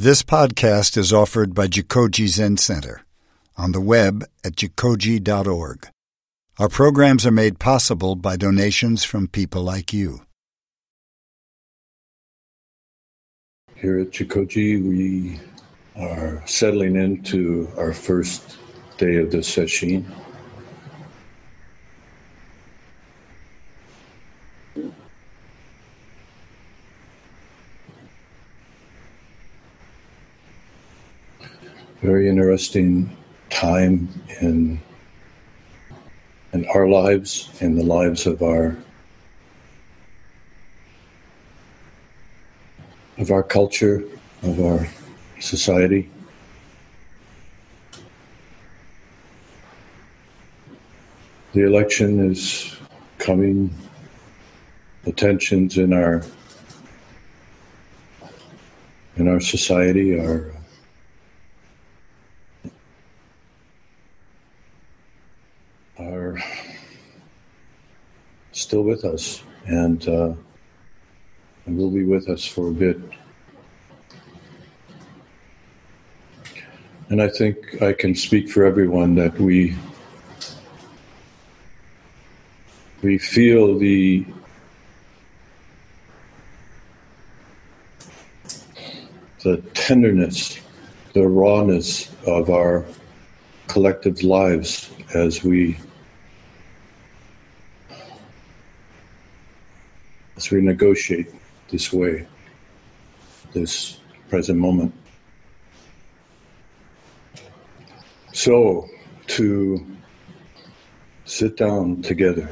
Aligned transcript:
This 0.00 0.22
podcast 0.22 0.96
is 0.96 1.12
offered 1.12 1.56
by 1.56 1.66
Jikoji 1.66 2.28
Zen 2.28 2.56
Center 2.56 3.02
on 3.56 3.72
the 3.72 3.80
web 3.80 4.24
at 4.44 4.52
jikoji.org. 4.52 5.88
Our 6.56 6.68
programs 6.68 7.26
are 7.26 7.32
made 7.32 7.58
possible 7.58 8.14
by 8.14 8.36
donations 8.36 9.02
from 9.02 9.26
people 9.26 9.64
like 9.64 9.92
you. 9.92 10.20
Here 13.74 13.98
at 13.98 14.12
Jikoji, 14.12 14.80
we 14.88 15.40
are 15.96 16.44
settling 16.46 16.94
into 16.94 17.68
our 17.76 17.92
first 17.92 18.56
day 18.98 19.16
of 19.16 19.32
the 19.32 19.38
sesshin. 19.38 20.04
Very 32.02 32.28
interesting 32.28 33.16
time 33.50 34.08
in 34.40 34.80
in 36.52 36.64
our 36.66 36.86
lives, 36.88 37.50
in 37.60 37.76
the 37.76 37.82
lives 37.82 38.24
of 38.26 38.40
our 38.40 38.76
of 43.18 43.32
our 43.32 43.42
culture, 43.42 44.04
of 44.42 44.60
our 44.60 44.86
society. 45.40 46.08
The 51.52 51.66
election 51.66 52.30
is 52.30 52.76
coming. 53.18 53.74
The 55.02 55.12
tensions 55.12 55.78
in 55.78 55.92
our 55.92 56.22
in 59.16 59.26
our 59.26 59.40
society 59.40 60.14
are 60.14 60.54
are 65.98 66.38
still 68.52 68.82
with 68.82 69.04
us 69.04 69.42
and, 69.66 70.08
uh, 70.08 70.32
and 71.66 71.76
will 71.76 71.90
be 71.90 72.04
with 72.04 72.28
us 72.28 72.44
for 72.44 72.68
a 72.68 72.72
bit. 72.72 72.98
And 77.10 77.22
I 77.22 77.28
think 77.28 77.82
I 77.82 77.92
can 77.92 78.14
speak 78.14 78.50
for 78.50 78.64
everyone 78.64 79.14
that 79.14 79.38
we 79.38 79.76
we 83.00 83.16
feel 83.16 83.78
the 83.78 84.26
the 89.42 89.58
tenderness, 89.72 90.58
the 91.14 91.26
rawness 91.26 92.10
of 92.26 92.50
our 92.50 92.84
collective 93.68 94.22
lives 94.22 94.90
as 95.14 95.44
we 95.44 95.78
as 100.38 100.52
we 100.52 100.60
negotiate 100.60 101.26
this 101.68 101.92
way, 101.92 102.24
this 103.54 103.98
present 104.28 104.56
moment. 104.56 104.94
So, 108.32 108.88
to 109.26 109.84
sit 111.24 111.56
down 111.56 112.02
together, 112.02 112.48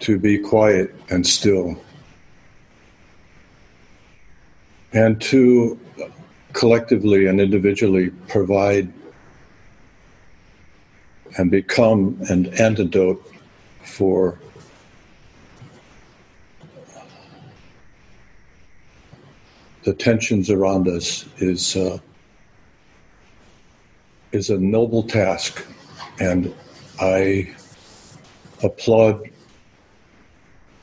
to 0.00 0.18
be 0.18 0.40
quiet 0.40 0.92
and 1.08 1.24
still, 1.24 1.80
and 4.92 5.20
to 5.20 5.78
collectively 6.52 7.26
and 7.26 7.40
individually 7.40 8.10
provide 8.26 8.92
and 11.38 11.48
become 11.48 12.18
an 12.28 12.46
antidote 12.58 13.22
for 13.86 14.38
the 19.84 19.94
tensions 19.94 20.50
around 20.50 20.88
us 20.88 21.26
is 21.38 21.76
uh, 21.76 21.98
is 24.32 24.50
a 24.50 24.58
noble 24.58 25.04
task, 25.04 25.64
and 26.18 26.52
I 27.00 27.54
applaud 28.62 29.30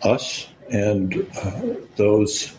us 0.03 0.47
and 0.71 1.27
uh, 1.43 1.61
those 1.97 2.55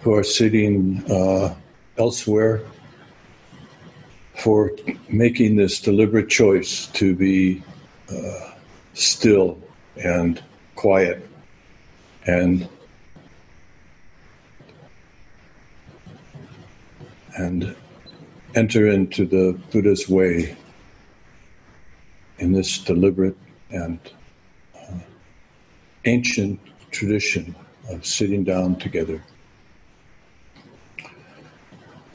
who 0.00 0.12
are 0.12 0.24
sitting 0.24 1.04
uh, 1.10 1.54
elsewhere 1.98 2.62
for 4.38 4.72
making 5.08 5.56
this 5.56 5.80
deliberate 5.80 6.28
choice 6.28 6.86
to 6.88 7.14
be 7.14 7.62
uh, 8.10 8.49
still 9.00 9.58
and 9.96 10.42
quiet 10.74 11.26
and 12.26 12.68
and 17.36 17.74
enter 18.54 18.88
into 18.88 19.24
the 19.24 19.58
Buddha's 19.72 20.08
way 20.08 20.54
in 22.38 22.52
this 22.52 22.78
deliberate 22.78 23.36
and 23.70 23.98
uh, 24.76 24.98
ancient 26.04 26.60
tradition 26.90 27.54
of 27.88 28.04
sitting 28.04 28.44
down 28.44 28.76
together. 28.76 29.22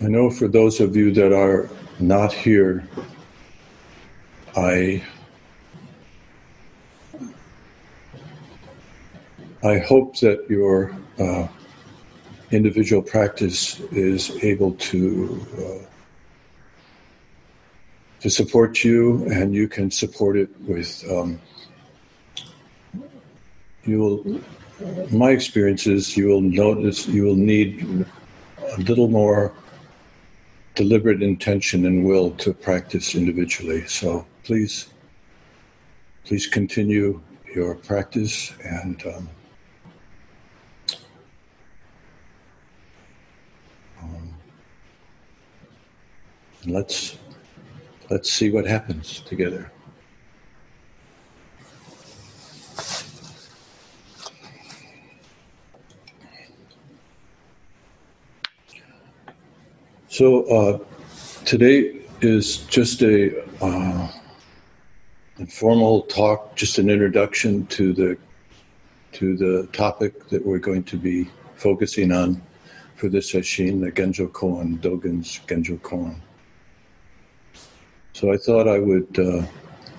I 0.01 0.07
know 0.07 0.29
for 0.29 0.47
those 0.47 0.79
of 0.79 0.95
you 0.95 1.11
that 1.13 1.33
are 1.33 1.69
not 1.99 2.31
here, 2.31 2.87
I 4.55 5.03
I 9.65 9.79
hope 9.79 10.19
that 10.19 10.47
your 10.47 10.95
uh, 11.17 11.47
individual 12.51 13.01
practice 13.01 13.79
is 13.91 14.29
able 14.43 14.73
to 14.73 15.47
uh, 15.57 15.85
to 18.19 18.29
support 18.29 18.83
you, 18.83 19.25
and 19.25 19.55
you 19.55 19.67
can 19.67 19.89
support 19.89 20.37
it 20.37 20.49
with. 20.61 21.03
Um, 21.09 21.41
you 23.85 23.99
will. 23.99 24.41
My 25.09 25.31
experience 25.31 25.87
is 25.87 26.15
you 26.15 26.27
will 26.27 26.41
notice 26.41 27.07
you 27.07 27.23
will 27.23 27.35
need 27.35 28.05
a 28.73 28.77
little 28.81 29.07
more 29.07 29.51
deliberate 30.75 31.23
intention 31.23 31.87
and 31.87 32.05
will 32.05 32.29
to 32.43 32.53
practice 32.53 33.15
individually. 33.15 33.87
So 33.87 34.27
please, 34.43 34.89
please 36.23 36.45
continue 36.45 37.19
your 37.55 37.73
practice 37.73 38.53
and. 38.63 39.03
Um, 39.07 39.29
And 46.65 46.73
let's 46.73 47.17
let's 48.09 48.31
see 48.31 48.49
what 48.49 48.65
happens 48.65 49.19
together. 49.21 49.71
So 60.07 60.45
uh, 60.45 60.79
today 61.43 61.99
is 62.21 62.57
just 62.57 63.03
a 63.03 63.43
uh, 63.61 64.11
informal 65.37 66.03
talk, 66.03 66.55
just 66.55 66.79
an 66.79 66.89
introduction 66.89 67.67
to 67.67 67.93
the 67.93 68.17
to 69.11 69.37
the 69.37 69.67
topic 69.71 70.29
that 70.29 70.43
we're 70.43 70.57
going 70.57 70.83
to 70.85 70.97
be 70.97 71.29
focusing 71.57 72.11
on 72.11 72.41
for 72.95 73.07
this 73.07 73.29
session, 73.29 73.81
the 73.81 73.91
Genjo 73.91 74.29
Koan, 74.29 74.79
Dogen's 74.79 75.39
Genjo 75.47 75.79
Koan. 75.81 76.21
So 78.15 78.31
I 78.31 78.37
thought 78.37 78.65
I 78.69 78.79
would, 78.79 79.19
uh, 79.19 79.43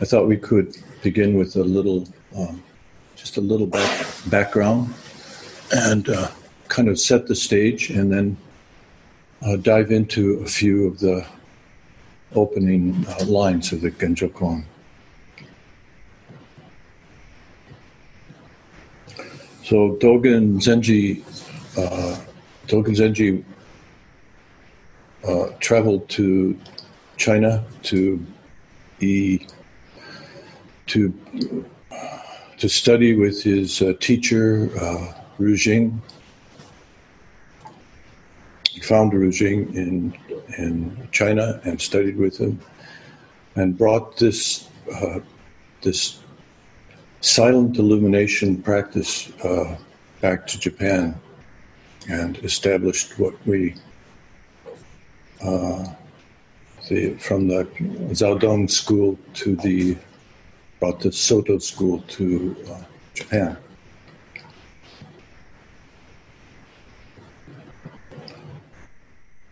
I 0.01 0.07
thought 0.07 0.27
we 0.27 0.39
could 0.39 0.75
begin 1.03 1.35
with 1.35 1.55
a 1.57 1.63
little, 1.63 2.09
um, 2.35 2.63
just 3.15 3.37
a 3.37 3.43
little 3.43 3.67
back, 3.67 4.07
background 4.31 4.95
and 5.71 6.09
uh, 6.09 6.31
kind 6.69 6.89
of 6.89 6.99
set 6.99 7.27
the 7.27 7.35
stage 7.35 7.91
and 7.91 8.11
then 8.11 8.39
uh, 9.43 9.57
dive 9.57 9.91
into 9.91 10.39
a 10.39 10.47
few 10.47 10.87
of 10.87 10.99
the 10.99 11.27
opening 12.35 13.05
uh, 13.07 13.27
lines 13.27 13.71
of 13.75 13.83
the 13.83 13.91
Genjo 13.91 14.33
Koan. 14.33 14.65
So 19.63 19.99
Dogen 20.01 20.55
Zenji, 20.57 21.21
uh, 21.77 22.19
Dogen 22.67 22.97
Zenji 22.97 23.45
uh, 25.29 25.53
traveled 25.61 26.09
to 26.09 26.59
China 27.17 27.65
to 27.85 28.25
be 28.99 29.47
to 30.87 31.13
to 32.59 32.69
study 32.69 33.15
with 33.15 33.43
his 33.43 33.83
uh, 33.83 33.93
teacher 34.01 34.71
uh, 34.81 35.13
Ru 35.39 35.57
Jing, 35.57 36.01
He 38.77 38.81
found 38.81 39.13
Ru 39.15 39.31
Jing 39.31 39.75
in, 39.75 40.15
in 40.59 41.09
China 41.11 41.61
and 41.65 41.81
studied 41.81 42.17
with 42.17 42.37
him 42.39 42.61
and 43.55 43.77
brought 43.77 44.19
this, 44.19 44.69
uh, 44.95 45.21
this 45.81 46.21
silent 47.23 47.79
illumination 47.79 48.63
practice 48.63 49.33
uh, 49.43 49.77
back 50.21 50.47
to 50.49 50.59
Japan 50.59 51.19
and 52.11 52.37
established 52.45 53.19
what 53.19 53.35
we 53.47 53.75
uh, 55.43 55.87
the, 56.89 57.15
from 57.15 57.49
the 57.49 58.37
Dong 58.41 58.69
school 58.69 59.19
to 59.35 59.57
the 59.57 59.97
brought 60.79 61.01
the 61.01 61.13
Soto 61.13 61.59
school 61.59 62.01
to 62.09 62.57
uh, 62.71 62.83
Japan. 63.15 63.57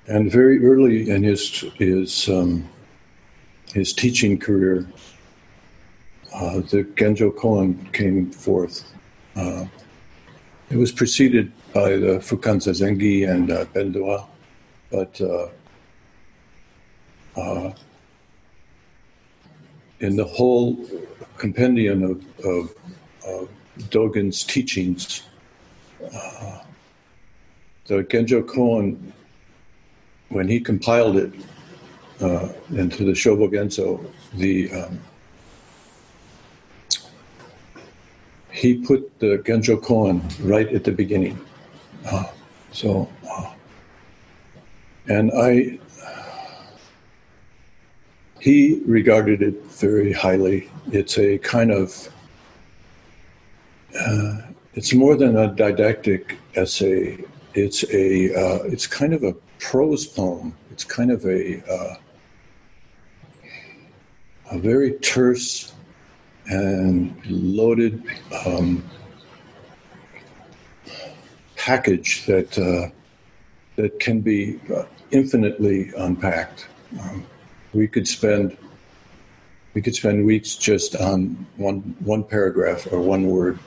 And 0.07 0.31
very 0.31 0.65
early 0.65 1.09
in 1.09 1.23
his 1.23 1.61
his 1.77 2.29
um, 2.29 2.69
his 3.73 3.95
teaching 3.95 4.39
career, 4.39 4.87
uh, 6.35 6.61
the 6.61 6.85
Genjo 6.95 7.35
Koan 7.35 7.91
came 7.95 8.31
forth. 8.31 8.93
Uh, 9.35 9.65
it 10.71 10.77
was 10.77 10.93
preceded 10.93 11.51
by 11.73 11.97
the 11.97 12.21
Fukan 12.21 12.61
Zazengi 12.61 13.29
and 13.29 13.51
uh, 13.51 13.65
Bendowa, 13.67 14.27
but 14.91 15.21
uh, 17.37 17.73
in 20.01 20.17
the 20.17 20.25
whole 20.25 20.77
compendium 21.37 22.03
of, 22.03 22.45
of, 22.45 22.75
of 23.27 23.49
Dogen's 23.91 24.45
teachings, 24.45 25.23
uh, 26.03 26.59
the 27.87 28.03
Genjo 28.05 28.43
Koan, 28.43 29.13
when 30.29 30.49
he 30.49 30.61
compiled 30.61 31.17
it 31.17 31.33
uh, 32.21 32.49
into 32.71 33.05
the 33.05 33.13
Shobogenzo, 33.13 34.05
the 34.35 34.71
um, 34.73 35.01
he 38.51 38.75
put 38.75 39.19
the 39.19 39.39
Genjo 39.39 39.81
Koan 39.81 40.23
right 40.41 40.73
at 40.73 40.85
the 40.85 40.93
beginning. 40.93 41.39
Uh, 42.07 42.25
so, 42.73 43.09
uh, 43.29 43.53
and 45.09 45.33
I 45.37 45.79
he 48.45 48.79
regarded 48.85 49.41
it 49.41 49.65
very 49.69 50.13
highly. 50.13 50.69
It's 50.93 51.17
a 51.17 51.39
kind 51.39 51.71
of, 51.71 52.13
uh, 53.99 54.37
it's 54.75 54.93
more 54.93 55.17
than 55.17 55.35
a 55.39 55.49
didactic 55.49 56.37
essay. 56.55 57.25
It's 57.55 57.85
a, 57.85 58.35
uh, 58.35 58.65
it's 58.65 58.87
kind 58.87 59.15
of 59.15 59.23
a 59.25 59.33
prose 59.61 60.07
poem. 60.07 60.55
It's 60.71 60.85
kind 60.85 61.11
of 61.11 61.25
a, 61.25 61.63
uh, 61.73 61.97
a 64.51 64.59
very 64.59 64.93
terse 64.99 65.73
and 66.47 67.17
loaded 67.25 68.05
um, 68.45 68.85
package 71.57 72.27
that 72.27 72.59
uh, 72.59 72.91
that 73.77 73.99
can 74.01 74.21
be 74.21 74.61
infinitely 75.13 75.91
unpacked. 75.97 76.67
Um, 77.01 77.27
we 77.75 77.89
could 77.89 78.07
spend 78.07 78.57
we 79.75 79.83
could 79.83 79.95
spend 79.95 80.25
weeks 80.25 80.55
just 80.55 80.95
on 80.97 81.47
one 81.57 81.97
one 82.01 82.23
paragraph 82.23 82.87
or 82.93 83.01
one 83.01 83.27
word 83.27 83.59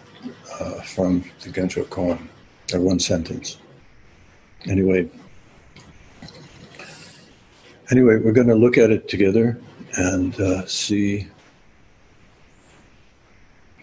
uh, 0.59 0.81
from 0.81 1.24
the 1.42 1.50
Genjo 1.50 1.86
Koan 1.86 2.27
or 2.74 2.80
one 2.80 3.00
sentence. 3.00 3.57
Anyway, 4.65 5.09
anyway, 7.92 8.18
we're 8.18 8.31
going 8.31 8.48
to 8.48 8.56
look 8.56 8.77
at 8.77 8.89
it 8.89 9.07
together 9.07 9.59
and 9.98 10.39
uh, 10.39 10.65
see 10.65 11.27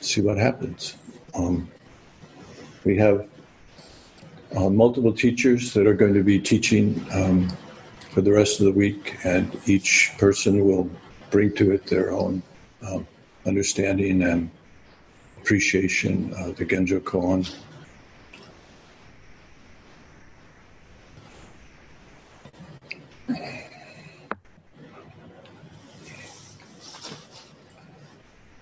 see 0.01 0.21
what 0.21 0.39
happens. 0.39 0.97
Um, 1.35 1.69
we 2.85 2.97
have 2.97 3.29
uh, 4.57 4.71
multiple 4.71 5.13
teachers 5.13 5.73
that 5.75 5.87
are 5.87 5.95
going 5.95 6.15
to 6.15 6.23
be 6.23 6.39
teaching. 6.39 7.05
Um, 7.13 7.49
for 8.15 8.21
the 8.21 8.31
rest 8.31 8.61
of 8.61 8.67
the 8.67 8.73
week, 8.73 9.17
and 9.25 9.61
each 9.67 10.13
person 10.19 10.65
will 10.65 10.89
bring 11.33 11.53
to 11.53 11.73
it 11.73 11.85
their 11.87 12.13
own 12.13 12.41
um, 12.87 13.05
understanding 13.45 14.23
and 14.23 14.49
appreciation 15.39 16.33
of 16.35 16.55
the 16.55 16.65
Genjo 16.65 17.01
Koan. 17.01 17.45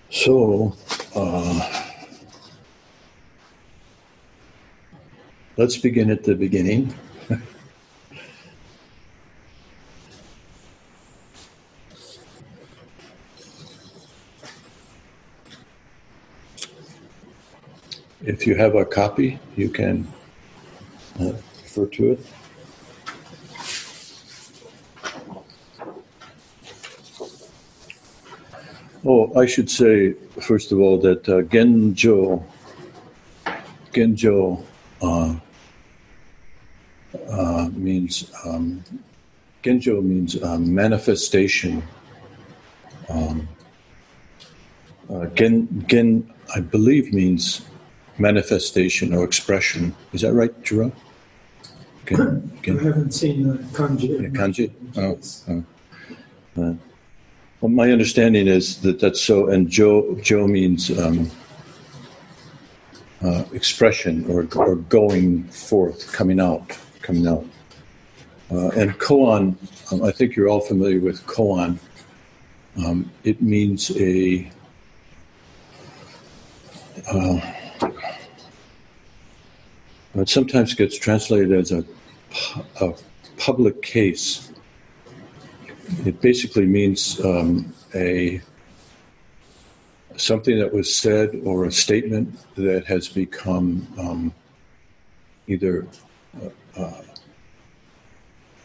So, 0.08 0.74
uh, 1.14 1.90
let's 5.58 5.76
begin 5.76 6.10
at 6.10 6.24
the 6.24 6.34
beginning. 6.34 6.94
If 18.24 18.46
you 18.46 18.54
have 18.54 18.76
a 18.76 18.84
copy, 18.84 19.40
you 19.56 19.68
can 19.68 20.06
uh, 21.18 21.32
refer 21.62 21.86
to 21.86 22.12
it. 22.12 22.26
Oh, 29.04 29.36
I 29.36 29.46
should 29.46 29.68
say, 29.68 30.12
first 30.40 30.70
of 30.70 30.78
all, 30.78 30.98
that 30.98 31.28
uh, 31.28 31.42
Genjo, 31.42 32.44
Genjo 33.92 34.64
uh, 35.02 35.34
uh, 37.28 37.68
means, 37.72 38.30
um, 38.44 38.84
Genjo 39.64 40.00
means 40.00 40.40
uh, 40.40 40.58
manifestation. 40.58 41.82
Um, 43.08 43.48
uh, 45.12 45.26
gen, 45.26 45.84
gen, 45.88 46.32
I 46.54 46.60
believe, 46.60 47.12
means 47.12 47.62
manifestation 48.18 49.14
or 49.14 49.24
expression. 49.24 49.94
Is 50.12 50.22
that 50.22 50.32
right, 50.32 50.62
Jerome? 50.62 50.92
Can, 52.04 52.50
can, 52.62 52.80
I 52.80 52.82
haven't 52.82 53.12
seen 53.12 53.48
the 53.48 53.54
kanji. 53.54 54.22
Yeah, 54.22 54.28
kanji? 54.28 54.72
Oh, 54.96 55.18
oh. 55.48 55.64
Uh, 56.60 56.74
well, 57.60 57.70
my 57.70 57.92
understanding 57.92 58.48
is 58.48 58.80
that 58.82 58.98
that's 58.98 59.20
so, 59.20 59.48
and 59.48 59.68
Jo, 59.70 60.16
Jo 60.16 60.46
means 60.46 60.90
um, 60.98 61.30
uh, 63.22 63.44
expression 63.52 64.26
or, 64.28 64.48
or 64.56 64.76
going 64.76 65.44
forth, 65.44 66.12
coming 66.12 66.40
out, 66.40 66.76
coming 67.02 67.26
out. 67.26 67.46
Uh, 68.50 68.68
and 68.70 68.98
koan, 68.98 69.56
um, 69.92 70.02
I 70.02 70.10
think 70.10 70.34
you're 70.34 70.48
all 70.48 70.60
familiar 70.60 71.00
with 71.00 71.24
koan. 71.26 71.78
Um, 72.84 73.10
it 73.22 73.40
means 73.40 73.90
a 73.96 74.50
uh, 77.10 77.40
it 80.14 80.28
sometimes 80.28 80.74
gets 80.74 80.98
translated 80.98 81.52
as 81.52 81.72
a, 81.72 81.84
a 82.80 82.94
public 83.36 83.82
case. 83.82 84.52
It 86.04 86.20
basically 86.20 86.66
means 86.66 87.20
um, 87.24 87.72
a 87.94 88.40
something 90.16 90.58
that 90.58 90.72
was 90.72 90.94
said 90.94 91.40
or 91.44 91.64
a 91.64 91.72
statement 91.72 92.38
that 92.54 92.84
has 92.86 93.08
become 93.08 93.86
um, 93.98 94.32
either 95.48 95.86
uh, 96.76 97.02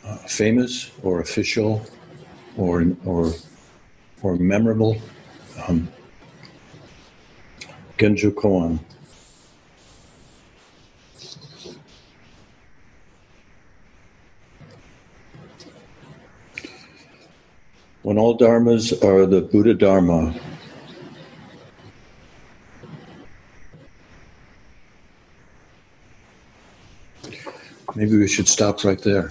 uh, 0.06 0.18
famous 0.28 0.92
or 1.04 1.22
official 1.22 1.86
or 2.58 2.86
or 3.06 3.32
or 4.22 4.36
memorable. 4.36 5.02
Um, 5.68 5.88
Koan. 7.98 8.80
When 18.08 18.18
all 18.18 18.38
dharmas 18.38 18.94
are 19.04 19.26
the 19.26 19.42
Buddha 19.42 19.74
Dharma. 19.74 20.34
Maybe 27.96 28.16
we 28.16 28.30
should 28.30 28.48
stop 28.48 28.86
right 28.86 29.02
there. 29.02 29.30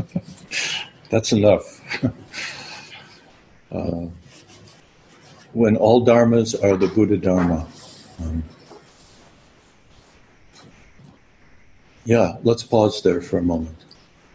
That's 1.10 1.32
enough. 1.32 2.04
uh, 3.72 4.08
when 5.54 5.78
all 5.78 6.04
dharmas 6.04 6.62
are 6.62 6.76
the 6.76 6.88
Buddha 6.88 7.16
Dharma. 7.16 7.66
Um, 8.20 8.44
yeah, 12.04 12.36
let's 12.42 12.64
pause 12.64 13.02
there 13.02 13.22
for 13.22 13.38
a 13.38 13.42
moment. 13.42 13.86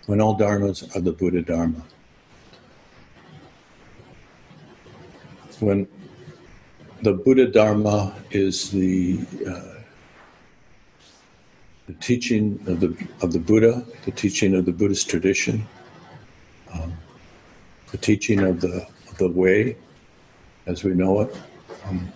when 0.08 0.20
all 0.20 0.36
dharmas 0.36 0.96
are 0.96 1.02
the 1.02 1.12
Buddha 1.12 1.44
Dharma. 1.44 1.84
When 5.64 5.88
the 7.04 7.14
Buddha 7.14 7.48
Dharma 7.48 8.14
is 8.32 8.70
the 8.72 9.20
uh, 9.48 9.80
the 11.88 11.94
teaching 12.02 12.60
of 12.68 12.82
the 12.82 13.08
of 13.22 13.32
the 13.32 13.40
Buddha, 13.40 13.86
the 14.04 14.12
teaching 14.12 14.56
of 14.56 14.66
the 14.66 14.74
Buddhist 14.74 15.10
tradition, 15.10 15.66
um, 16.74 16.92
the 17.92 17.98
teaching 17.98 18.42
of 18.42 18.60
the 18.60 18.86
of 19.10 19.18
the 19.20 19.30
way, 19.30 19.78
as 20.66 20.84
we 20.84 20.94
know 20.94 21.22
it. 21.22 21.36
Um, 21.86 22.12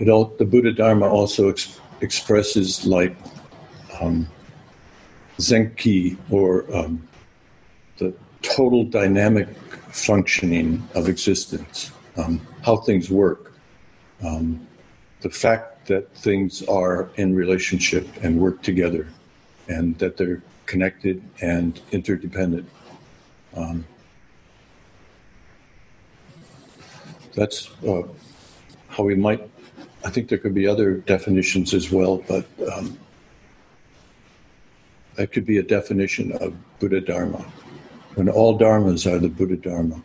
it 0.00 0.08
all, 0.08 0.34
the 0.36 0.44
Buddha 0.44 0.72
Dharma 0.72 1.06
also 1.06 1.48
ex- 1.48 1.80
expresses 2.00 2.84
like 2.84 3.16
um, 4.00 4.26
Zenki 5.38 6.16
or 6.28 6.64
um, 6.74 7.06
the 7.98 8.12
total 8.42 8.84
dynamic 8.84 9.48
functioning 9.90 10.86
of 10.94 11.08
existence, 11.08 11.90
um, 12.16 12.40
how 12.62 12.76
things 12.76 13.10
work, 13.10 13.52
um, 14.24 14.66
the 15.20 15.30
fact 15.30 15.86
that 15.86 16.12
things 16.14 16.62
are 16.64 17.08
in 17.16 17.34
relationship 17.34 18.06
and 18.22 18.38
work 18.38 18.62
together, 18.62 19.08
and 19.68 19.98
that 19.98 20.16
they're 20.16 20.42
connected 20.66 21.22
and 21.40 21.80
interdependent. 21.92 22.68
Um, 23.56 23.84
that's 27.34 27.70
uh, 27.86 28.02
how 28.88 29.04
we 29.04 29.14
might. 29.14 29.48
I 30.04 30.10
think 30.10 30.28
there 30.28 30.38
could 30.38 30.54
be 30.54 30.66
other 30.66 30.94
definitions 30.94 31.74
as 31.74 31.90
well, 31.90 32.18
but 32.28 32.46
um, 32.72 32.98
that 35.16 35.32
could 35.32 35.44
be 35.46 35.58
a 35.58 35.62
definition 35.62 36.32
of 36.32 36.54
Buddha 36.78 37.00
Dharma 37.00 37.44
when 38.18 38.28
all 38.28 38.58
dharmas 38.58 39.06
are 39.06 39.20
the 39.20 39.28
Buddha 39.28 39.54
Dharma. 39.54 40.02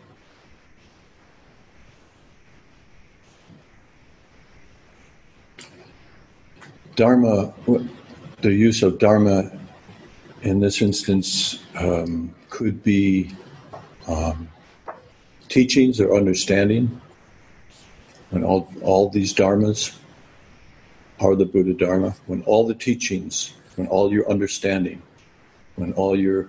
Dharma, 6.95 7.51
the 8.41 8.53
use 8.53 8.83
of 8.83 8.99
Dharma 8.99 9.51
in 10.43 10.59
this 10.59 10.79
instance 10.79 11.63
um, 11.73 12.35
could 12.51 12.83
be 12.83 13.31
um, 14.07 14.47
teachings 15.49 15.99
or 15.99 16.15
understanding. 16.15 17.01
When 18.29 18.43
all, 18.43 18.71
all 18.83 19.09
these 19.09 19.33
dharmas 19.33 19.97
are 21.19 21.35
the 21.35 21.45
Buddha 21.45 21.73
Dharma, 21.73 22.15
when 22.27 22.43
all 22.43 22.67
the 22.67 22.75
teachings, 22.75 23.55
when 23.75 23.87
all 23.87 24.13
your 24.13 24.29
understanding, 24.29 25.01
when 25.77 25.93
all 25.93 26.15
your 26.15 26.47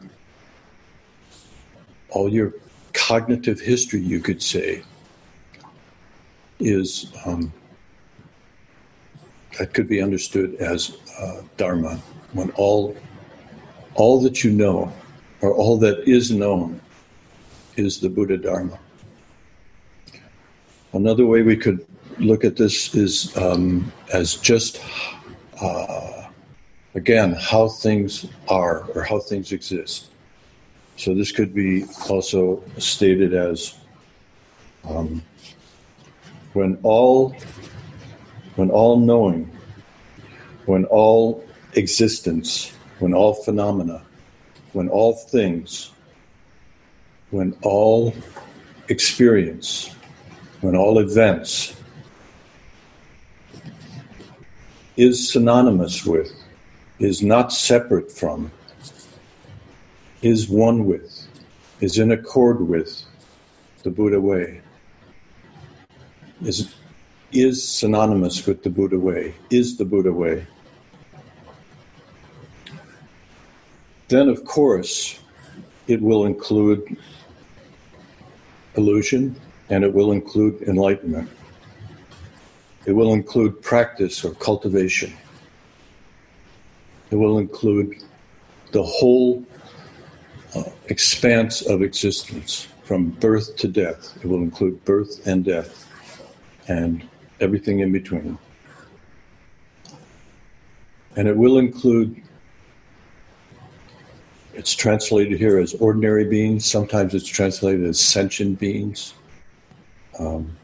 all 2.15 2.29
your 2.29 2.55
cognitive 2.93 3.61
history, 3.61 4.01
you 4.01 4.21
could 4.21 4.41
say, 4.41 4.83
is 6.61 7.13
um, 7.27 7.53
that 9.59 9.75
could 9.75 9.89
be 9.89 10.01
understood 10.01 10.55
as 10.57 10.97
uh, 11.21 11.43
dharma. 11.57 12.01
When 12.33 12.51
all 12.53 12.97
all 13.95 14.21
that 14.23 14.43
you 14.43 14.51
know, 14.51 14.93
or 15.41 15.53
all 15.53 15.77
that 15.79 16.09
is 16.09 16.31
known, 16.31 16.81
is 17.77 18.01
the 18.01 18.09
Buddha 18.09 18.37
Dharma. 18.37 18.79
Another 20.93 21.27
way 21.27 21.43
we 21.43 21.57
could 21.57 21.85
look 22.19 22.45
at 22.45 22.57
this 22.57 22.95
is 22.95 23.37
um, 23.37 23.93
as 24.13 24.35
just 24.37 24.81
uh, 25.61 26.29
again 26.95 27.33
how 27.33 27.69
things 27.69 28.27
are 28.49 28.85
or 28.95 29.03
how 29.03 29.19
things 29.19 29.53
exist. 29.53 30.11
So 30.97 31.15
this 31.15 31.33
could 31.33 31.55
be 31.55 31.85
also 32.09 32.63
stated 32.79 33.35
as 33.35 33.75
um, 34.85 35.23
when 36.53 36.79
all 36.83 37.35
when 38.57 38.71
all 38.71 38.99
knowing, 38.99 39.51
when 40.67 40.85
all 40.85 41.45
existence, 41.73 42.73
when 43.01 43.13
all 43.13 43.35
phenomena, 43.35 44.03
when 44.73 44.89
all 44.89 45.15
things, 45.15 45.91
when 47.31 47.57
all 47.63 48.15
experience, 48.89 49.95
when 50.61 50.77
all 50.77 51.01
events 51.01 51.75
is 54.97 55.33
synonymous 55.33 56.07
with, 56.07 56.31
is 57.01 57.23
not 57.23 57.53
separate 57.53 58.13
from, 58.13 58.53
is 60.25 60.49
one 60.49 60.87
with, 60.87 61.29
is 61.81 61.99
in 61.99 62.11
accord 62.11 62.67
with 62.67 63.05
the 63.83 63.91
Buddha 63.91 64.19
way, 64.19 64.63
is, 66.43 66.75
is 67.31 67.63
synonymous 67.63 68.47
with 68.47 68.63
the 68.63 68.71
Buddha 68.71 68.99
way, 68.99 69.35
is 69.51 69.77
the 69.77 69.85
Buddha 69.85 70.11
way. 70.11 70.47
Then, 74.09 74.31
of 74.31 74.47
course, 74.47 75.21
it 75.89 76.01
will 76.01 76.25
include 76.25 76.97
illusion 78.77 79.39
and 79.69 79.85
it 79.85 79.93
will 79.93 80.13
include 80.13 80.63
enlightenment. 80.63 81.29
It 82.87 82.93
will 82.93 83.13
include 83.13 83.61
practice 83.61 84.25
or 84.25 84.33
cultivation. 84.37 85.13
It 87.11 87.17
will 87.17 87.37
include 87.37 88.03
the 88.73 88.83
whole 88.83 89.45
uh, 90.55 90.65
expanse 90.87 91.63
of 91.63 91.83
existence 91.83 92.69
from 92.85 93.11
birth 93.11 93.57
to 93.57 93.69
death. 93.69 94.17
It 94.23 94.27
will 94.27 94.43
include 94.43 94.85
birth 94.85 95.27
and 95.27 95.45
death 95.45 95.89
and 96.69 97.07
everything 97.41 97.81
in 97.81 97.93
between. 97.93 98.39
And 101.17 101.29
it 101.29 101.37
will 101.37 101.59
include, 101.59 102.23
it's 104.53 104.75
translated 104.75 105.39
here 105.39 105.59
as 105.59 105.75
ordinary 105.75 106.25
beings, 106.25 106.65
sometimes 106.65 107.15
it's 107.15 107.29
translated 107.29 107.85
as 107.87 108.01
sentient 108.01 108.59
beings. 108.59 109.15
Um, 110.19 110.57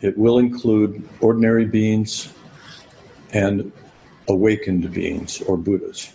it 0.00 0.16
will 0.16 0.38
include 0.38 1.08
ordinary 1.20 1.64
beings 1.64 2.32
and 3.32 3.72
awakened 4.28 4.92
beings 4.92 5.40
or 5.42 5.56
Buddhas. 5.56 6.12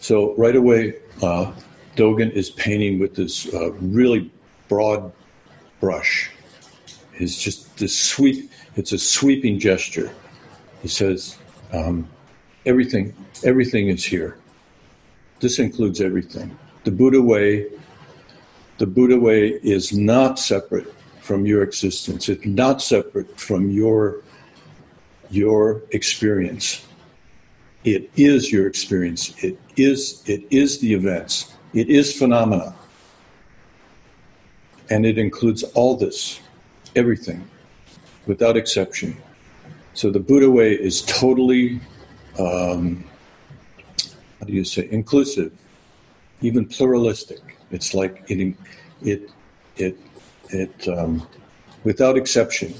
So 0.00 0.34
right 0.36 0.56
away, 0.56 0.94
uh, 1.22 1.52
Dogen 1.96 2.32
is 2.32 2.50
painting 2.50 2.98
with 2.98 3.14
this 3.14 3.52
uh, 3.52 3.72
really 3.72 4.30
broad 4.68 5.12
brush. 5.78 6.30
It's 7.14 7.40
just 7.40 7.76
this 7.76 7.96
sweep. 7.98 8.50
It's 8.76 8.92
a 8.92 8.98
sweeping 8.98 9.58
gesture. 9.58 10.10
He 10.80 10.88
says, 10.88 11.36
um, 11.72 12.08
"Everything, 12.64 13.14
everything 13.44 13.88
is 13.88 14.04
here. 14.04 14.38
This 15.40 15.58
includes 15.58 16.00
everything. 16.00 16.56
The 16.84 16.90
Buddha 16.90 17.20
way. 17.20 17.66
The 18.78 18.86
Buddha 18.86 19.20
way 19.20 19.48
is 19.62 19.92
not 19.92 20.38
separate 20.38 20.94
from 21.20 21.44
your 21.44 21.62
existence. 21.62 22.30
It's 22.30 22.46
not 22.46 22.80
separate 22.80 23.38
from 23.38 23.70
your 23.70 24.22
your 25.30 25.82
experience. 25.90 26.86
It 27.84 28.10
is 28.16 28.50
your 28.50 28.66
experience. 28.66 29.34
It 29.44 29.58
is 29.84 30.22
it 30.26 30.44
is 30.50 30.78
the 30.80 30.94
events. 30.94 31.54
It 31.72 31.88
is 31.88 32.16
phenomena. 32.16 32.74
And 34.90 35.06
it 35.06 35.18
includes 35.18 35.62
all 35.74 35.96
this, 35.96 36.40
everything, 36.96 37.48
without 38.26 38.56
exception. 38.56 39.16
So 39.94 40.10
the 40.10 40.18
Buddha 40.18 40.50
way 40.50 40.72
is 40.72 41.02
totally, 41.02 41.80
um, 42.38 43.04
how 44.40 44.46
do 44.46 44.52
you 44.52 44.64
say, 44.64 44.88
inclusive, 44.90 45.52
even 46.40 46.66
pluralistic. 46.66 47.40
It's 47.70 47.94
like 47.94 48.24
it, 48.28 48.56
it, 49.02 49.30
it, 49.76 49.98
it 50.48 50.88
um, 50.88 51.26
without 51.84 52.16
exception, 52.16 52.74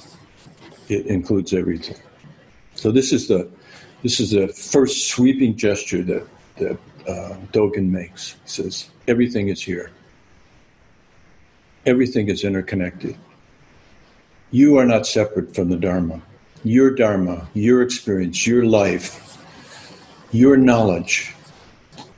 it 0.89 1.07
includes 1.07 1.53
everything. 1.53 1.97
So 2.75 2.91
this 2.91 3.13
is 3.13 3.29
the 3.29 3.49
this 4.03 4.19
is 4.19 4.31
the 4.31 4.49
first 4.49 5.09
sweeping 5.09 5.57
gesture 5.57 6.03
that, 6.03 6.27
that 6.57 6.79
uh, 7.09 7.37
Dogen 7.53 7.91
makes. 7.91 8.33
He 8.33 8.49
says, 8.49 8.89
everything 9.09 9.49
is 9.49 9.63
here. 9.63 9.91
Everything 11.87 12.29
is 12.29 12.45
interconnected. 12.45 13.17
You 14.51 14.77
are 14.79 14.85
not 14.85 15.07
separate 15.07 15.55
from 15.55 15.71
the 15.71 15.77
Dharma. 15.77 16.21
Your 16.65 16.91
Dharma, 16.91 17.49
your 17.55 17.83
experience, 17.83 18.47
your 18.47 18.65
life, 18.65 19.39
your 20.33 20.57
knowledge 20.57 21.35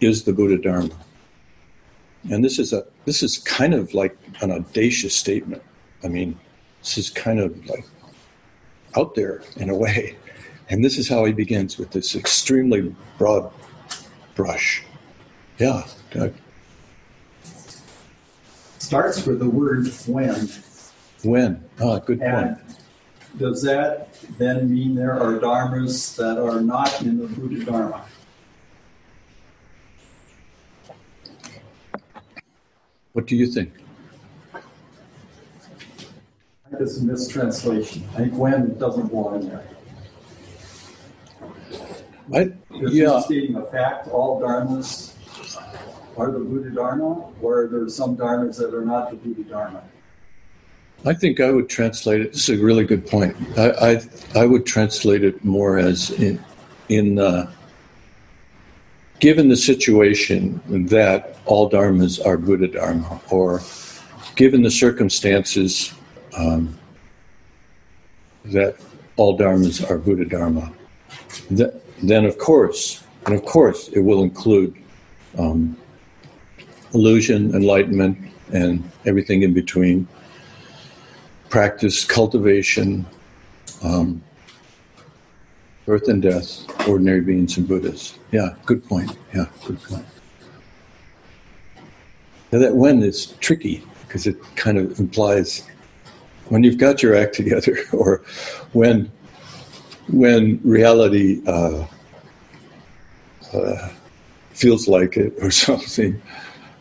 is 0.01 0.25
the 0.25 0.33
Buddha 0.33 0.59
Dharma. 0.59 0.97
And 2.31 2.45
this 2.45 2.59
is 2.59 2.73
a 2.73 2.85
this 3.05 3.23
is 3.23 3.39
kind 3.39 3.75
of 3.75 3.95
like 3.95 4.17
an 4.41 4.51
audacious 4.51 5.15
statement. 5.15 5.63
I 6.05 6.09
mean, 6.09 6.39
this 6.81 6.99
is 6.99 7.11
kind 7.11 7.41
of 7.41 7.67
like 7.67 7.85
out 8.97 9.15
there 9.15 9.43
in 9.57 9.71
a 9.71 9.77
way. 9.77 10.17
And 10.69 10.85
this 10.85 10.99
is 10.99 11.09
how 11.09 11.25
he 11.25 11.33
begins 11.33 11.79
with 11.79 11.91
this 11.91 12.15
extremely 12.15 12.95
broad 13.19 13.53
brush. 14.35 14.85
Yeah. 15.59 15.85
Starts 18.79 19.27
with 19.27 19.39
the 19.39 19.49
word 19.49 19.89
when. 20.07 20.49
When? 21.23 21.65
Ah, 21.81 21.99
good 21.99 22.21
point. 22.21 22.59
Does 23.39 23.63
that 23.63 24.13
then 24.39 24.73
mean 24.73 24.95
there 24.95 25.19
are 25.19 25.39
dharmas 25.39 26.17
that 26.17 26.39
are 26.39 26.61
not 26.61 27.01
in 27.03 27.19
the 27.19 27.27
Buddha 27.27 27.65
Dharma? 27.65 28.05
What 33.13 33.27
do 33.27 33.37
you 33.37 33.47
think? 33.47 33.73
I 34.55 34.61
think 36.71 36.83
it's 36.83 36.99
a 36.99 37.05
mistranslation. 37.05 38.05
I 38.15 38.17
think 38.17 38.35
when 38.35 38.77
doesn't 38.79 39.09
belong 39.09 39.49
there. 39.49 39.65
I, 42.35 42.53
If 42.83 42.93
yeah. 42.93 43.05
you're 43.05 43.23
stating 43.23 43.57
a 43.57 43.65
fact, 43.67 44.09
all 44.09 44.41
dharmas 44.41 45.15
are 46.17 46.31
the 46.31 46.41
Buddha 46.41 46.71
Dharma, 46.71 47.31
or 47.41 47.63
are 47.63 47.69
there 47.69 47.89
some 47.89 48.17
dharmas 48.17 48.59
that 48.59 48.75
are 48.75 48.85
not 48.85 49.11
the 49.11 49.17
Buddha 49.17 49.49
Dharma? 49.49 49.83
I 51.05 51.15
think 51.15 51.41
I 51.41 51.51
would 51.51 51.69
translate 51.69 52.21
it. 52.21 52.33
This 52.33 52.49
is 52.49 52.61
a 52.61 52.63
really 52.63 52.85
good 52.85 53.07
point. 53.07 53.37
I 53.57 53.71
I, 53.91 54.43
I 54.43 54.47
would 54.47 54.67
translate 54.67 55.25
it 55.25 55.45
more 55.45 55.79
as 55.79 56.11
in 56.11 56.43
in 56.89 57.19
uh, 57.19 57.51
given 59.21 59.49
the 59.49 59.57
situation 59.57 60.61
that 60.89 61.37
all 61.47 61.71
dharmas 61.71 62.25
are 62.27 62.37
Buddha 62.37 62.67
dharma, 62.67 63.21
or 63.31 63.61
given 64.35 64.63
the 64.63 64.71
circumstances 64.71 65.95
um, 66.37 66.77
that 68.45 68.77
all 69.17 69.39
dharmas 69.39 69.89
are 69.89 69.99
Buddha 69.99 70.25
dharma, 70.25 70.73
th- 71.49 71.73
then 72.09 72.25
of 72.25 72.39
course, 72.39 73.03
and 73.27 73.35
of 73.35 73.45
course, 73.45 73.89
it 73.89 74.01
will 74.01 74.23
include 74.23 74.77
um, 75.39 75.77
illusion, 76.95 77.55
enlightenment, 77.55 78.19
and 78.53 78.89
everything 79.07 79.43
in 79.43 79.55
between 79.55 80.07
practice, 81.49 82.05
cultivation, 82.05 83.07
um, 83.83 84.23
birth 85.87 86.09
and 86.09 86.23
death, 86.23 86.65
ordinary 86.89 87.21
beings 87.21 87.57
and 87.57 87.67
Buddhas. 87.67 88.19
Yeah, 88.31 88.55
good 88.65 88.85
point. 88.85 89.17
Yeah, 89.35 89.47
good 89.65 89.83
point. 89.83 90.07
Now 92.53 92.59
that 92.59 92.75
when 92.75 93.03
is 93.03 93.35
tricky 93.41 93.83
because 94.07 94.27
it 94.27 94.37
kind 94.57 94.77
of 94.77 94.99
implies 95.01 95.67
when 96.49 96.63
you've 96.63 96.79
got 96.79 97.03
your 97.03 97.15
act 97.15 97.35
together, 97.35 97.79
or 97.93 98.23
when 98.73 99.11
when 100.09 100.61
reality 100.63 101.43
uh, 101.47 101.87
uh, 103.53 103.89
feels 104.51 104.89
like 104.89 105.17
it, 105.17 105.35
or 105.41 105.51
something. 105.67 106.21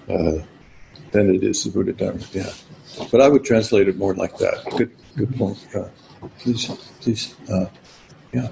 Uh, 0.10 0.40
then 1.12 1.36
it 1.36 1.44
is 1.44 1.64
the 1.64 1.70
Buddha 1.70 1.94
Dharma. 1.94 2.22
Yeah. 2.32 2.52
But 3.12 3.22
I 3.22 3.28
would 3.28 3.44
translate 3.44 3.88
it 3.88 3.98
more 3.98 4.14
like 4.16 4.38
that. 4.38 4.64
Good, 4.78 4.92
good 5.16 5.36
point. 5.36 5.58
Please, 6.40 6.68
please. 7.02 7.36
Uh, 7.50 7.66
yeah. 8.34 8.50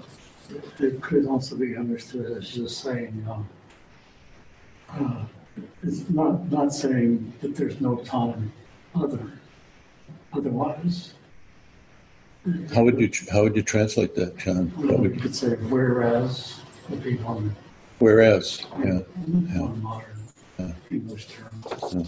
It 0.79 1.01
could 1.01 1.27
also 1.27 1.55
be 1.55 1.77
understood 1.77 2.37
as 2.37 2.49
just 2.49 2.81
saying, 2.81 3.25
um, 3.29 3.47
uh, 4.89 5.25
it's 5.83 6.09
not, 6.09 6.51
not 6.51 6.73
saying 6.73 7.33
that 7.41 7.55
there's 7.55 7.79
no 7.79 7.97
time 7.97 8.51
other, 8.95 9.31
otherwise. 10.33 11.13
How 12.73 12.83
would 12.83 12.99
you 12.99 13.09
how 13.31 13.43
would 13.43 13.55
you 13.55 13.63
translate 13.63 14.15
that, 14.15 14.37
John? 14.37 14.71
You 14.79 14.87
What 14.87 14.99
know, 14.99 15.03
you 15.03 15.19
could 15.19 15.35
say 15.35 15.49
whereas 15.49 16.59
would 16.89 17.03
be 17.03 17.17
one, 17.17 17.55
whereas, 17.99 18.65
yeah, 18.79 18.99
one 19.59 19.81
modern 19.81 20.17
Yeah. 20.57 20.71
English 20.91 21.27
term. 21.27 21.63
Yeah. 21.93 22.03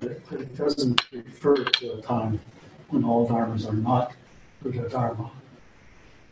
But 0.00 0.10
it, 0.10 0.22
but 0.28 0.40
it 0.40 0.56
doesn't 0.56 1.02
refer 1.12 1.56
to 1.64 1.98
a 1.98 2.02
time 2.02 2.40
when 2.88 3.04
all 3.04 3.28
dharmas 3.28 3.68
are 3.68 3.72
not 3.72 4.12
Buddha 4.62 4.88
Dharma. 4.88 5.30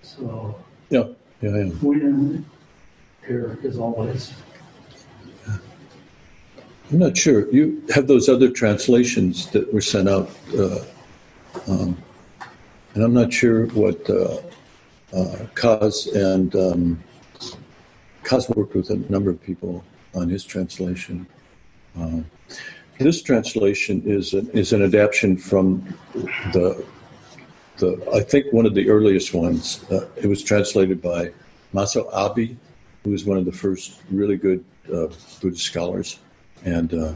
So 0.02 0.56
yeah, 0.90 1.04
yeah, 1.40 1.56
yeah. 1.56 1.64
when 1.80 2.44
here 3.26 3.58
is 3.62 3.78
always 3.78 4.32
I'm 6.92 6.98
not 6.98 7.16
sure. 7.16 7.50
You 7.50 7.82
have 7.94 8.06
those 8.06 8.28
other 8.28 8.50
translations 8.50 9.46
that 9.52 9.72
were 9.72 9.80
sent 9.80 10.08
out, 10.10 10.30
uh, 10.58 10.80
um, 11.66 11.96
and 12.94 13.02
I'm 13.02 13.14
not 13.14 13.32
sure 13.32 13.66
what 13.68 14.08
uh, 14.08 14.38
uh, 15.12 15.46
Kaz 15.54 16.12
and 16.14 16.54
um, 16.56 17.02
Kaz 18.24 18.54
worked 18.54 18.74
with 18.74 18.90
a 18.90 18.96
number 19.10 19.30
of 19.30 19.42
people 19.42 19.84
on 20.14 20.28
his 20.28 20.44
translation. 20.44 21.26
Uh, 21.98 22.20
this 22.98 23.22
translation 23.22 24.02
is 24.04 24.34
an, 24.34 24.48
is 24.50 24.72
an 24.72 24.82
adaptation 24.82 25.36
from 25.36 25.82
the 26.52 26.84
the 27.78 28.10
I 28.14 28.20
think 28.20 28.52
one 28.52 28.66
of 28.66 28.74
the 28.74 28.88
earliest 28.88 29.34
ones. 29.34 29.84
Uh, 29.90 30.06
it 30.16 30.26
was 30.26 30.42
translated 30.42 31.00
by 31.02 31.32
Masao 31.74 32.06
Abe, 32.12 32.56
who 33.02 33.10
was 33.10 33.24
one 33.24 33.38
of 33.38 33.44
the 33.44 33.52
first 33.52 34.00
really 34.10 34.36
good 34.36 34.64
uh, 34.92 35.08
Buddhist 35.40 35.64
scholars 35.64 36.18
and 36.64 36.94
uh, 36.94 37.14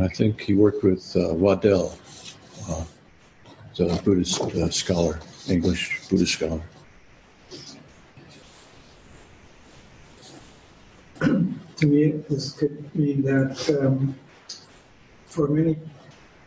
I 0.00 0.08
think 0.08 0.40
he 0.40 0.54
worked 0.54 0.84
with 0.84 1.16
uh, 1.16 1.34
Waddell, 1.34 1.96
uh, 3.80 3.98
Buddhist 4.02 4.40
uh, 4.40 4.70
scholar, 4.70 5.20
English 5.48 6.08
Buddhist 6.08 6.34
scholar. 6.34 6.62
to 11.78 11.86
me, 11.86 12.10
this 12.28 12.52
could 12.52 12.94
mean 12.94 13.22
that 13.22 13.78
um, 13.80 14.14
for 15.26 15.48
many, 15.48 15.78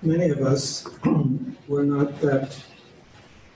many 0.01 0.29
of 0.29 0.41
us, 0.41 0.87
we're 1.67 1.83
not 1.83 2.19
that, 2.21 2.57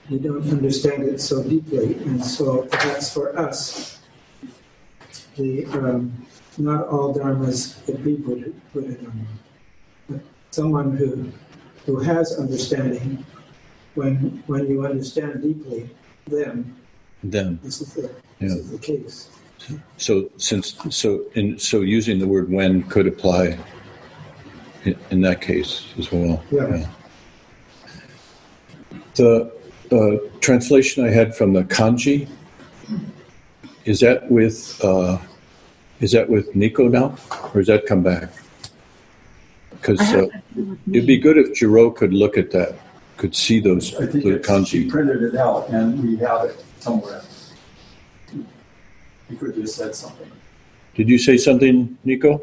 we 0.08 0.18
don't 0.18 0.48
understand 0.50 1.02
it 1.02 1.20
so 1.20 1.42
deeply. 1.42 1.94
And 2.04 2.24
so 2.24 2.62
perhaps 2.62 3.12
for 3.12 3.38
us, 3.38 4.00
the, 5.36 5.66
um, 5.66 6.26
not 6.56 6.88
all 6.88 7.14
dharmas 7.14 7.86
would 7.86 8.02
be 8.02 8.16
Buddha, 8.16 8.52
Buddha 8.72 8.94
Dharma. 8.94 9.26
But 10.08 10.20
someone 10.50 10.96
who, 10.96 11.30
who 11.84 12.00
has 12.00 12.38
understanding, 12.38 13.24
when, 13.96 14.42
when 14.46 14.66
you 14.68 14.84
understand 14.86 15.42
deeply 15.42 15.88
them, 16.28 16.76
Then, 17.24 17.58
this 17.62 17.80
is 17.80 17.94
the, 17.94 18.02
Yeah. 18.02 18.48
this 18.48 18.52
is 18.54 18.70
the 18.70 18.78
case. 18.78 19.28
so 19.96 20.30
since 20.36 20.76
so 20.90 21.24
in 21.34 21.58
so 21.58 21.80
using 21.80 22.18
the 22.20 22.26
word 22.28 22.48
"when" 22.50 22.82
could 22.84 23.06
apply 23.08 23.58
in, 24.84 24.94
in 25.10 25.20
that 25.22 25.40
case 25.40 25.86
as 25.98 26.12
well. 26.12 26.42
Yeah. 26.52 26.86
The 29.14 29.50
uh, 29.90 30.16
translation 30.40 31.04
I 31.04 31.10
had 31.10 31.34
from 31.34 31.54
the 31.54 31.64
kanji 31.64 32.28
is 33.86 34.00
that 34.00 34.30
with 34.30 34.78
uh, 34.84 35.18
is 36.00 36.12
that 36.12 36.28
with 36.28 36.54
Nico 36.54 36.86
now, 36.88 37.16
or 37.54 37.60
does 37.60 37.66
that 37.68 37.86
come 37.86 38.02
back? 38.02 38.28
Because 39.70 39.98
uh, 40.00 40.04
that 40.04 40.30
here 40.54 40.64
with 40.64 40.78
it'd 40.94 41.06
be 41.06 41.16
good 41.18 41.38
if 41.38 41.54
Jiro 41.54 41.90
could 41.90 42.12
look 42.12 42.36
at 42.36 42.50
that, 42.52 42.76
could 43.16 43.34
see 43.34 43.60
those 43.60 43.94
I 43.94 44.06
think 44.06 44.24
the 44.24 44.34
it's, 44.34 44.68
she 44.68 44.88
printed 44.88 45.22
it 45.22 45.36
out 45.36 45.68
and 45.70 46.02
we 46.02 46.16
have 46.16 46.44
it 46.44 46.64
somewhere. 46.80 47.22
You 49.28 49.36
could 49.36 49.56
have 49.56 49.68
said 49.68 49.94
something. 49.94 50.30
Did 50.94 51.08
you 51.08 51.18
say 51.18 51.36
something, 51.36 51.98
Nico? 52.04 52.42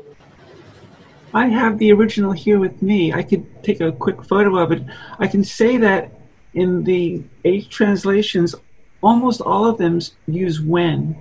I 1.34 1.48
have 1.48 1.80
the 1.80 1.92
original 1.92 2.32
here 2.32 2.60
with 2.60 2.82
me. 2.82 3.14
I 3.14 3.24
could 3.24 3.64
take 3.64 3.82
a 3.82 3.92
quick 3.92 4.24
photo 4.24 4.58
of 4.58 4.72
it. 4.72 4.84
I 5.18 5.28
can 5.28 5.44
say 5.44 5.78
that 5.78 6.12
in 6.54 6.84
the 6.84 7.24
eight 7.46 7.70
translations, 7.70 8.54
almost 9.02 9.42
all 9.42 9.66
of 9.66 9.78
them 9.78 10.00
use 10.28 10.62
when. 10.62 11.16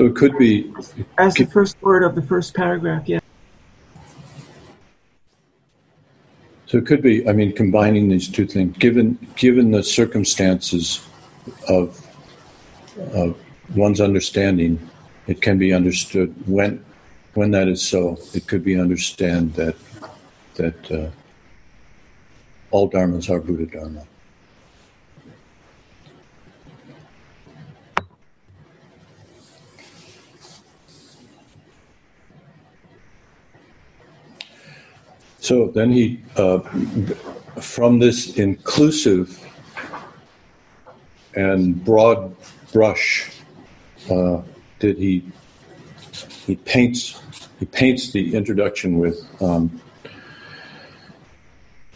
So 0.00 0.06
it 0.06 0.16
could 0.16 0.38
be 0.38 0.72
as 1.18 1.34
the 1.34 1.44
first 1.44 1.76
word 1.82 2.02
of 2.02 2.14
the 2.14 2.22
first 2.22 2.54
paragraph. 2.54 3.06
Yeah. 3.06 3.20
So 6.64 6.78
it 6.78 6.86
could 6.86 7.02
be, 7.02 7.28
I 7.28 7.34
mean, 7.34 7.52
combining 7.52 8.08
these 8.08 8.26
two 8.26 8.46
things, 8.46 8.78
given 8.78 9.18
given 9.36 9.72
the 9.72 9.82
circumstances 9.82 11.06
of 11.68 12.00
of 13.12 13.38
one's 13.74 14.00
understanding, 14.00 14.80
it 15.26 15.42
can 15.42 15.58
be 15.58 15.74
understood 15.74 16.34
when 16.48 16.82
when 17.34 17.50
that 17.50 17.68
is 17.68 17.86
so. 17.86 18.16
It 18.32 18.46
could 18.46 18.64
be 18.64 18.80
understood 18.80 19.52
that 19.52 19.76
that 20.54 20.90
uh, 20.90 21.10
all 22.70 22.88
dharmas 22.88 23.28
are 23.28 23.38
Buddha 23.38 23.66
dharma. 23.66 24.06
So 35.40 35.68
then 35.68 35.90
he, 35.90 36.20
uh, 36.36 36.58
from 37.60 37.98
this 37.98 38.36
inclusive 38.36 39.42
and 41.34 41.82
broad 41.82 42.36
brush, 42.72 43.30
uh, 44.10 44.42
did 44.78 44.98
he 44.98 45.24
he 46.46 46.56
paints 46.56 47.20
he 47.58 47.66
paints 47.66 48.12
the 48.12 48.34
introduction 48.34 48.98
with. 48.98 49.18
Um, 49.40 49.80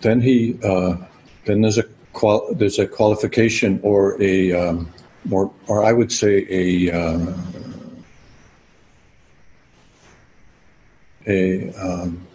then 0.01 0.21
he 0.21 0.59
uh, 0.65 0.97
then 1.45 1.61
there's 1.61 1.79
a 1.79 1.85
qual- 2.13 2.53
there's 2.55 2.79
a 2.79 2.87
qualification 2.87 3.79
or 3.83 4.21
a 4.23 4.53
um, 4.53 4.93
or 5.31 5.53
or 5.67 5.85
I 5.85 5.93
would 5.93 6.13
say 6.13 6.47
a 6.49 6.93
uh, 6.93 7.33
a 11.27 11.73
um, 11.75 12.27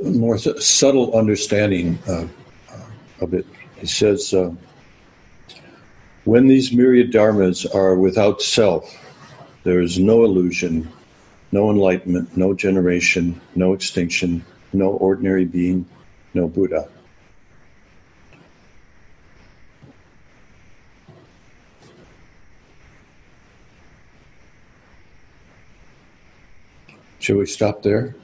a 0.00 0.10
more 0.10 0.38
subtle 0.38 1.16
understanding 1.16 1.98
of, 2.06 2.30
of 3.20 3.34
it. 3.34 3.46
He 3.76 3.86
says, 3.86 4.32
uh, 4.32 4.52
when 6.24 6.46
these 6.46 6.72
myriad 6.72 7.10
dharmas 7.10 7.66
are 7.74 7.96
without 7.96 8.40
self, 8.40 8.96
there 9.64 9.80
is 9.80 9.98
no 9.98 10.24
illusion, 10.24 10.88
no 11.50 11.70
enlightenment, 11.70 12.36
no 12.36 12.54
generation, 12.54 13.40
no 13.54 13.72
extinction, 13.72 14.44
no 14.72 14.90
ordinary 14.90 15.44
being, 15.44 15.86
no 16.34 16.48
Buddha. 16.48 16.88
Should 27.18 27.36
we 27.36 27.46
stop 27.46 27.82
there? 27.82 28.16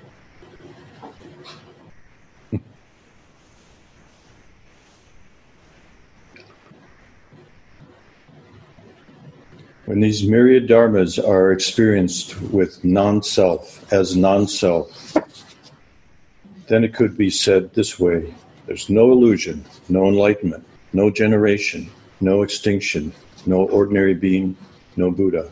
These 10.08 10.26
myriad 10.26 10.66
dharmas 10.66 11.22
are 11.22 11.52
experienced 11.52 12.40
with 12.40 12.82
non 12.82 13.22
self 13.22 13.92
as 13.92 14.16
non 14.16 14.48
self, 14.48 15.14
then 16.66 16.82
it 16.82 16.94
could 16.94 17.14
be 17.14 17.28
said 17.28 17.74
this 17.74 18.00
way 18.00 18.34
there's 18.64 18.88
no 18.88 19.12
illusion, 19.12 19.62
no 19.90 20.06
enlightenment, 20.06 20.66
no 20.94 21.10
generation, 21.10 21.90
no 22.22 22.40
extinction, 22.40 23.12
no 23.44 23.68
ordinary 23.68 24.14
being, 24.14 24.56
no 24.96 25.10
Buddha. 25.10 25.50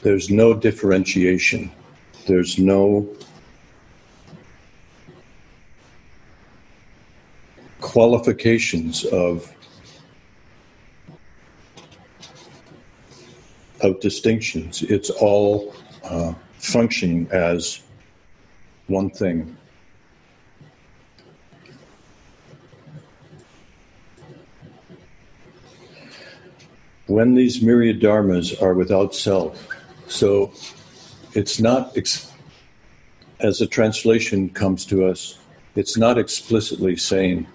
There's 0.00 0.30
no 0.30 0.54
differentiation, 0.54 1.70
there's 2.26 2.58
no 2.58 3.06
qualifications 7.82 9.04
of 9.04 9.54
of 13.82 14.00
distinctions. 14.00 14.82
It's 14.82 15.10
all 15.10 15.74
uh, 16.04 16.34
functioning 16.58 17.28
as 17.30 17.82
one 18.86 19.10
thing. 19.10 19.56
When 27.06 27.34
these 27.34 27.60
myriad 27.60 28.00
dharmas 28.00 28.60
are 28.62 28.74
without 28.74 29.14
self, 29.14 29.68
so 30.06 30.52
it's 31.34 31.60
not, 31.60 31.96
ex- 31.96 32.32
as 33.40 33.60
a 33.60 33.66
translation 33.66 34.48
comes 34.48 34.86
to 34.86 35.04
us, 35.04 35.38
it's 35.74 35.96
not 35.96 36.16
explicitly 36.16 36.96
saying 36.96 37.46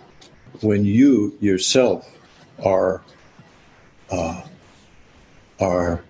when 0.61 0.85
you 0.85 1.35
yourself 1.39 2.07
are 2.63 3.01
uh, 4.09 4.41
are 5.59 6.03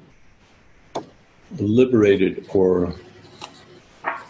liberated 1.57 2.45
or 2.53 2.93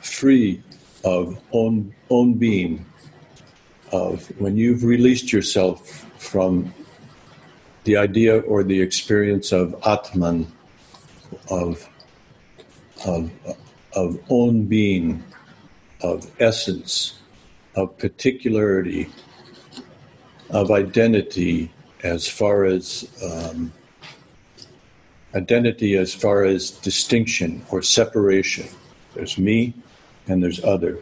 free 0.01 0.61
of 1.03 1.39
own 1.51 1.93
own 2.09 2.33
being 2.33 2.85
of 3.91 4.27
when 4.39 4.57
you've 4.57 4.83
released 4.83 5.31
yourself 5.31 6.05
from 6.17 6.73
the 7.85 7.95
idea 7.95 8.39
or 8.41 8.63
the 8.63 8.79
experience 8.81 9.51
of 9.51 9.75
atman 9.85 10.45
of 11.49 11.87
of 13.05 13.31
of 13.93 14.19
own 14.29 14.65
being 14.65 15.23
of 16.01 16.29
essence 16.39 17.19
of 17.75 17.97
particularity 17.97 19.07
of 20.49 20.71
identity 20.71 21.71
as 22.03 22.27
far 22.27 22.65
as 22.65 23.09
um, 23.23 23.71
identity 25.35 25.97
as 25.97 26.13
far 26.13 26.43
as 26.43 26.71
distinction 26.71 27.65
or 27.71 27.81
separation. 27.81 28.67
There's 29.13 29.37
me 29.37 29.73
and 30.27 30.43
there's 30.43 30.63
other. 30.63 30.99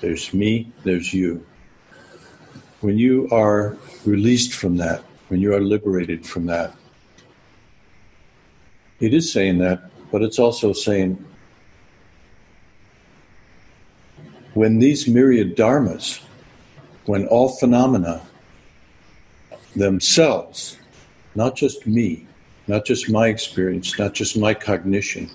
There's 0.00 0.34
me, 0.34 0.72
there's 0.84 1.14
you. 1.14 1.44
When 2.80 2.98
you 2.98 3.28
are 3.30 3.76
released 4.04 4.52
from 4.52 4.76
that, 4.78 5.02
when 5.28 5.40
you 5.40 5.54
are 5.54 5.60
liberated 5.60 6.26
from 6.26 6.46
that, 6.46 6.74
it 9.00 9.14
is 9.14 9.32
saying 9.32 9.58
that, 9.58 9.90
but 10.10 10.22
it's 10.22 10.38
also 10.38 10.72
saying 10.72 11.24
when 14.54 14.78
these 14.78 15.08
myriad 15.08 15.56
dharmas, 15.56 16.20
when 17.06 17.26
all 17.28 17.48
phenomena 17.48 18.22
themselves, 19.74 20.78
not 21.34 21.56
just 21.56 21.86
me, 21.86 22.26
not 22.66 22.84
just 22.84 23.10
my 23.10 23.28
experience, 23.28 23.98
not 23.98 24.14
just 24.14 24.36
my 24.36 24.54
cognition, 24.54 25.30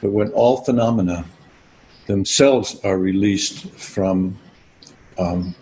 but 0.00 0.10
when 0.10 0.30
all 0.30 0.58
phenomena 0.58 1.24
themselves 2.06 2.80
are 2.84 2.98
released 2.98 3.70
from 3.72 4.38
um, 5.18 5.54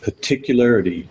particularity 0.00 1.08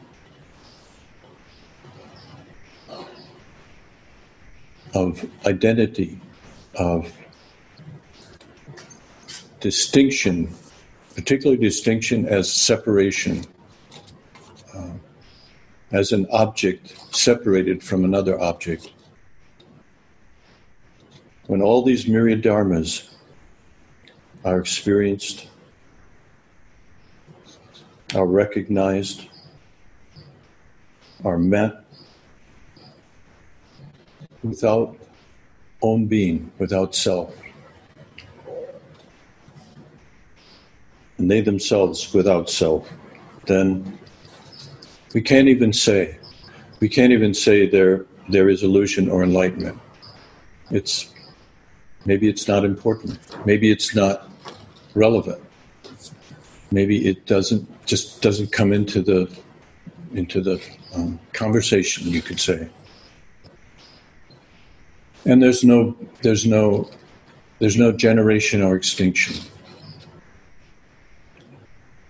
of 4.94 5.30
identity, 5.46 6.20
of 6.76 7.12
distinction, 9.60 10.54
particularly 11.16 11.62
distinction 11.62 12.26
as 12.28 12.52
separation, 12.52 13.44
uh, 14.76 14.90
as 15.92 16.12
an 16.12 16.26
object 16.32 16.96
separated 17.16 17.84
from 17.84 18.04
another 18.04 18.40
object 18.42 18.92
when 21.48 21.62
all 21.62 21.82
these 21.82 22.08
myriad 22.08 22.44
dharmas 22.44 23.10
are 24.44 24.60
experienced, 24.60 25.48
are 28.14 28.26
recognized, 28.26 29.28
are 31.24 31.38
met 31.38 31.84
without 34.44 34.98
own 35.82 36.06
being, 36.06 36.52
without 36.60 36.94
self. 36.94 37.34
And 41.18 41.32
they 41.32 41.42
themselves 41.42 42.14
without 42.14 42.50
self, 42.50 42.90
then 43.46 43.98
we 45.14 45.22
can't 45.22 45.48
even 45.48 45.74
say, 45.74 46.20
we 46.80 46.90
can't 46.90 47.12
even 47.12 47.34
say 47.34 47.68
there, 47.68 48.06
there 48.30 48.50
is 48.50 48.64
illusion 48.64 49.10
or 49.10 49.24
enlightenment. 49.24 49.80
It's 50.70 51.12
Maybe 52.08 52.30
it's 52.30 52.48
not 52.48 52.64
important. 52.64 53.20
Maybe 53.46 53.70
it's 53.70 53.94
not 53.94 54.30
relevant. 54.96 55.44
Maybe 56.72 57.06
it 57.06 57.26
doesn't 57.26 57.68
just 57.86 58.22
doesn't 58.22 58.54
come 58.54 58.72
into 58.72 59.02
the 59.02 59.30
into 60.14 60.40
the 60.40 60.58
um, 60.96 61.20
conversation. 61.34 62.08
You 62.08 62.22
could 62.22 62.40
say. 62.40 62.70
And 65.26 65.44
there's 65.44 65.66
no 65.66 65.98
there's 66.22 66.46
no 66.46 66.90
there's 67.60 67.76
no 67.76 67.92
generation 67.92 68.62
or 68.62 68.78
extinction. 68.78 69.36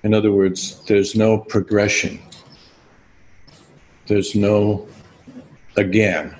In 0.03 0.13
other 0.13 0.31
words, 0.31 0.79
there's 0.86 1.15
no 1.15 1.39
progression. 1.39 2.19
There's 4.05 4.36
no 4.36 4.88
again. 5.75 6.36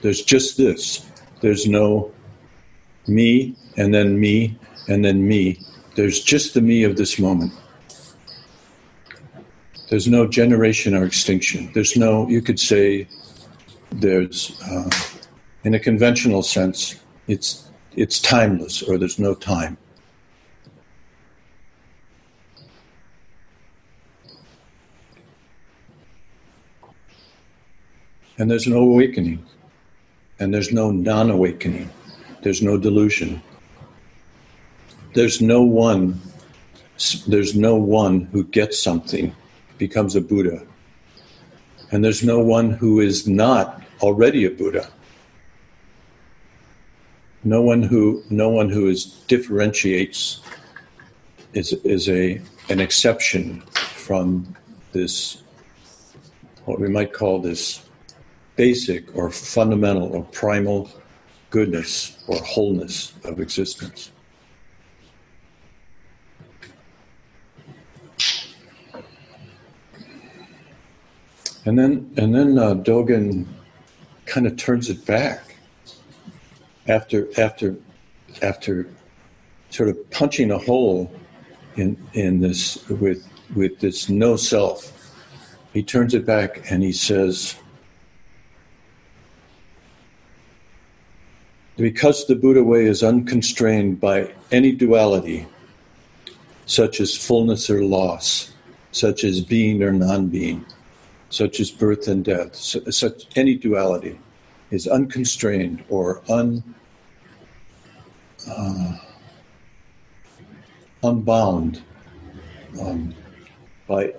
There's 0.00 0.22
just 0.22 0.56
this. 0.56 1.04
There's 1.42 1.66
no 1.66 2.14
me, 3.08 3.56
and 3.76 3.94
then 3.94 4.20
me, 4.20 4.58
and 4.88 5.04
then 5.04 5.26
me. 5.26 5.60
There's 5.94 6.20
just 6.20 6.54
the 6.54 6.60
me 6.60 6.84
of 6.84 6.96
this 6.96 7.18
moment. 7.18 7.52
There's 9.90 10.06
no 10.06 10.26
generation 10.26 10.94
or 10.94 11.04
extinction. 11.04 11.70
There's 11.72 11.96
no, 11.96 12.28
you 12.28 12.42
could 12.42 12.60
say, 12.60 13.08
there's, 13.90 14.60
uh, 14.62 14.90
in 15.64 15.74
a 15.74 15.80
conventional 15.80 16.42
sense, 16.42 16.96
it's, 17.26 17.70
it's 17.96 18.20
timeless 18.20 18.82
or 18.82 18.98
there's 18.98 19.18
no 19.18 19.34
time. 19.34 19.78
And 28.38 28.48
there's 28.48 28.68
no 28.68 28.78
awakening, 28.78 29.44
and 30.38 30.54
there's 30.54 30.72
no 30.72 30.92
non 30.92 31.28
awakening. 31.28 31.90
There's 32.42 32.62
no 32.62 32.76
delusion. 32.76 33.42
There's 35.14 35.40
no 35.40 35.62
one 35.62 36.20
there's 37.26 37.54
no 37.54 37.76
one 37.76 38.22
who 38.32 38.44
gets 38.44 38.78
something, 38.78 39.34
becomes 39.78 40.16
a 40.16 40.20
Buddha. 40.20 40.66
And 41.92 42.04
there's 42.04 42.24
no 42.24 42.40
one 42.40 42.70
who 42.70 43.00
is 43.00 43.28
not 43.28 43.82
already 44.02 44.44
a 44.44 44.50
Buddha. 44.50 44.90
No 47.44 47.62
one 47.62 47.82
who 47.82 48.22
no 48.30 48.48
one 48.48 48.68
who 48.68 48.88
is 48.88 49.06
differentiates 49.28 50.40
is 51.54 51.72
is 51.84 52.08
a 52.08 52.40
an 52.68 52.80
exception 52.80 53.60
from 53.94 54.56
this 54.92 55.42
what 56.64 56.80
we 56.80 56.88
might 56.88 57.12
call 57.12 57.40
this 57.40 57.82
basic 58.56 59.14
or 59.16 59.30
fundamental 59.30 60.08
or 60.14 60.24
primal 60.24 60.90
goodness 61.50 62.16
or 62.26 62.36
wholeness 62.38 63.14
of 63.24 63.40
existence. 63.40 64.12
And 71.64 71.78
then, 71.78 72.10
and 72.16 72.34
then 72.34 72.58
uh, 72.58 72.74
Dogen 72.74 73.46
kind 74.24 74.46
of 74.46 74.56
turns 74.56 74.88
it 74.88 75.04
back 75.04 75.56
after, 76.86 77.28
after, 77.38 77.76
after 78.40 78.88
sort 79.68 79.90
of 79.90 80.10
punching 80.10 80.50
a 80.50 80.58
hole 80.58 81.12
in, 81.76 82.02
in 82.14 82.40
this 82.40 82.88
with, 82.88 83.28
with 83.54 83.80
this 83.80 84.08
no 84.08 84.36
self. 84.36 84.94
He 85.74 85.82
turns 85.82 86.14
it 86.14 86.24
back 86.24 86.70
and 86.70 86.82
he 86.82 86.92
says, 86.92 87.56
because 91.78 92.26
the 92.26 92.34
Buddha 92.34 92.62
way 92.62 92.86
is 92.86 93.04
unconstrained 93.04 94.00
by 94.00 94.34
any 94.50 94.72
duality, 94.72 95.46
such 96.66 97.00
as 97.00 97.16
fullness 97.16 97.70
or 97.70 97.84
loss, 97.84 98.52
such 98.90 99.22
as 99.22 99.40
being 99.40 99.80
or 99.82 99.92
non 99.92 100.26
being, 100.26 100.66
such 101.30 101.60
as 101.60 101.70
birth 101.70 102.08
and 102.08 102.24
death, 102.24 102.56
such 102.56 103.28
any 103.36 103.54
duality, 103.54 104.18
is 104.72 104.88
unconstrained 104.88 105.84
or 105.88 106.20
un, 106.28 106.74
uh, 108.50 108.98
unbound 111.04 111.80
um, 112.80 113.14
by, 113.86 114.12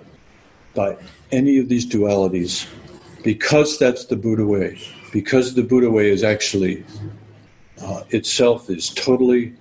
by 0.74 0.96
any 1.30 1.58
of 1.58 1.68
these 1.68 1.86
dualities, 1.86 2.66
because 3.22 3.78
that's 3.78 4.06
the 4.06 4.16
Buddha 4.16 4.46
way, 4.46 4.80
because 5.12 5.52
the 5.52 5.62
Buddha 5.62 5.90
way 5.90 6.08
is 6.08 6.24
actually 6.24 6.82
uh, 7.82 8.04
itself 8.10 8.70
is 8.70 8.90
totally 8.90 9.54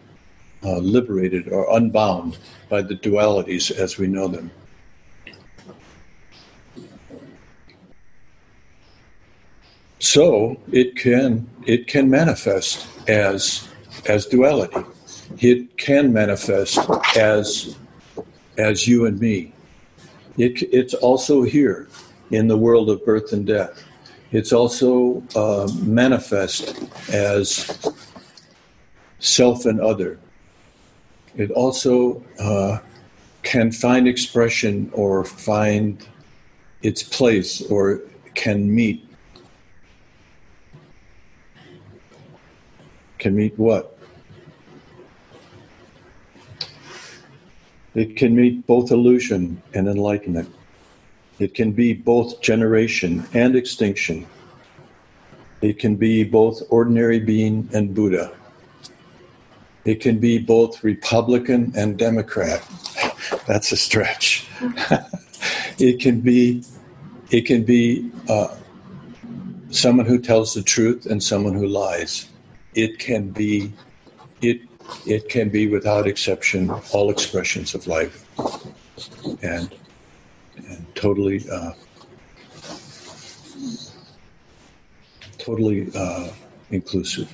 uh, 0.63 0.77
liberated 0.77 1.47
or 1.47 1.65
unbound 1.75 2.38
by 2.69 2.82
the 2.82 2.95
dualities 2.95 3.71
as 3.71 3.97
we 3.97 4.08
know 4.08 4.27
them. 4.27 4.51
So 9.99 10.60
it 10.71 10.95
can 10.95 11.47
it 11.65 11.88
can 11.88 12.10
manifest 12.10 12.88
as 13.08 13.67
as 14.08 14.25
duality. 14.25 14.84
It 15.39 15.77
can 15.77 16.13
manifest 16.13 16.79
as 17.17 17.77
as 18.58 18.88
you 18.88 19.05
and 19.05 19.19
me. 19.19 19.53
It, 20.38 20.63
it's 20.73 20.93
also 20.93 21.43
here 21.43 21.89
in 22.32 22.47
the 22.47 22.58
world 22.58 22.89
of 22.89 23.03
birth 23.05 23.34
and 23.34 23.45
death. 23.45 23.84
It's 24.32 24.53
also 24.53 25.21
uh, 25.36 25.69
manifest 25.82 26.82
as 27.12 27.65
self 29.19 29.65
and 29.65 29.79
other. 29.79 30.19
It 31.36 31.51
also 31.51 32.23
uh, 32.39 32.79
can 33.43 33.71
find 33.71 34.08
expression 34.08 34.89
or 34.93 35.23
find 35.23 36.05
its 36.82 37.03
place 37.03 37.62
or 37.62 38.01
can 38.36 38.73
meet 38.73 39.05
can 43.19 43.36
meet 43.36 43.58
what? 43.60 43.97
It 47.93 48.15
can 48.15 48.34
meet 48.34 48.65
both 48.65 48.91
illusion 48.91 49.62
and 49.73 49.89
enlightenment. 49.89 50.53
It 51.38 51.53
can 51.53 51.73
be 51.73 51.91
both 51.93 52.39
generation 52.41 53.27
and 53.34 53.58
extinction. 53.58 54.25
It 55.62 55.79
can 55.79 55.97
be 55.97 56.23
both 56.23 56.62
ordinary 56.69 57.19
being 57.19 57.69
and 57.73 57.93
Buddha. 57.93 58.38
It 59.86 60.02
can 60.02 60.20
be 60.20 60.38
both 60.38 60.84
Republican 60.84 61.74
and 61.76 61.98
Democrat. 61.98 62.63
That's 63.48 63.72
a 63.72 63.78
stretch. 63.78 64.48
it 65.80 66.00
can 66.00 66.22
be, 66.22 66.63
it 67.32 67.46
can 67.46 67.63
be 67.63 68.12
uh, 68.28 68.56
someone 69.72 70.06
who 70.06 70.20
tells 70.20 70.54
the 70.54 70.63
truth 70.63 71.06
and 71.06 71.24
someone 71.24 71.54
who 71.54 71.68
lies 71.68 72.28
it 72.74 73.00
can 73.00 73.30
be 73.30 73.72
it 74.42 74.62
it 75.06 75.30
can 75.30 75.50
be 75.50 75.68
without 75.68 76.08
exception 76.08 76.70
all 76.92 77.10
expressions 77.10 77.76
of 77.76 77.88
life 77.88 78.26
and 79.42 79.76
and 80.68 80.96
totally 80.96 81.44
uh, 81.52 81.72
totally 85.38 85.89
uh, 85.96 86.30
inclusive 86.72 87.32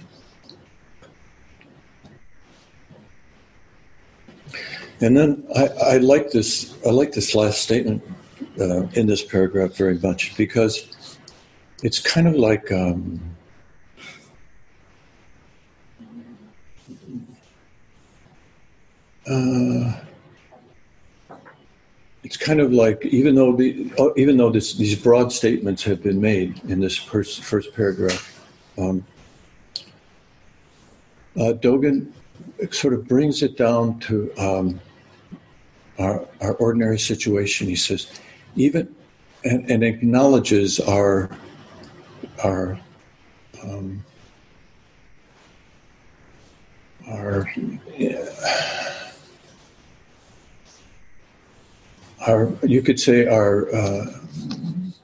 and 5.01 5.15
then 5.15 5.45
I, 5.55 5.67
I, 5.67 5.97
like 5.97 6.31
this 6.31 6.75
I 6.85 6.89
like 6.89 7.11
this 7.11 7.35
last 7.35 7.61
statement 7.61 8.03
uh, 8.59 8.83
in 8.93 9.07
this 9.07 9.23
paragraph 9.23 9.75
very 9.75 9.97
much 9.99 10.35
because 10.37 11.17
it's 11.83 11.99
kind 11.99 12.27
of 12.27 12.35
like 12.35 12.71
um, 12.71 13.19
uh, 19.27 19.99
it's 22.25 22.37
kind 22.37 22.59
of 22.59 22.73
like 22.73 23.05
even 23.05 23.35
though 23.35 23.55
the, 23.55 23.91
oh, 23.99 24.11
even 24.17 24.35
though 24.35 24.49
this, 24.49 24.73
these 24.73 24.95
broad 24.95 25.31
statements 25.31 25.83
have 25.83 26.01
been 26.01 26.19
made 26.19 26.59
in 26.67 26.79
this 26.79 26.97
first, 26.97 27.43
first 27.43 27.71
paragraph, 27.75 28.43
um, 28.79 29.05
uh, 31.37 31.53
Dogen 31.53 32.11
sort 32.71 32.93
of 32.93 33.07
brings 33.07 33.43
it 33.43 33.57
down 33.57 33.99
to 33.99 34.31
um, 34.37 34.79
our, 35.99 36.25
our 36.41 36.53
ordinary 36.55 36.99
situation. 36.99 37.67
He 37.67 37.75
says, 37.75 38.07
even 38.55 38.93
and, 39.43 39.69
and 39.69 39.83
acknowledges 39.83 40.79
our 40.79 41.29
our 42.43 42.79
um, 43.63 44.03
our. 47.07 47.51
our 52.27 52.51
you 52.63 52.81
could 52.81 52.99
say 52.99 53.27
our 53.27 53.73
uh, 53.73 54.05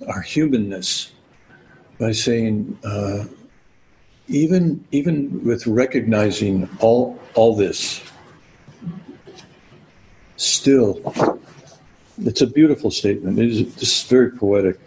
our 0.07 0.21
humanness 0.21 1.11
by 1.99 2.11
saying 2.11 2.77
uh, 2.83 3.25
even 4.27 4.83
even 4.91 5.43
with 5.43 5.67
recognizing 5.67 6.67
all 6.79 7.19
all 7.33 7.55
this 7.55 8.01
still 10.35 11.01
it's 12.19 12.41
a 12.41 12.47
beautiful 12.47 12.91
statement 12.91 13.39
it 13.39 13.49
is 13.49 13.61
it's 13.61 14.03
very 14.03 14.31
poetic 14.31 14.79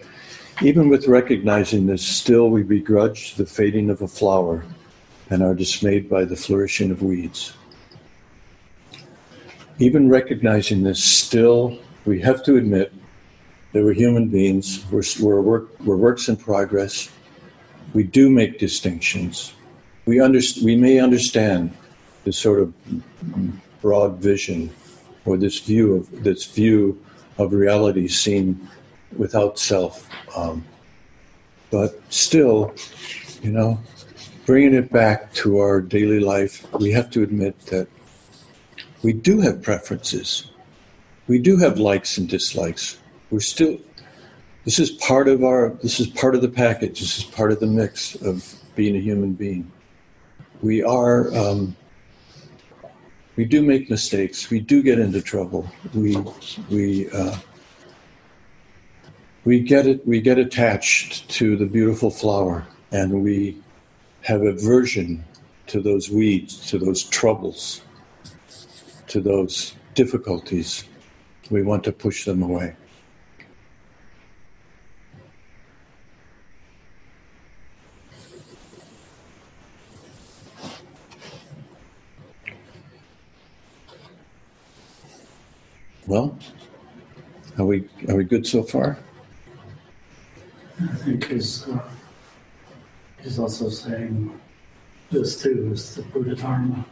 even 0.62 0.88
with 0.88 1.06
recognizing 1.06 1.86
this 1.86 2.04
still 2.04 2.48
we 2.50 2.62
begrudge 2.62 3.34
the 3.34 3.46
fading 3.46 3.90
of 3.90 4.02
a 4.02 4.08
flower 4.08 4.64
and 5.30 5.42
are 5.42 5.54
dismayed 5.54 6.08
by 6.08 6.24
the 6.24 6.36
flourishing 6.36 6.90
of 6.90 7.02
weeds 7.02 7.54
even 9.78 10.08
recognizing 10.08 10.82
this 10.82 11.02
still 11.02 11.78
we 12.04 12.20
have 12.20 12.42
to 12.44 12.56
admit 12.56 12.92
that 13.74 13.82
we're 13.82 13.92
human 13.92 14.28
beings, 14.28 14.84
we're, 14.90 15.02
we're, 15.20 15.40
work, 15.40 15.80
we're 15.80 15.96
works 15.96 16.28
in 16.28 16.36
progress. 16.36 17.10
We 17.92 18.04
do 18.04 18.30
make 18.30 18.60
distinctions. 18.60 19.52
We, 20.06 20.20
under, 20.20 20.38
we 20.62 20.76
may 20.76 21.00
understand 21.00 21.76
this 22.24 22.38
sort 22.38 22.60
of 22.60 22.72
broad 23.80 24.18
vision 24.18 24.70
or 25.24 25.36
this 25.36 25.60
view 25.60 25.94
of 25.94 26.24
this 26.24 26.44
view 26.46 27.00
of 27.38 27.52
reality 27.52 28.08
seen 28.08 28.68
without 29.16 29.58
self. 29.58 30.08
Um, 30.36 30.64
but 31.70 32.00
still, 32.12 32.74
you 33.42 33.50
know, 33.50 33.80
bringing 34.46 34.74
it 34.74 34.92
back 34.92 35.32
to 35.34 35.58
our 35.58 35.80
daily 35.80 36.20
life, 36.20 36.66
we 36.74 36.92
have 36.92 37.10
to 37.10 37.22
admit 37.22 37.58
that 37.66 37.88
we 39.02 39.12
do 39.12 39.40
have 39.40 39.62
preferences 39.62 40.50
we 41.26 41.38
do 41.38 41.56
have 41.56 41.78
likes 41.78 42.18
and 42.18 42.28
dislikes. 42.28 42.98
We're 43.30 43.40
still, 43.40 43.78
This 44.64 44.78
is 44.78 44.90
part 44.90 45.28
of 45.28 45.42
our. 45.42 45.70
This 45.82 46.00
is 46.00 46.06
part 46.06 46.34
of 46.34 46.42
the 46.42 46.48
package. 46.48 47.00
This 47.00 47.18
is 47.18 47.24
part 47.24 47.52
of 47.52 47.60
the 47.60 47.66
mix 47.66 48.14
of 48.16 48.54
being 48.74 48.96
a 48.96 49.00
human 49.00 49.32
being. 49.32 49.70
We 50.62 50.82
are. 50.82 51.34
Um, 51.34 51.76
we 53.36 53.44
do 53.44 53.62
make 53.62 53.90
mistakes. 53.90 54.50
We 54.50 54.60
do 54.60 54.82
get 54.82 54.98
into 54.98 55.20
trouble. 55.20 55.68
We 55.92 56.16
we 56.70 57.10
uh, 57.10 57.36
we 59.44 59.60
get 59.60 59.86
it. 59.86 60.06
We 60.06 60.20
get 60.20 60.38
attached 60.38 61.28
to 61.30 61.56
the 61.56 61.66
beautiful 61.66 62.10
flower, 62.10 62.66
and 62.92 63.22
we 63.22 63.58
have 64.22 64.42
aversion 64.42 65.24
to 65.66 65.80
those 65.80 66.10
weeds, 66.10 66.70
to 66.70 66.78
those 66.78 67.02
troubles, 67.02 67.82
to 69.08 69.20
those 69.20 69.74
difficulties. 69.94 70.84
We 71.50 71.62
want 71.62 71.84
to 71.84 71.92
push 71.92 72.24
them 72.24 72.42
away. 72.42 72.76
Well, 86.06 86.36
are 87.58 87.64
we 87.64 87.88
are 88.08 88.16
we 88.16 88.24
good 88.24 88.46
so 88.46 88.62
far? 88.62 88.98
I 90.82 90.94
think 90.96 91.24
he's, 91.28 91.66
uh, 91.68 91.78
he's 93.22 93.38
also 93.38 93.68
saying 93.68 94.38
this 95.10 95.40
too 95.40 95.70
is 95.72 95.94
the 95.94 96.02
Buddha 96.02 96.34
Dharma. 96.34 96.84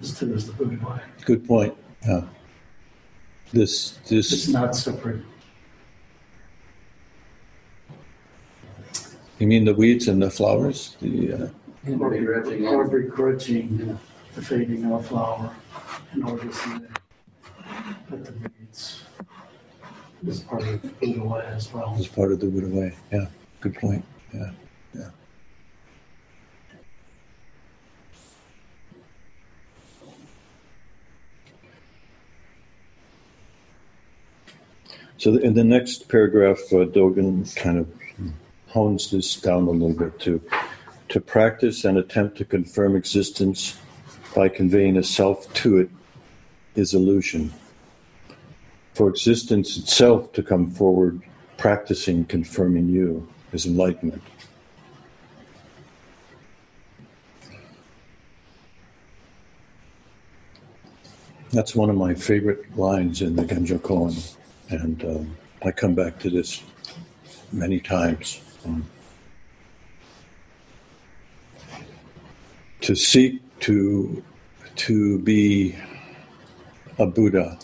This 0.00 0.18
too 0.18 0.32
is 0.34 0.46
the 0.46 0.52
Buddha 0.52 0.84
way. 0.86 1.00
Good 1.24 1.46
point. 1.46 1.74
Yeah. 2.06 2.22
This 3.52 3.98
It's 4.02 4.30
this 4.30 4.48
not 4.48 4.76
separate. 4.76 5.22
you 9.38 9.46
mean 9.46 9.64
the 9.64 9.74
weeds 9.74 10.08
and 10.08 10.20
the 10.22 10.30
flowers? 10.30 10.96
The 11.00 11.32
uh, 11.32 11.48
Or, 11.98 12.12
or 12.12 12.88
begrudging 12.88 13.98
the 14.34 14.42
fading 14.42 14.84
of 14.84 14.92
a 14.92 15.02
flower 15.02 15.50
in 16.14 16.22
order 16.24 16.44
to 16.44 16.52
see 16.52 16.70
that, 16.78 17.00
that 18.10 18.24
the 18.24 18.50
weeds 18.58 19.02
is 20.26 20.40
part 20.40 20.62
of 20.62 21.00
the 21.00 21.18
way 21.20 21.44
as 21.46 21.72
well. 21.72 21.94
is 21.98 22.08
part 22.08 22.32
of 22.32 22.40
the 22.40 22.46
Buddha 22.46 22.68
way. 22.68 22.94
Yeah. 23.12 23.26
Good 23.60 23.74
point. 23.74 24.04
Yeah. 24.34 24.50
Yeah. 24.94 25.10
So 35.18 35.34
in 35.34 35.54
the 35.54 35.64
next 35.64 36.08
paragraph, 36.08 36.58
uh, 36.70 36.86
Dogen 36.86 37.54
kind 37.56 37.78
of 37.78 37.88
hones 38.68 39.10
this 39.10 39.34
down 39.36 39.66
a 39.66 39.70
little 39.70 39.92
bit 39.92 40.18
to 40.20 40.40
to 41.08 41.20
practice 41.20 41.84
and 41.84 41.96
attempt 41.96 42.36
to 42.36 42.44
confirm 42.44 42.94
existence 42.94 43.78
by 44.34 44.48
conveying 44.48 44.98
a 44.98 45.02
self 45.02 45.52
to 45.54 45.78
it 45.78 45.90
is 46.74 46.92
illusion. 46.92 47.52
For 48.98 49.08
existence 49.08 49.76
itself 49.76 50.32
to 50.32 50.42
come 50.42 50.68
forward, 50.72 51.22
practicing 51.56 52.24
confirming 52.24 52.88
you 52.88 53.28
is 53.52 53.64
enlightenment. 53.64 54.20
That's 61.52 61.76
one 61.76 61.90
of 61.90 61.94
my 61.94 62.12
favorite 62.12 62.76
lines 62.76 63.22
in 63.22 63.36
the 63.36 63.44
Genjo 63.44 63.78
Koan, 63.78 64.34
and 64.68 65.04
um, 65.04 65.36
I 65.64 65.70
come 65.70 65.94
back 65.94 66.18
to 66.18 66.28
this 66.28 66.64
many 67.52 67.78
times. 67.78 68.40
Um, 68.66 68.84
to 72.80 72.96
seek 72.96 73.40
to 73.60 74.24
to 74.74 75.20
be 75.20 75.76
a 76.98 77.06
Buddha, 77.06 77.60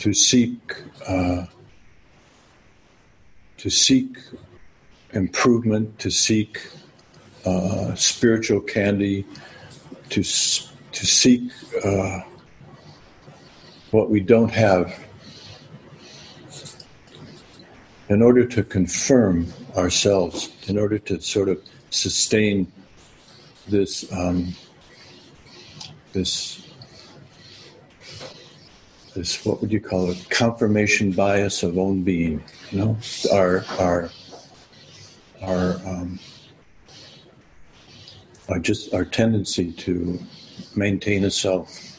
to 0.00 0.14
seek 0.14 0.82
uh, 1.06 1.44
to 3.58 3.68
seek 3.68 4.16
improvement, 5.12 5.98
to 5.98 6.10
seek 6.10 6.58
uh, 7.44 7.94
spiritual 7.94 8.60
candy, 8.60 9.26
to 10.08 10.22
to 10.22 11.06
seek 11.06 11.52
uh, 11.84 12.20
what 13.90 14.08
we 14.08 14.20
don't 14.20 14.50
have, 14.50 14.98
in 18.08 18.22
order 18.22 18.46
to 18.46 18.64
confirm 18.64 19.46
ourselves, 19.76 20.50
in 20.66 20.78
order 20.78 20.98
to 20.98 21.20
sort 21.20 21.50
of 21.50 21.60
sustain 21.90 22.72
this 23.68 24.10
um, 24.12 24.54
this 26.14 26.69
this 29.14 29.44
what 29.44 29.60
would 29.60 29.72
you 29.72 29.80
call 29.80 30.10
it 30.10 30.30
confirmation 30.30 31.12
bias 31.12 31.62
of 31.62 31.78
own 31.78 32.02
being 32.02 32.42
you 32.70 32.78
know? 32.78 32.96
Our 33.32 33.64
our 33.78 34.10
our 35.42 35.74
um, 35.86 36.18
our 38.48 38.58
just 38.58 38.94
our 38.94 39.04
tendency 39.04 39.72
to 39.72 40.18
maintain 40.76 41.24
a 41.24 41.30
self. 41.30 41.98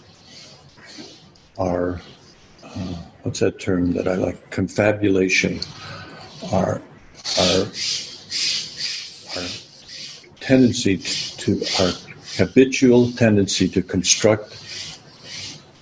Our 1.58 2.02
uh, 2.63 2.95
what's 3.24 3.39
that 3.39 3.60
term 3.60 3.93
that 3.93 4.08
I 4.08 4.15
like? 4.15 4.50
Confabulation. 4.50 5.60
Our 6.52 6.82
our 7.39 7.65
our 9.36 9.47
tendency 10.39 10.97
to, 10.97 11.60
to 11.60 11.84
our 11.84 11.91
habitual 12.38 13.12
tendency 13.12 13.67
to 13.69 13.82
construct 13.82 14.61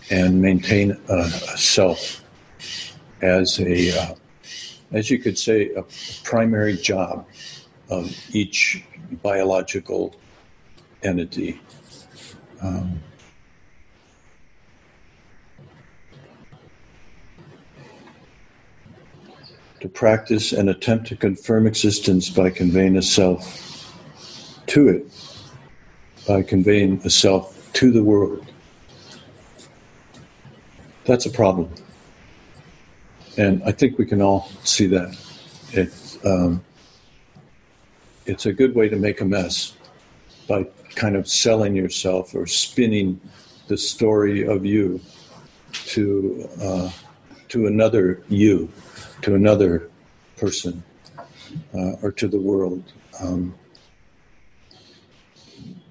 and 0.09 0.41
maintain 0.41 0.91
a, 1.09 1.17
a 1.17 1.57
self 1.57 2.23
as 3.21 3.59
a 3.59 3.97
uh, 3.99 4.15
as 4.91 5.09
you 5.09 5.19
could 5.19 5.37
say 5.37 5.71
a 5.73 5.83
primary 6.23 6.75
job 6.75 7.27
of 7.89 8.15
each 8.33 8.83
biological 9.21 10.15
entity 11.03 11.59
um, 12.61 12.99
to 19.79 19.87
practice 19.87 20.51
and 20.51 20.69
attempt 20.69 21.07
to 21.07 21.15
confirm 21.15 21.65
existence 21.65 22.29
by 22.29 22.49
conveying 22.49 22.97
a 22.97 23.01
self 23.01 23.65
to 24.67 24.87
it, 24.87 25.07
by 26.27 26.43
conveying 26.43 27.01
a 27.05 27.09
self 27.09 27.71
to 27.73 27.91
the 27.91 28.03
world. 28.03 28.45
That's 31.09 31.25
a 31.25 31.31
problem. 31.31 31.73
And 33.35 33.63
I 33.63 33.71
think 33.71 33.97
we 33.97 34.05
can 34.05 34.21
all 34.21 34.47
see 34.63 34.85
that. 34.85 35.17
It's, 35.71 36.23
um, 36.23 36.63
it's 38.27 38.45
a 38.45 38.53
good 38.53 38.75
way 38.75 38.89
to 38.89 38.95
make 38.95 39.19
a 39.19 39.25
mess 39.25 39.73
by 40.47 40.67
kind 40.93 41.15
of 41.15 41.27
selling 41.27 41.75
yourself 41.75 42.35
or 42.35 42.45
spinning 42.45 43.19
the 43.69 43.75
story 43.75 44.45
of 44.45 44.67
you 44.67 45.01
to, 45.71 46.47
uh, 46.61 46.91
to 47.47 47.65
another 47.65 48.21
you, 48.29 48.71
to 49.23 49.33
another 49.33 49.89
person, 50.37 50.83
uh, 51.73 51.93
or 52.03 52.11
to 52.11 52.27
the 52.27 52.39
world. 52.39 52.83
Um, 53.19 53.55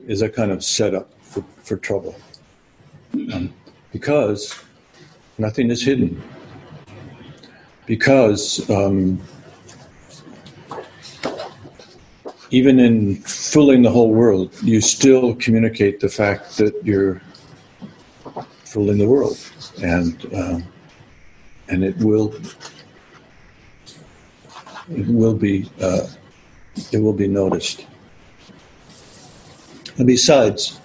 is 0.06 0.22
a 0.22 0.28
kind 0.28 0.52
of 0.52 0.62
setup 0.62 1.10
for, 1.22 1.44
for 1.64 1.76
trouble. 1.76 2.14
Um, 3.32 3.52
because 3.90 4.54
nothing 5.38 5.70
is 5.70 5.82
hidden. 5.82 6.22
Because 7.86 8.68
um, 8.68 9.20
even 12.50 12.78
in 12.78 13.16
fooling 13.22 13.82
the 13.82 13.90
whole 13.90 14.12
world, 14.12 14.54
you 14.62 14.80
still 14.80 15.34
communicate 15.36 16.00
the 16.00 16.08
fact 16.08 16.58
that 16.58 16.74
you're 16.84 17.22
fooling 18.64 18.98
the 18.98 19.08
world, 19.08 19.38
and 19.82 20.26
um, 20.34 20.64
and 21.68 21.82
it 21.82 21.96
will 21.98 22.34
it 24.90 25.06
will 25.06 25.34
be 25.34 25.70
uh, 25.80 26.06
it 26.92 26.98
will 26.98 27.14
be 27.14 27.28
noticed. 27.28 27.86
And 29.96 30.06
besides, 30.06 30.80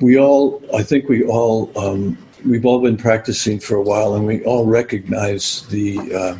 we 0.00 0.18
all, 0.18 0.60
I 0.74 0.82
think 0.82 1.08
we 1.08 1.22
all, 1.22 1.70
um, 1.78 2.18
we've 2.44 2.66
all 2.66 2.80
been 2.80 2.96
practicing 2.96 3.58
for 3.58 3.76
a 3.76 3.82
while, 3.82 4.14
and 4.14 4.26
we 4.26 4.44
all 4.44 4.66
recognize 4.66 5.66
the 5.68 6.14
uh, 6.14 6.38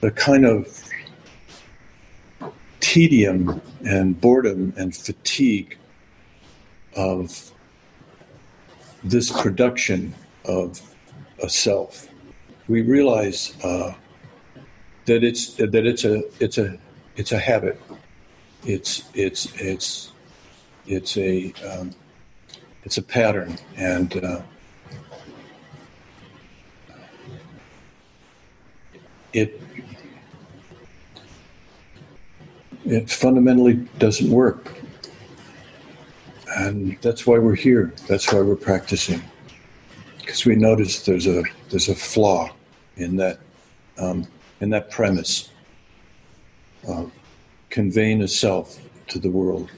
the 0.00 0.10
kind 0.10 0.44
of 0.44 0.82
tedium 2.80 3.60
and 3.84 4.20
boredom 4.20 4.72
and 4.76 4.96
fatigue 4.96 5.76
of 6.94 7.52
this 9.04 9.30
production 9.42 10.14
of 10.44 10.80
a 11.42 11.48
self. 11.48 12.08
We 12.68 12.82
realize 12.82 13.56
uh, 13.62 13.94
that 15.06 15.22
it's 15.22 15.54
that 15.54 15.74
it's 15.74 16.04
a 16.04 16.22
it's 16.40 16.58
a 16.58 16.78
it's 17.16 17.32
a 17.32 17.38
habit. 17.38 17.80
It's 18.64 19.08
it's 19.14 19.52
it's 19.60 20.12
it's 20.86 21.16
a 21.16 21.52
um, 21.68 21.92
it's 22.84 22.98
a 22.98 23.02
pattern, 23.02 23.58
and 23.76 24.24
uh, 24.24 24.42
it 29.36 29.60
it 32.86 33.10
fundamentally 33.10 33.74
doesn't 33.98 34.30
work, 34.30 34.80
and 36.56 36.96
that's 37.02 37.26
why 37.26 37.38
we're 37.38 37.54
here. 37.54 37.92
That's 38.08 38.32
why 38.32 38.40
we're 38.40 38.56
practicing, 38.56 39.22
because 40.18 40.46
we 40.46 40.56
notice 40.56 41.04
there's 41.04 41.26
a 41.26 41.42
there's 41.68 41.88
a 41.88 41.94
flaw 41.94 42.50
in 42.96 43.16
that 43.16 43.38
um, 43.98 44.26
in 44.60 44.70
that 44.70 44.90
premise 44.90 45.50
of 46.88 47.12
conveying 47.68 48.22
a 48.22 48.28
self 48.28 48.80
to 49.08 49.18
the 49.18 49.30
world. 49.30 49.70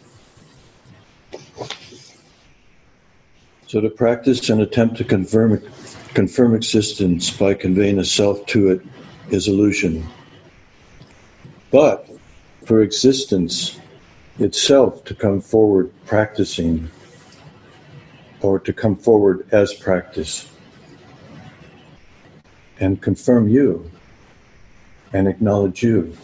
So 3.67 3.81
to 3.81 3.91
practice 3.91 4.49
and 4.49 4.63
attempt 4.63 4.97
to 4.97 5.05
confirm, 5.05 5.61
confirm 6.15 6.55
existence 6.55 7.29
by 7.29 7.53
conveying 7.53 7.99
a 7.99 8.05
self 8.05 8.47
to 8.47 8.71
it 8.71 8.81
is 9.31 9.49
illusion. 9.49 10.07
But 11.71 12.09
for 12.65 12.83
existence 12.83 13.79
itself 14.39 15.05
to 15.05 15.15
come 15.15 15.41
forward 15.41 15.93
practicing 16.07 16.89
or 18.41 18.59
to 18.61 18.73
come 18.73 18.97
forward 18.97 19.49
as 19.53 19.75
practice 19.75 20.51
and 22.81 23.01
confirm 23.03 23.49
you 23.49 23.91
and 25.13 25.27
acknowledge 25.27 25.83
you. 25.83 26.17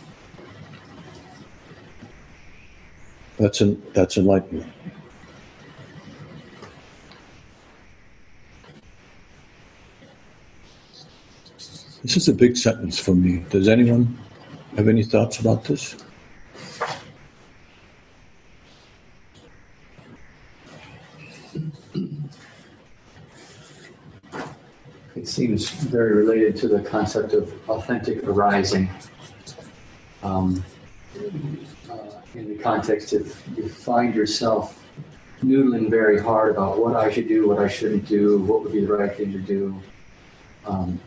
That's 3.36 3.60
an, 3.60 3.82
that's 3.92 4.16
enlightenment. 4.16 4.72
This 12.04 12.18
is 12.18 12.28
a 12.28 12.34
big 12.34 12.54
sentence 12.54 12.98
for 12.98 13.14
me. 13.14 13.46
Does 13.48 13.66
anyone 13.66 14.18
have 14.76 14.88
any 14.88 15.02
thoughts 15.02 15.38
about 15.38 15.64
this? 15.64 15.96
It 25.16 25.26
seems 25.26 25.70
very 25.70 26.12
related 26.14 26.56
to 26.56 26.68
the 26.68 26.80
concept 26.80 27.32
of 27.32 27.50
authentic 27.70 28.22
arising. 28.24 28.90
Um, 30.22 30.62
uh, 31.90 31.96
in 32.34 32.50
the 32.50 32.62
context 32.62 33.14
of 33.14 33.34
you 33.56 33.66
find 33.66 34.14
yourself 34.14 34.84
noodling 35.42 35.88
very 35.88 36.20
hard 36.20 36.50
about 36.50 36.78
what 36.78 36.96
I 36.96 37.10
should 37.10 37.28
do, 37.28 37.48
what 37.48 37.60
I 37.60 37.68
shouldn't 37.68 38.06
do, 38.06 38.40
what 38.40 38.62
would 38.62 38.72
be 38.72 38.84
the 38.84 38.92
right 38.92 39.16
thing 39.16 39.32
to 39.32 39.38
do. 39.38 39.80
Um, 40.66 41.00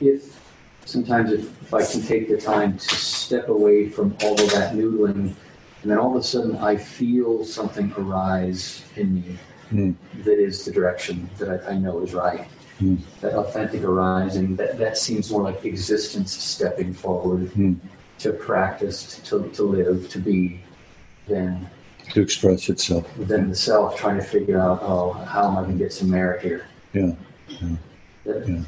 if 0.00 0.40
sometimes 0.84 1.32
if, 1.32 1.62
if 1.62 1.74
I 1.74 1.84
can 1.84 2.02
take 2.02 2.28
the 2.28 2.36
time 2.36 2.78
to 2.78 2.94
step 2.94 3.48
away 3.48 3.88
from 3.88 4.16
all 4.22 4.32
of 4.40 4.50
that 4.52 4.74
noodling, 4.74 5.34
and 5.82 5.90
then 5.90 5.98
all 5.98 6.10
of 6.16 6.16
a 6.16 6.22
sudden 6.22 6.56
I 6.56 6.76
feel 6.76 7.44
something 7.44 7.92
arise 7.96 8.82
in 8.96 9.14
me 9.16 9.38
Mm. 9.72 9.96
that 10.22 10.38
is 10.38 10.64
the 10.64 10.70
direction 10.70 11.28
that 11.38 11.48
I, 11.66 11.72
I 11.72 11.76
know 11.76 11.98
is 12.00 12.14
right. 12.14 12.46
Mm. 12.80 13.00
That 13.20 13.34
authentic 13.34 13.82
arising, 13.82 14.54
that, 14.54 14.78
that 14.78 14.96
seems 14.96 15.28
more 15.28 15.42
like 15.42 15.64
existence 15.64 16.30
stepping 16.32 16.94
forward 16.94 17.50
Mm. 17.54 17.76
to 18.20 18.32
practice, 18.32 19.18
to, 19.24 19.48
to 19.54 19.62
live, 19.64 20.08
to 20.10 20.20
be, 20.20 20.60
than, 21.26 21.68
To 22.12 22.20
express 22.20 22.68
itself. 22.68 23.12
than 23.18 23.48
the 23.48 23.56
self 23.56 23.96
trying 23.96 24.18
to 24.18 24.24
figure 24.24 24.60
out, 24.60 24.78
oh, 24.82 25.14
how 25.14 25.48
am 25.48 25.56
I 25.56 25.62
going 25.62 25.78
to 25.78 25.82
get 25.84 25.92
some 25.92 26.10
merit 26.10 26.42
here? 26.42 26.66
Yeah. 26.92 27.10
That- 28.24 28.46
Yeah. 28.48 28.62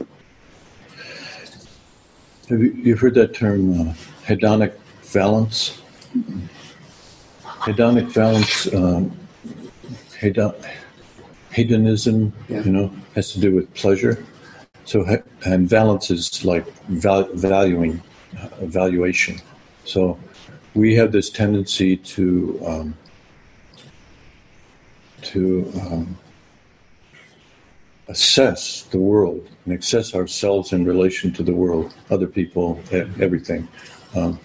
Have 2.48 2.62
you 2.62 2.72
you've 2.72 3.00
heard 3.00 3.14
that 3.14 3.34
term, 3.34 3.78
uh, 3.78 3.94
hedonic 4.26 4.72
valence? 5.02 5.82
Hedonic 7.44 8.10
valence, 8.10 8.72
um, 8.72 9.14
hedon, 10.18 10.54
hedonism, 11.52 12.32
Yeah. 12.48 12.62
you 12.62 12.72
know, 12.72 12.90
has 13.14 13.32
to 13.32 13.40
do 13.40 13.54
with 13.54 13.72
pleasure. 13.74 14.24
So, 14.86 15.04
and 15.44 15.68
valence 15.68 16.10
is 16.10 16.42
like 16.42 16.66
val- 16.88 17.28
valuing, 17.34 18.00
uh, 18.40 18.48
evaluation. 18.62 19.36
So, 19.84 20.18
we 20.74 20.94
have 20.94 21.12
this 21.12 21.28
tendency 21.28 21.96
to 21.96 22.60
um, 22.64 22.94
to 25.20 25.70
um, 25.82 26.16
assess 28.08 28.82
the 28.84 28.98
world 28.98 29.46
and 29.64 29.78
assess 29.78 30.14
ourselves 30.14 30.72
in 30.72 30.84
relation 30.84 31.32
to 31.34 31.42
the 31.42 31.52
world, 31.52 31.94
other 32.10 32.26
people, 32.26 32.80
everything, 32.90 33.68
um, 34.16 34.40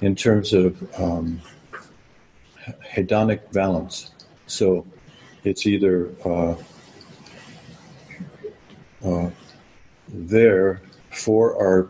in 0.00 0.16
terms 0.16 0.52
of 0.52 0.82
um, 1.00 1.40
hedonic 2.84 3.50
valence. 3.52 4.10
So 4.46 4.86
it's 5.44 5.66
either 5.66 6.10
uh, 6.24 6.56
uh, 9.04 9.30
there 10.08 10.82
for 11.10 11.56
our 11.56 11.88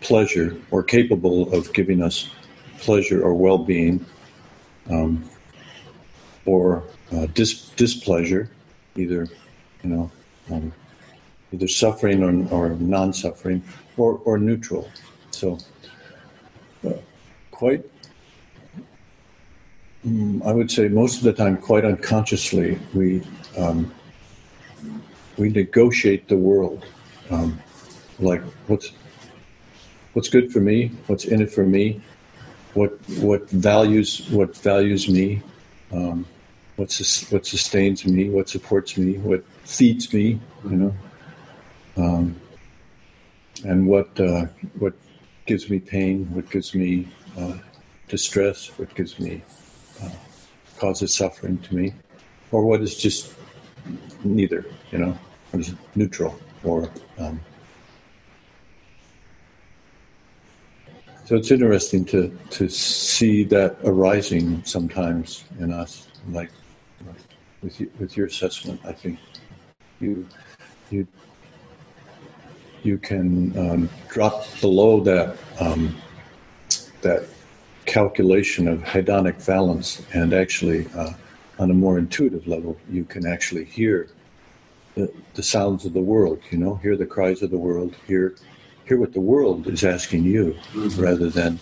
pleasure 0.00 0.56
or 0.70 0.82
capable 0.82 1.52
of 1.52 1.72
giving 1.72 2.02
us 2.02 2.30
pleasure 2.78 3.22
or 3.22 3.34
well 3.34 3.58
being, 3.58 4.04
um, 4.90 5.24
or 6.44 6.84
uh, 7.12 7.26
dis- 7.32 7.70
displeasure, 7.70 8.50
either, 8.96 9.26
you 9.82 9.90
know, 9.90 10.10
um, 10.50 10.72
either 11.52 11.68
suffering 11.68 12.22
or, 12.22 12.52
or 12.52 12.68
non-suffering, 12.70 13.62
or, 13.96 14.20
or 14.24 14.38
neutral. 14.38 14.90
So, 15.30 15.58
uh, 16.86 16.94
quite, 17.50 17.84
mm, 20.06 20.44
I 20.46 20.52
would 20.52 20.70
say 20.70 20.88
most 20.88 21.18
of 21.18 21.24
the 21.24 21.32
time, 21.32 21.56
quite 21.56 21.84
unconsciously, 21.84 22.78
we 22.94 23.22
um, 23.56 23.92
we 25.36 25.50
negotiate 25.50 26.28
the 26.28 26.36
world, 26.36 26.84
um, 27.30 27.60
like 28.18 28.42
what's 28.66 28.92
what's 30.12 30.28
good 30.28 30.50
for 30.52 30.60
me, 30.60 30.92
what's 31.06 31.24
in 31.24 31.42
it 31.42 31.50
for 31.50 31.64
me, 31.64 32.00
what 32.74 32.92
what 33.18 33.48
values 33.50 34.26
what 34.30 34.56
values 34.56 35.08
me. 35.08 35.42
Um, 35.92 36.26
what, 36.76 36.90
sus- 36.90 37.30
what 37.32 37.46
sustains 37.46 38.04
me, 38.04 38.28
what 38.28 38.48
supports 38.48 38.96
me, 38.98 39.16
what 39.18 39.42
feeds 39.66 40.12
me, 40.12 40.40
you 40.64 40.76
know, 40.76 40.94
um, 41.96 42.40
and 43.64 43.86
what 43.86 44.18
uh, 44.20 44.46
what 44.78 44.94
gives 45.46 45.68
me 45.68 45.78
pain, 45.78 46.26
what 46.32 46.48
gives 46.50 46.74
me 46.74 47.08
uh, 47.36 47.56
distress, 48.08 48.68
what 48.78 48.94
gives 48.94 49.18
me 49.18 49.42
uh, 50.02 50.10
causes 50.78 51.14
suffering 51.14 51.58
to 51.58 51.74
me, 51.74 51.92
or 52.52 52.64
what 52.64 52.80
is 52.80 52.96
just 52.96 53.34
neither, 54.24 54.64
you 54.92 54.98
know, 54.98 55.18
what 55.50 55.60
is 55.60 55.74
neutral 55.94 56.38
or. 56.64 56.90
Um, 57.18 57.40
so 61.24 61.34
it's 61.34 61.50
interesting 61.50 62.04
to, 62.04 62.38
to 62.50 62.68
see 62.68 63.42
that 63.44 63.78
arising 63.82 64.62
sometimes 64.64 65.44
in 65.58 65.72
us, 65.72 66.06
like 66.28 66.52
with 67.62 67.80
you, 67.80 67.90
with 67.98 68.16
your 68.16 68.26
assessment, 68.26 68.80
I 68.84 68.92
think 68.92 69.18
you 70.00 70.26
you 70.90 71.06
you 72.82 72.98
can 72.98 73.56
um, 73.58 73.90
drop 74.08 74.44
below 74.60 75.00
that 75.00 75.36
um, 75.58 75.96
that 77.02 77.24
calculation 77.86 78.68
of 78.68 78.80
hedonic 78.82 79.36
valence, 79.36 80.02
and 80.12 80.32
actually, 80.32 80.88
uh, 80.94 81.12
on 81.58 81.70
a 81.70 81.74
more 81.74 81.98
intuitive 81.98 82.46
level, 82.46 82.76
you 82.90 83.04
can 83.04 83.26
actually 83.26 83.64
hear 83.64 84.08
the, 84.94 85.12
the 85.34 85.42
sounds 85.42 85.84
of 85.84 85.94
the 85.94 86.00
world. 86.00 86.40
You 86.50 86.58
know, 86.58 86.76
hear 86.76 86.96
the 86.96 87.06
cries 87.06 87.42
of 87.42 87.50
the 87.50 87.58
world. 87.58 87.94
Hear 88.06 88.36
hear 88.84 88.98
what 88.98 89.12
the 89.12 89.20
world 89.20 89.66
is 89.66 89.84
asking 89.84 90.24
you, 90.24 90.56
rather 90.96 91.30
than 91.30 91.58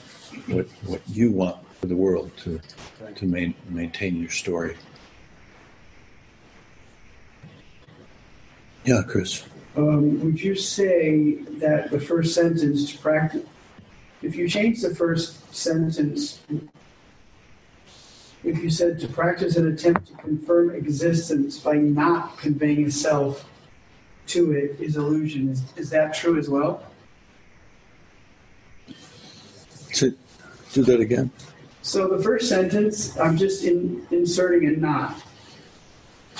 what 0.48 0.66
what 0.86 1.00
you 1.08 1.30
want 1.30 1.56
for 1.80 1.86
the 1.86 1.96
world 1.96 2.30
to 2.38 2.60
to 3.14 3.26
main, 3.26 3.54
maintain 3.68 4.16
your 4.16 4.30
story. 4.30 4.76
Yeah, 8.84 9.02
Chris. 9.06 9.44
Um, 9.76 10.20
would 10.20 10.40
you 10.40 10.54
say 10.54 11.36
that 11.58 11.90
the 11.90 11.98
first 11.98 12.34
sentence 12.34 12.92
to 12.92 12.98
practice, 12.98 13.42
if 14.22 14.36
you 14.36 14.48
change 14.48 14.82
the 14.82 14.94
first 14.94 15.54
sentence, 15.54 16.40
if 18.44 18.62
you 18.62 18.70
said 18.70 19.00
to 19.00 19.08
practice 19.08 19.56
an 19.56 19.72
attempt 19.72 20.08
to 20.08 20.14
confirm 20.14 20.70
existence 20.74 21.58
by 21.58 21.74
not 21.74 22.38
conveying 22.38 22.84
a 22.84 22.90
self 22.90 23.48
to 24.26 24.52
it 24.52 24.78
is 24.80 24.96
illusion, 24.96 25.48
is, 25.48 25.62
is 25.76 25.90
that 25.90 26.14
true 26.14 26.38
as 26.38 26.48
well? 26.48 26.84
To 29.94 30.14
do 30.72 30.82
that 30.82 31.00
again. 31.00 31.30
So 31.82 32.08
the 32.08 32.22
first 32.22 32.48
sentence, 32.48 33.18
I'm 33.18 33.36
just 33.36 33.64
in, 33.64 34.06
inserting 34.10 34.66
a 34.68 34.72
not. 34.72 35.22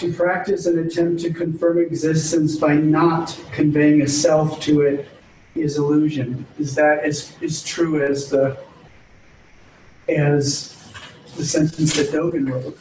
To 0.05 0.13
practice 0.13 0.67
an 0.67 0.79
attempt 0.81 1.23
to 1.23 1.33
confirm 1.33 1.79
existence 1.79 2.57
by 2.57 2.75
not 2.75 3.41
conveying 3.53 4.03
a 4.03 4.07
self 4.07 4.61
to 4.61 4.83
it 4.83 5.09
is 5.55 5.79
illusion. 5.79 6.45
Is 6.59 6.75
that 6.75 6.99
as, 6.99 7.35
as 7.43 7.65
true 7.65 8.05
as 8.05 8.29
the 8.29 8.55
as 10.07 10.77
the 11.37 11.45
sentence 11.47 11.97
that 11.97 12.11
Dogen 12.11 12.51
wrote? 12.51 12.79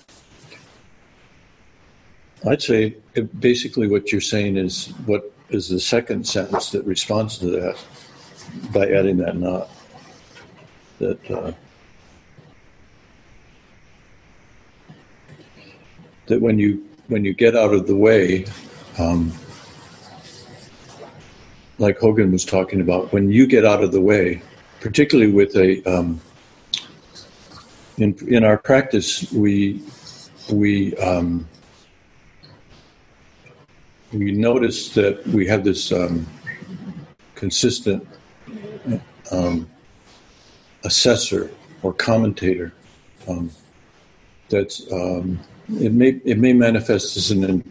I'd 2.45 2.61
say 2.61 2.97
basically 3.39 3.87
what 3.87 4.11
you're 4.11 4.19
saying 4.19 4.57
is 4.57 4.87
what 5.05 5.31
is 5.47 5.69
the 5.69 5.79
second 5.79 6.27
sentence 6.27 6.71
that 6.71 6.85
responds 6.85 7.37
to 7.37 7.45
that 7.45 7.77
by 8.73 8.89
adding 8.89 9.15
that 9.19 9.37
not. 9.37 9.69
That 10.99 11.31
uh, 11.31 11.53
that 16.25 16.41
when 16.41 16.59
you 16.59 16.89
when 17.07 17.25
you 17.25 17.33
get 17.33 17.55
out 17.55 17.73
of 17.73 17.87
the 17.87 17.95
way, 17.95 18.45
um, 18.97 19.31
like 21.77 21.99
Hogan 21.99 22.31
was 22.31 22.45
talking 22.45 22.81
about, 22.81 23.11
when 23.11 23.29
you 23.29 23.47
get 23.47 23.65
out 23.65 23.83
of 23.83 23.91
the 23.91 24.01
way, 24.01 24.41
particularly 24.79 25.31
with 25.31 25.55
a 25.55 25.83
um, 25.83 26.21
in 27.97 28.15
in 28.27 28.43
our 28.43 28.57
practice, 28.57 29.31
we 29.31 29.83
we 30.51 30.95
um, 30.97 31.47
we 34.11 34.31
notice 34.31 34.93
that 34.93 35.25
we 35.27 35.47
have 35.47 35.63
this 35.63 35.91
um, 35.91 36.27
consistent 37.35 38.07
um, 39.31 39.69
assessor 40.83 41.51
or 41.81 41.93
commentator 41.93 42.73
um, 43.27 43.49
that's 44.49 44.91
it 45.69 45.93
may 45.93 46.19
it 46.25 46.37
may 46.37 46.53
manifest 46.53 47.17
as 47.17 47.31
an 47.31 47.63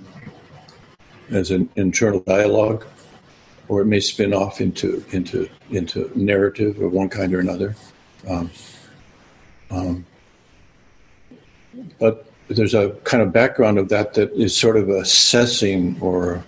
as 1.30 1.50
an 1.50 1.68
internal 1.76 2.20
dialogue 2.20 2.84
or 3.68 3.82
it 3.82 3.86
may 3.86 4.00
spin 4.00 4.34
off 4.34 4.60
into 4.60 5.04
into 5.12 5.48
into 5.70 6.10
narrative 6.14 6.80
of 6.80 6.92
one 6.92 7.08
kind 7.08 7.34
or 7.34 7.40
another. 7.40 7.74
Um, 8.28 8.50
um, 9.70 10.06
but 11.98 12.30
there's 12.48 12.74
a 12.74 12.90
kind 13.04 13.22
of 13.22 13.32
background 13.32 13.78
of 13.78 13.88
that 13.88 14.14
that 14.14 14.30
is 14.32 14.56
sort 14.56 14.76
of 14.76 14.88
assessing 14.90 15.98
or 16.00 16.44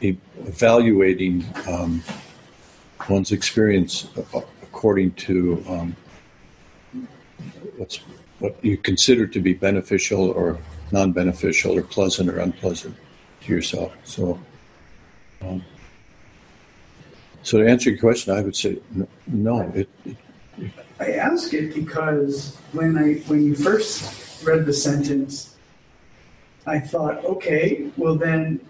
evaluating 0.00 1.44
um, 1.68 2.02
one's 3.08 3.32
experience 3.32 4.08
according 4.62 5.12
to 5.12 5.62
um, 5.68 5.96
what's 7.76 8.00
what 8.44 8.62
you 8.62 8.76
consider 8.76 9.26
to 9.26 9.40
be 9.40 9.54
beneficial 9.54 10.30
or 10.30 10.58
non-beneficial 10.92 11.78
or 11.78 11.82
pleasant 11.82 12.28
or 12.28 12.40
unpleasant 12.40 12.94
to 13.40 13.52
yourself. 13.52 13.96
So, 14.04 14.38
um, 15.40 15.64
so 17.42 17.58
to 17.58 17.66
answer 17.66 17.88
your 17.90 17.98
question, 17.98 18.36
I 18.36 18.42
would 18.42 18.54
say 18.54 18.80
no. 19.26 19.62
It, 19.74 19.88
it, 20.04 20.16
I 21.00 21.12
ask 21.12 21.54
it 21.54 21.74
because 21.74 22.56
when 22.72 22.98
I 22.98 23.14
when 23.28 23.44
you 23.44 23.54
first 23.54 24.44
read 24.44 24.66
the 24.66 24.74
sentence, 24.74 25.56
I 26.66 26.78
thought, 26.78 27.24
okay, 27.24 27.90
well 27.96 28.14
then, 28.14 28.60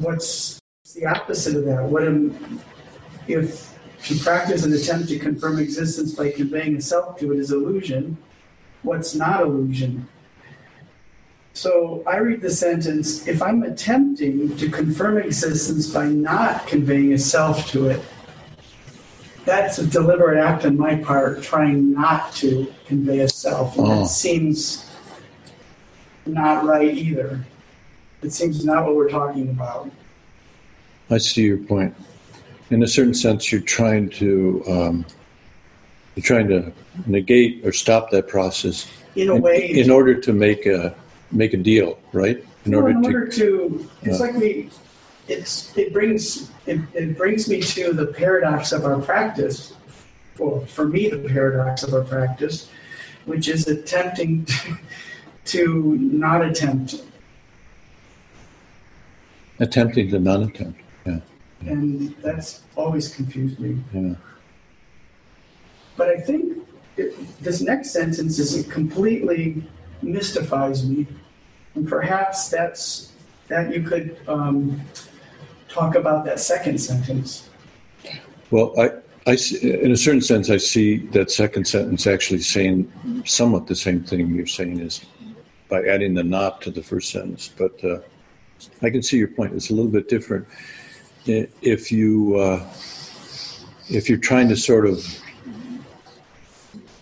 what's 0.00 0.60
the 0.94 1.06
opposite 1.06 1.56
of 1.56 1.64
that? 1.66 1.84
What 1.84 2.02
am 2.04 2.60
if 3.28 3.78
to 4.06 4.18
practice 4.18 4.64
an 4.64 4.72
attempt 4.72 5.08
to 5.10 5.18
confirm 5.20 5.60
existence 5.60 6.14
by 6.14 6.30
conveying 6.32 6.76
a 6.76 6.80
self 6.80 7.16
to 7.20 7.32
it 7.32 7.38
is 7.38 7.52
illusion? 7.52 8.18
What's 8.82 9.14
not 9.14 9.42
illusion? 9.42 10.08
So 11.52 12.02
I 12.06 12.18
read 12.18 12.40
the 12.40 12.50
sentence 12.50 13.26
if 13.26 13.42
I'm 13.42 13.62
attempting 13.64 14.56
to 14.56 14.70
confirm 14.70 15.18
existence 15.18 15.90
by 15.90 16.06
not 16.06 16.66
conveying 16.66 17.12
a 17.12 17.18
self 17.18 17.68
to 17.72 17.88
it, 17.90 18.00
that's 19.44 19.78
a 19.78 19.86
deliberate 19.86 20.38
act 20.38 20.64
on 20.64 20.78
my 20.78 20.94
part, 20.96 21.42
trying 21.42 21.92
not 21.92 22.32
to 22.36 22.72
convey 22.86 23.20
a 23.20 23.28
self. 23.28 23.76
And 23.76 23.86
Oh. 23.86 24.00
that 24.02 24.08
seems 24.08 24.86
not 26.24 26.64
right 26.64 26.94
either. 26.94 27.44
It 28.22 28.32
seems 28.32 28.64
not 28.64 28.84
what 28.86 28.94
we're 28.94 29.08
talking 29.10 29.48
about. 29.48 29.90
I 31.10 31.18
see 31.18 31.42
your 31.42 31.58
point. 31.58 31.94
In 32.70 32.82
a 32.82 32.86
certain 32.86 33.14
sense, 33.14 33.50
you're 33.50 33.60
trying 33.62 34.08
to 34.10 34.62
um, 34.68 35.06
you're 36.20 36.26
trying 36.38 36.48
to 36.48 36.72
negate 37.06 37.64
or 37.64 37.72
stop 37.72 38.10
that 38.10 38.28
process 38.28 38.86
In 39.16 39.30
a 39.30 39.36
in, 39.36 39.42
way, 39.42 39.70
in 39.70 39.90
order 39.90 40.14
to 40.20 40.32
make 40.32 40.66
a 40.66 40.94
make 41.32 41.54
a 41.54 41.56
deal, 41.56 41.98
right? 42.12 42.44
In 42.64 42.72
Well, 42.72 42.82
order 42.82 42.90
in 42.96 43.02
to 43.02 43.08
order 43.08 43.26
to, 43.28 43.88
it's 44.02 44.20
Yeah. 44.20 44.26
like 44.26 44.34
we, 44.36 44.70
it's 45.28 45.76
it 45.78 45.92
brings 45.92 46.50
it, 46.66 46.80
it 46.94 47.16
brings 47.16 47.48
me 47.48 47.60
to 47.62 47.92
the 47.92 48.06
paradox 48.06 48.72
of 48.72 48.84
our 48.84 49.00
practice. 49.00 49.74
Well, 50.38 50.60
for 50.66 50.86
me, 50.86 51.08
the 51.08 51.18
paradox 51.28 51.82
of 51.82 51.94
our 51.94 52.02
practice, 52.02 52.68
which 53.24 53.48
is 53.48 53.66
attempting 53.68 54.44
to, 54.46 54.76
to 55.46 55.96
not 55.96 56.42
attempt, 56.44 57.02
attempting 59.58 60.10
to 60.10 60.18
non-attempt. 60.18 60.80
Yeah, 61.06 61.20
and 61.66 62.14
that's 62.22 62.62
always 62.76 63.14
confused 63.14 63.58
me. 63.60 63.78
yeah. 63.94 64.14
But 66.00 66.08
I 66.08 66.16
think 66.16 66.66
it, 66.96 67.14
this 67.42 67.60
next 67.60 67.90
sentence 67.90 68.38
is 68.38 68.66
completely 68.68 69.62
mystifies 70.00 70.88
me, 70.88 71.06
and 71.74 71.86
perhaps 71.86 72.48
that's 72.48 73.12
that 73.48 73.74
you 73.74 73.82
could 73.82 74.16
um, 74.26 74.80
talk 75.68 75.96
about 75.96 76.24
that 76.24 76.40
second 76.40 76.80
sentence. 76.80 77.50
Well, 78.50 78.72
I, 78.80 78.92
I 79.30 79.36
see, 79.36 79.70
in 79.70 79.92
a 79.92 79.96
certain 79.96 80.22
sense, 80.22 80.48
I 80.48 80.56
see 80.56 80.96
that 81.08 81.30
second 81.30 81.66
sentence 81.66 82.06
actually 82.06 82.40
saying 82.40 82.90
somewhat 83.26 83.66
the 83.66 83.76
same 83.76 84.02
thing 84.02 84.34
you're 84.34 84.46
saying 84.46 84.80
is 84.80 85.04
by 85.68 85.82
adding 85.82 86.14
the 86.14 86.24
not 86.24 86.62
to 86.62 86.70
the 86.70 86.82
first 86.82 87.10
sentence. 87.10 87.50
But 87.54 87.84
uh, 87.84 87.98
I 88.80 88.88
can 88.88 89.02
see 89.02 89.18
your 89.18 89.28
point. 89.28 89.52
It's 89.52 89.68
a 89.68 89.74
little 89.74 89.92
bit 89.92 90.08
different. 90.08 90.48
If 91.26 91.92
you 91.92 92.36
uh, 92.36 92.66
if 93.90 94.08
you're 94.08 94.16
trying 94.30 94.48
to 94.48 94.56
sort 94.56 94.86
of 94.86 95.04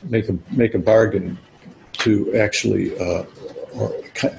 make 0.04 0.28
a 0.28 0.38
make 0.50 0.74
a 0.74 0.78
bargain 0.78 1.38
to 1.94 2.34
actually, 2.36 2.98
uh, 2.98 3.24
or 3.74 3.92
kind 4.14 4.34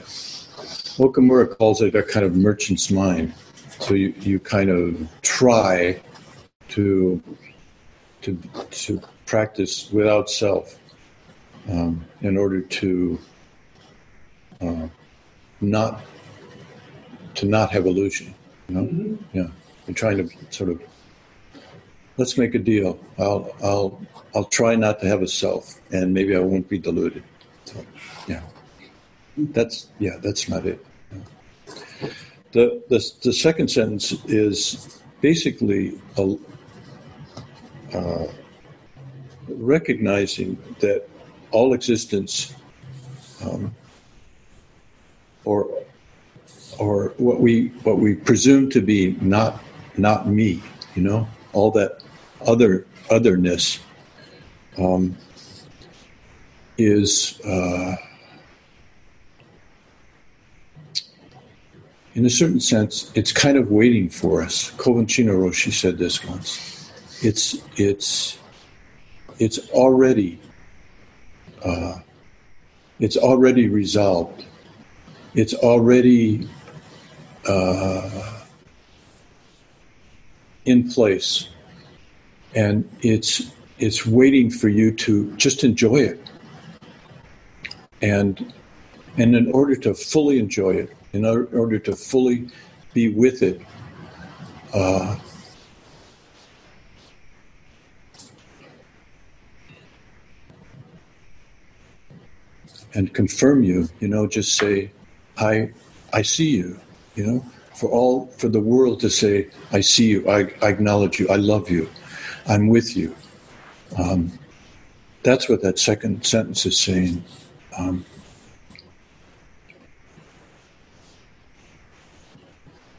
Okumura 1.00 1.58
calls 1.58 1.82
it 1.82 1.96
a 1.96 2.04
kind 2.04 2.26
of 2.26 2.36
merchant's 2.36 2.92
mind. 2.92 3.34
So 3.80 3.94
you, 3.94 4.14
you 4.20 4.40
kind 4.40 4.70
of 4.70 5.08
try 5.22 6.02
to 6.70 7.22
to 8.22 8.38
to 8.72 9.02
practice 9.26 9.90
without 9.92 10.30
self 10.30 10.78
um, 11.70 12.06
in 12.22 12.38
order 12.38 12.62
to 12.62 13.20
uh, 14.62 14.88
not 15.62 16.02
to 17.36 17.46
not 17.46 17.72
have 17.72 17.86
illusion. 17.86 18.36
You 18.68 18.76
know, 18.76 19.18
yeah. 19.34 19.48
You're 19.88 19.96
trying 19.96 20.18
to 20.18 20.30
sort 20.52 20.70
of 20.70 20.82
let's 22.20 22.38
make 22.38 22.54
a 22.54 22.60
deal. 22.60 23.00
I'll 23.18 23.56
I'll 23.64 24.02
I'll 24.36 24.46
try 24.60 24.76
not 24.76 25.00
to 25.00 25.08
have 25.08 25.22
a 25.24 25.28
self, 25.28 25.80
and 25.92 26.14
maybe 26.14 26.36
I 26.36 26.40
won't 26.40 26.68
be 26.70 26.78
deluded. 26.78 27.24
So, 27.66 27.86
yeah, 28.28 28.44
that's 29.38 29.88
yeah, 29.98 30.18
that's 30.22 30.48
not 30.50 30.66
it. 30.66 30.86
The, 32.52 32.82
the, 32.90 33.00
the 33.22 33.32
second 33.32 33.70
sentence 33.70 34.12
is 34.26 35.02
basically 35.22 36.02
a, 36.18 36.36
uh, 37.94 38.28
recognizing 39.48 40.58
that 40.80 41.08
all 41.52 41.74
existence, 41.74 42.56
um, 43.44 43.74
or 45.46 45.70
or 46.80 47.14
what 47.18 47.40
we 47.40 47.68
what 47.84 48.00
we 48.00 48.16
presume 48.16 48.70
to 48.72 48.82
be 48.82 49.16
not 49.22 49.64
not 49.98 50.28
me, 50.28 50.62
you 50.96 51.04
know, 51.04 51.28
all 51.54 51.72
that 51.72 52.02
other 52.46 52.86
otherness, 53.10 53.80
um, 54.78 55.16
is. 56.78 57.40
Uh, 57.42 57.96
in 62.16 62.26
a 62.26 62.30
certain 62.30 62.60
sense, 62.60 63.12
it's 63.16 63.32
kind 63.32 63.58
of 63.58 63.72
waiting 63.72 64.10
for 64.10 64.42
us. 64.42 64.72
Kobun 64.72 65.08
Chino 65.08 65.34
Roshi 65.34 65.72
said 65.72 65.98
this 65.98 66.26
once. 66.26 66.92
It's 67.22 67.58
it's 67.78 68.38
it's 69.38 69.60
already 69.70 70.40
uh, 71.64 72.00
it's 73.00 73.16
already 73.16 73.70
resolved. 73.70 74.46
It's 75.34 75.54
already 75.54 76.50
uh, 77.48 78.44
in 80.66 80.90
place, 80.90 81.48
and 82.56 82.90
it's 83.02 83.52
it's 83.78 84.06
waiting 84.06 84.50
for 84.50 84.68
you 84.68 84.92
to 84.92 85.34
just 85.36 85.64
enjoy 85.64 85.98
it. 85.98 86.20
And 88.02 88.54
and 89.18 89.36
in 89.36 89.52
order 89.52 89.76
to 89.76 89.94
fully 89.94 90.40
enjoy 90.40 90.72
it, 90.72 90.96
in 91.14 91.26
order 91.26 91.80
to 91.80 91.96
fully 91.96 92.50
be 92.94 93.10
with 93.10 93.42
it, 93.44 93.62
uh, 94.74 95.18
and 102.94 103.14
confirm 103.14 103.64
you, 103.64 103.88
you 104.00 104.08
know, 104.08 104.28
just 104.28 104.58
say, 104.58 104.92
I, 105.38 105.72
I 106.14 106.22
see 106.22 106.50
you, 106.50 106.80
you 107.16 107.26
know, 107.26 107.46
for 107.76 107.90
all, 107.90 108.28
for 108.38 108.50
the 108.50 108.60
world 108.60 109.00
to 109.02 109.10
say, 109.10 109.50
I 109.72 109.82
see 109.82 110.08
you, 110.08 110.30
I, 110.30 110.52
I 110.62 110.70
acknowledge 110.70 111.20
you, 111.20 111.28
I 111.30 111.36
love 111.36 111.70
you, 111.70 111.90
I'm 112.50 112.68
with 112.68 112.98
you. 112.98 113.16
Um, 113.98 114.32
that's 115.24 115.48
what 115.48 115.62
that 115.62 115.78
second 115.78 116.26
sentence 116.26 116.66
is 116.66 116.80
saying. 116.80 117.24
Um, 117.78 118.06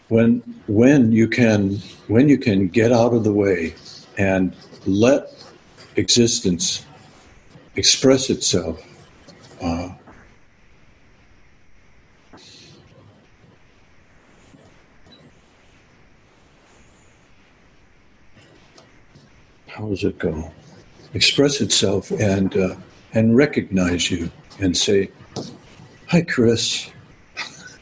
when 0.08 0.40
when 0.66 1.12
you 1.12 1.28
can 1.28 1.76
when 2.08 2.28
you 2.28 2.38
can 2.38 2.68
get 2.68 2.92
out 2.92 3.12
of 3.12 3.24
the 3.24 3.32
way 3.32 3.74
and 4.18 4.54
let 4.86 5.32
existence 5.96 6.84
express 7.76 8.30
itself 8.30 8.80
uh, 9.62 9.88
how 19.80 19.88
does 19.88 20.04
it 20.04 20.18
go 20.18 20.52
express 21.14 21.60
itself 21.60 22.10
and 22.10 22.56
uh, 22.56 22.74
and 23.14 23.36
recognize 23.36 24.10
you 24.10 24.30
and 24.60 24.76
say 24.76 25.10
hi 26.06 26.20
chris 26.20 26.90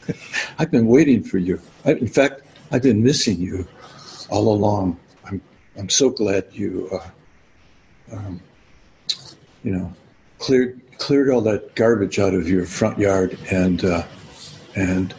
I've 0.59 0.71
been 0.71 0.87
waiting 0.87 1.23
for 1.23 1.37
you. 1.37 1.61
I, 1.85 1.93
in 1.93 2.07
fact, 2.07 2.41
I've 2.71 2.83
been 2.83 3.03
missing 3.03 3.39
you 3.39 3.67
all 4.29 4.53
along. 4.53 4.99
I'm 5.25 5.41
I'm 5.77 5.89
so 5.89 6.09
glad 6.09 6.45
you, 6.51 6.89
uh, 6.91 8.15
um, 8.15 8.41
you 9.63 9.71
know, 9.71 9.93
cleared 10.39 10.81
cleared 10.97 11.29
all 11.29 11.41
that 11.41 11.75
garbage 11.75 12.19
out 12.19 12.33
of 12.33 12.49
your 12.49 12.65
front 12.65 12.97
yard, 12.97 13.37
and 13.51 13.83
uh, 13.85 14.03
and 14.75 15.13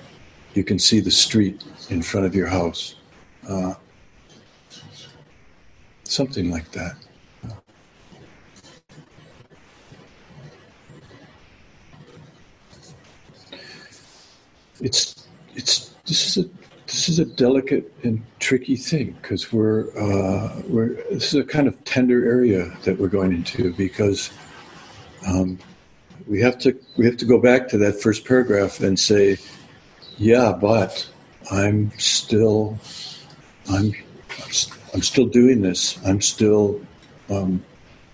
you 0.55 0.65
can 0.65 0.79
see 0.79 1.01
the 1.01 1.11
street 1.11 1.63
in 1.89 2.03
front 2.03 2.27
of 2.27 2.35
your 2.35 2.49
house. 2.49 2.97
Something 6.11 6.51
like 6.51 6.69
that. 6.73 6.97
it's 14.81 15.29
it's 15.55 15.91
this 16.07 16.27
is 16.27 16.45
a 16.45 16.51
this 16.87 17.09
is 17.09 17.21
a 17.21 17.25
delicate 17.25 17.93
and 18.03 18.21
tricky 18.41 18.75
thing 18.75 19.17
because 19.23 19.53
we're 19.53 19.87
uh, 19.97 20.61
we're 20.67 20.95
this 21.11 21.33
is 21.33 21.35
a 21.35 21.45
kind 21.45 21.69
of 21.69 21.85
tender 21.85 22.27
area 22.27 22.77
that 22.83 22.99
we're 22.99 23.07
going 23.07 23.33
into 23.33 23.73
because 23.75 24.31
um, 25.29 25.61
we 26.27 26.41
have 26.41 26.59
to 26.59 26.77
we 26.97 27.07
have 27.07 27.19
to 27.19 27.25
go 27.25 27.39
back 27.39 27.69
to 27.69 27.79
that 27.79 28.03
first 28.03 28.25
paragraph 28.25 28.81
and 28.81 28.99
say, 28.99 29.39
yeah, 30.19 30.53
but 30.61 31.09
I'm 31.53 31.93
still 31.99 32.81
I'm 33.71 33.93
I'm 34.93 35.03
still 35.03 35.27
doing 35.27 35.63
this. 35.63 35.99
I'm 36.05 36.21
still 36.21 36.81
um, 37.29 37.63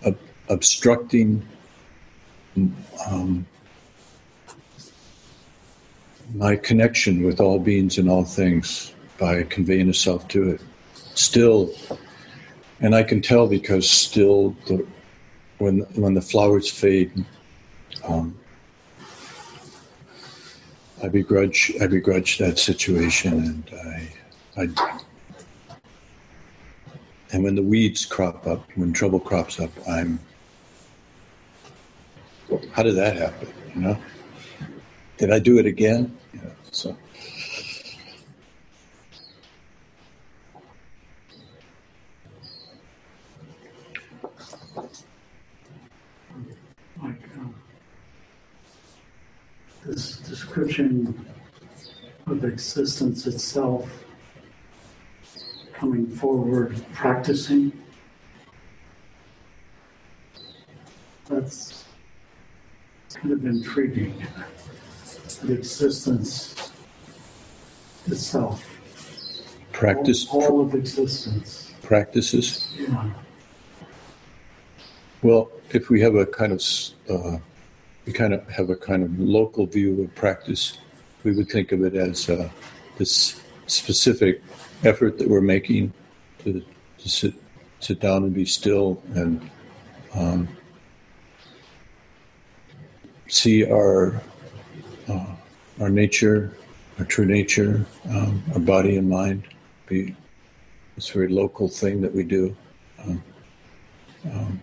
ob- 0.05 0.19
obstructing. 0.49 1.47
Um, 3.07 3.47
my 6.35 6.57
connection 6.57 7.23
with 7.23 7.41
all 7.41 7.59
beings 7.59 7.99
and 7.99 8.11
all 8.11 8.25
things 8.25 8.93
by 9.19 9.43
conveying 9.45 9.89
a 9.89 9.95
self 9.95 10.27
to 10.29 10.51
it. 10.51 10.61
Still, 11.15 11.71
and 12.81 12.95
I 12.95 13.03
can 13.03 13.23
tell 13.23 13.47
because 13.47 13.89
still, 13.89 14.51
the, 14.67 14.87
when 15.59 15.81
when 15.95 16.15
the 16.15 16.21
flowers 16.21 16.71
fade, 16.71 17.25
um, 18.07 18.39
I 21.03 21.09
begrudge 21.09 21.73
I 21.81 21.87
begrudge 21.87 22.39
that 22.39 22.59
situation, 22.59 23.33
and 23.33 23.71
I, 24.57 24.63
I 24.63 25.03
and 27.37 27.45
when 27.45 27.55
the 27.55 27.63
weeds 27.63 28.07
crop 28.07 28.47
up, 28.47 28.67
when 28.77 28.95
trouble 28.95 29.21
crops 29.21 29.61
up, 29.61 29.71
I'm. 29.87 30.19
How 32.73 32.83
did 32.83 32.95
that 32.95 33.15
happen? 33.15 33.53
You 33.75 33.81
know. 33.83 33.99
Did 35.19 35.31
I 35.31 35.39
do 35.39 35.59
it 35.59 35.67
again? 35.67 36.17
So. 36.71 36.97
This 49.85 50.17
description 50.21 51.27
of 52.27 52.45
existence 52.45 53.27
itself 53.27 54.06
coming 55.79 56.07
forward, 56.07 56.75
practicing. 56.95 57.73
That's 61.29 61.85
kind 63.15 63.33
of 63.33 63.45
intriguing 63.45 64.23
the 65.43 65.55
existence 65.55 66.73
itself. 68.07 68.65
Practice. 69.73 70.27
All, 70.31 70.45
all 70.45 70.61
of 70.63 70.75
existence. 70.75 71.75
Practices. 71.83 72.73
Yeah. 72.79 73.11
Well, 75.23 75.51
if 75.71 75.91
we 75.91 76.01
have 76.01 76.15
a 76.15 76.25
kind 76.25 76.53
of 76.53 76.63
uh, 77.11 77.39
we 78.07 78.13
kind 78.13 78.33
of 78.33 78.49
have 78.49 78.71
a 78.71 78.77
kind 78.77 79.03
of 79.03 79.19
local 79.19 79.67
view 79.67 80.03
of 80.03 80.15
practice, 80.15 80.79
we 81.25 81.33
would 81.33 81.49
think 81.49 81.73
of 81.73 81.83
it 81.83 81.95
as 81.95 82.31
uh, 82.31 82.49
this 82.97 83.41
specific 83.67 84.43
effort 84.87 85.19
that 85.19 85.29
we're 85.29 85.41
making 85.41 85.93
to, 86.45 86.65
to 86.99 87.09
sit 87.09 87.35
sit 87.81 88.01
down 88.01 88.25
and 88.25 88.33
be 88.33 88.45
still 88.45 89.03
and 89.15 89.51
um, 90.15 90.49
see 93.29 93.65
our 93.71 94.21
uh, 95.09 95.35
our 95.81 95.91
nature, 95.91 96.57
our 96.99 97.05
true 97.05 97.27
nature, 97.27 97.85
um, 98.09 98.43
our 98.55 98.61
body 98.61 98.97
and 98.97 99.09
mind, 99.09 99.45
be 99.87 100.17
this 100.95 101.11
very 101.11 101.29
local 101.29 101.69
thing 101.69 102.01
that 102.01 102.15
we 102.15 102.25
do. 102.25 102.57
Um, 103.03 103.23
um, 104.33 104.63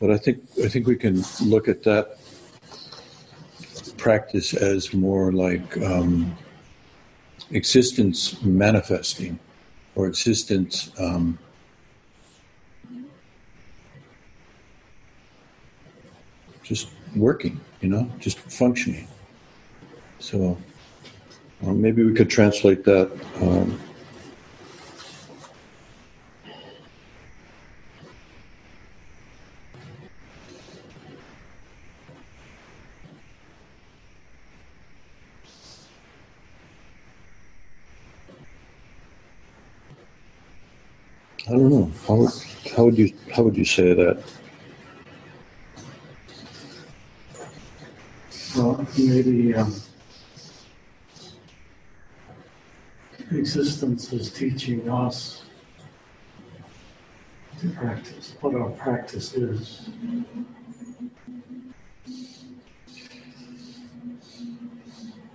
but 0.00 0.10
I 0.10 0.16
think 0.16 0.42
I 0.64 0.68
think 0.68 0.86
we 0.86 0.96
can 0.96 1.22
look 1.44 1.68
at 1.68 1.82
that 1.84 2.18
practice 3.98 4.54
as 4.54 4.94
more 4.94 5.30
like 5.30 5.76
um, 5.78 6.36
existence 7.50 8.40
manifesting 8.42 9.38
or 9.94 10.06
existence 10.06 10.92
um, 10.98 11.38
just 16.62 16.88
working, 17.16 17.60
you 17.80 17.88
know, 17.88 18.10
just 18.18 18.38
functioning. 18.38 19.08
So 20.20 20.56
maybe 21.60 22.04
we 22.04 22.14
could 22.14 22.30
translate 22.30 22.84
that. 22.84 23.10
Um, 23.40 23.80
I 41.50 41.54
don't 41.54 41.68
know. 41.68 41.90
How 42.06 42.28
how 42.76 42.84
would 42.84 42.96
you 42.96 43.12
how 43.34 43.42
would 43.42 43.56
you 43.56 43.64
say 43.64 43.92
that? 43.92 44.22
Well, 48.56 48.86
maybe 48.96 49.52
um, 49.56 49.74
existence 53.32 54.12
is 54.12 54.32
teaching 54.32 54.88
us 54.88 55.42
to 57.58 57.70
practice 57.70 58.36
what 58.40 58.54
our 58.54 58.70
practice 58.70 59.34
is. 59.34 59.90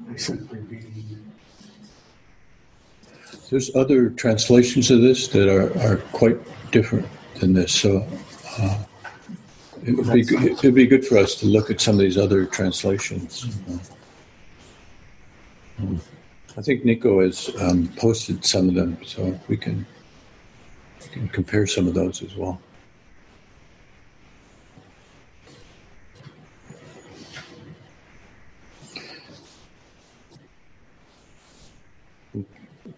By 0.07 0.15
simply. 0.15 0.94
There's 3.55 3.73
other 3.73 4.09
translations 4.09 4.91
of 4.91 4.99
this 4.99 5.29
that 5.29 5.47
are, 5.47 5.71
are 5.79 5.95
quite 6.11 6.37
different 6.73 7.07
than 7.39 7.53
this. 7.53 7.73
So 7.73 8.05
uh, 8.59 8.83
it 9.81 9.95
would 9.95 10.11
be 10.11 10.23
good, 10.23 10.43
it 10.43 10.61
would 10.61 10.75
be 10.75 10.85
good 10.85 11.07
for 11.07 11.17
us 11.17 11.35
to 11.35 11.45
look 11.45 11.71
at 11.71 11.79
some 11.79 11.95
of 11.95 12.01
these 12.01 12.17
other 12.17 12.45
translations. 12.45 13.45
Mm. 15.79 16.01
I 16.57 16.61
think 16.63 16.83
Nico 16.83 17.21
has 17.21 17.49
um, 17.61 17.87
posted 17.95 18.43
some 18.43 18.67
of 18.67 18.75
them, 18.75 18.97
so 19.05 19.39
we 19.47 19.55
can 19.55 19.85
we 21.03 21.07
can 21.07 21.29
compare 21.29 21.65
some 21.65 21.87
of 21.87 21.93
those 21.93 22.21
as 22.23 22.35
well. 22.35 22.59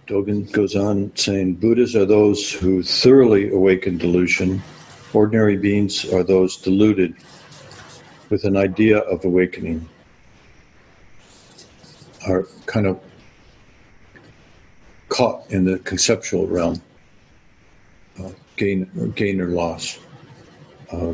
Dogen 0.07 0.49
goes 0.53 0.73
on 0.73 1.11
saying 1.15 1.55
Buddhas 1.55 1.93
are 1.93 2.05
those 2.05 2.49
who 2.49 2.81
thoroughly 2.81 3.49
awaken 3.49 3.97
delusion, 3.97 4.63
ordinary 5.13 5.57
beings 5.57 6.05
are 6.13 6.23
those 6.23 6.55
deluded 6.55 7.13
with 8.29 8.45
an 8.45 8.55
idea 8.55 8.99
of 8.99 9.25
awakening, 9.25 9.87
are 12.25 12.47
kind 12.67 12.87
of 12.87 13.01
caught 15.09 15.49
in 15.51 15.65
the 15.65 15.77
conceptual 15.79 16.47
realm, 16.47 16.81
uh, 18.23 18.29
gain, 18.55 18.89
or 18.97 19.07
gain 19.07 19.41
or 19.41 19.47
loss. 19.47 19.99
Uh, 20.89 21.13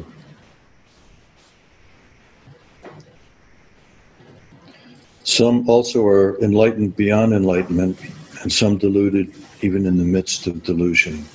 some 5.24 5.68
also 5.68 6.06
are 6.06 6.40
enlightened 6.44 6.96
beyond 6.96 7.34
enlightenment 7.34 7.98
and 8.44 8.52
some 8.52 8.78
deluded 8.78 9.34
even 9.62 9.86
in 9.86 9.98
the 9.98 10.04
midst 10.04 10.48
of 10.48 10.64
delusion. 10.64 11.26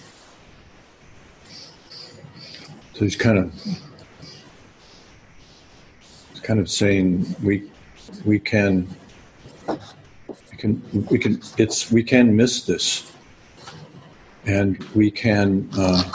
So 2.92 3.04
he's 3.04 3.16
kind 3.16 3.38
of 3.38 3.52
he's 6.30 6.40
kind 6.42 6.60
of 6.60 6.70
saying 6.70 7.34
we 7.42 7.70
we 8.24 8.38
can 8.38 8.86
we 9.68 10.56
can 10.58 11.06
we 11.10 11.18
can 11.18 11.40
it's 11.56 11.90
we 11.90 12.02
can 12.02 12.36
miss 12.36 12.66
this, 12.66 13.10
and 14.44 14.82
we 14.94 15.10
can 15.10 15.68
uh, 15.78 16.12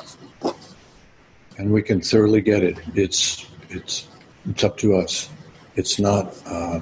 and 1.57 1.71
we 1.71 1.81
can 1.81 2.01
thoroughly 2.01 2.41
get 2.41 2.63
it. 2.63 2.77
It's 2.93 3.47
it's 3.69 4.07
it's 4.47 4.63
up 4.63 4.77
to 4.77 4.95
us. 4.95 5.29
It's 5.75 5.99
not. 5.99 6.35
Uh, 6.45 6.81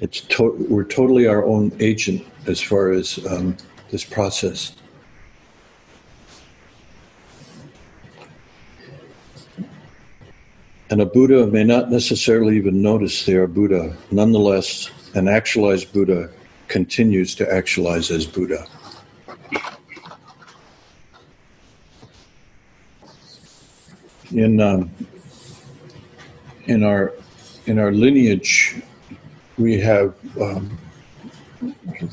it's 0.00 0.20
to- 0.22 0.66
we're 0.68 0.84
totally 0.84 1.26
our 1.26 1.44
own 1.44 1.72
agent 1.80 2.24
as 2.46 2.60
far 2.60 2.90
as 2.92 3.24
um, 3.26 3.56
this 3.90 4.04
process. 4.04 4.74
And 10.90 11.00
a 11.00 11.06
Buddha 11.06 11.46
may 11.46 11.62
not 11.62 11.90
necessarily 11.90 12.56
even 12.56 12.82
notice 12.82 13.24
they 13.24 13.34
are 13.34 13.46
Buddha. 13.46 13.96
Nonetheless, 14.10 14.90
an 15.14 15.28
actualized 15.28 15.92
Buddha 15.92 16.30
continues 16.66 17.34
to 17.36 17.52
actualize 17.52 18.10
as 18.10 18.26
Buddha. 18.26 18.66
In 24.32 24.60
um, 24.60 24.90
in 26.66 26.84
our 26.84 27.12
in 27.66 27.78
our 27.78 27.92
lineage, 27.92 28.80
we 29.60 29.78
have 29.78 30.14
um, 30.40 30.78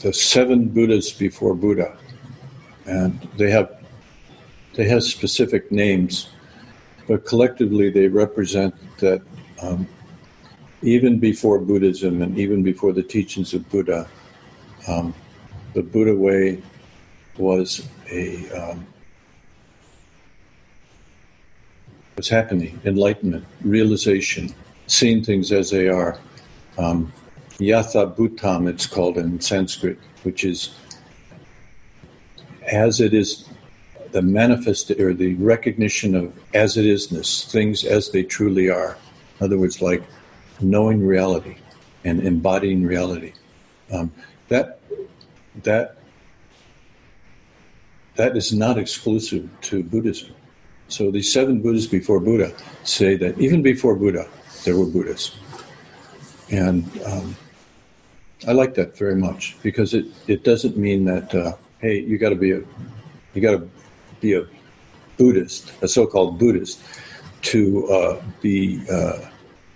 the 0.01 0.11
seven 0.11 0.67
Buddhas 0.67 1.11
before 1.11 1.55
Buddha, 1.55 1.97
and 2.85 3.13
they 3.37 3.49
have 3.49 3.83
they 4.73 4.87
have 4.89 5.03
specific 5.03 5.71
names, 5.71 6.29
but 7.07 7.25
collectively 7.25 7.89
they 7.89 8.07
represent 8.09 8.75
that 8.99 9.21
um, 9.61 9.87
even 10.81 11.19
before 11.19 11.57
Buddhism 11.57 12.21
and 12.21 12.37
even 12.37 12.63
before 12.63 12.91
the 12.91 13.01
teachings 13.01 13.53
of 13.53 13.67
Buddha, 13.69 14.07
um, 14.87 15.15
the 15.73 15.81
Buddha 15.81 16.13
way 16.13 16.61
was 17.37 17.87
a 18.11 18.49
um, 18.51 18.85
was 22.17 22.27
happening 22.27 22.77
enlightenment, 22.83 23.45
realization, 23.61 24.53
seeing 24.87 25.23
things 25.23 25.53
as 25.53 25.69
they 25.69 25.87
are. 25.87 26.19
Um, 26.77 27.13
Yatha 27.59 28.15
Bhutam, 28.15 28.69
it's 28.69 28.85
called 28.85 29.17
in 29.17 29.41
Sanskrit, 29.41 29.97
which 30.23 30.43
is 30.43 30.75
as 32.67 32.99
it 32.99 33.13
is 33.13 33.47
the 34.11 34.21
manifest 34.21 34.91
or 34.91 35.13
the 35.13 35.33
recognition 35.35 36.15
of 36.15 36.33
as 36.53 36.77
it 36.77 36.85
isness, 36.85 37.49
things 37.49 37.83
as 37.83 38.11
they 38.11 38.23
truly 38.23 38.69
are. 38.69 38.97
In 39.39 39.45
other 39.45 39.57
words, 39.57 39.81
like 39.81 40.03
knowing 40.61 41.05
reality 41.05 41.55
and 42.03 42.21
embodying 42.21 42.85
reality. 42.85 43.33
Um, 43.91 44.11
that 44.49 44.79
that 45.63 45.97
that 48.15 48.35
is 48.35 48.53
not 48.53 48.77
exclusive 48.77 49.49
to 49.61 49.83
Buddhism. 49.83 50.33
So 50.87 51.11
the 51.11 51.21
seven 51.21 51.61
Buddhas 51.61 51.87
before 51.87 52.19
Buddha 52.19 52.53
say 52.83 53.15
that 53.17 53.37
even 53.39 53.61
before 53.61 53.95
Buddha, 53.95 54.27
there 54.63 54.77
were 54.77 54.85
Buddhas. 54.85 55.35
And 56.49 56.89
um, 57.05 57.35
I 58.45 58.51
like 58.51 58.75
that 58.75 58.97
very 58.97 59.15
much 59.15 59.57
because 59.63 59.93
it, 59.93 60.05
it 60.27 60.43
doesn't 60.43 60.77
mean 60.77 61.05
that 61.05 61.33
uh, 61.33 61.53
hey 61.79 61.99
you 61.99 62.17
got 62.17 62.29
to 62.29 62.35
be 62.35 62.51
a 62.51 62.61
you 63.33 63.41
got 63.41 63.51
to 63.51 63.69
be 64.19 64.33
a 64.33 64.45
Buddhist, 65.17 65.73
a 65.81 65.87
so-called 65.87 66.37
Buddhist, 66.37 66.79
to 67.41 67.87
uh, 67.87 68.21
be 68.41 68.81
uh, 68.91 69.19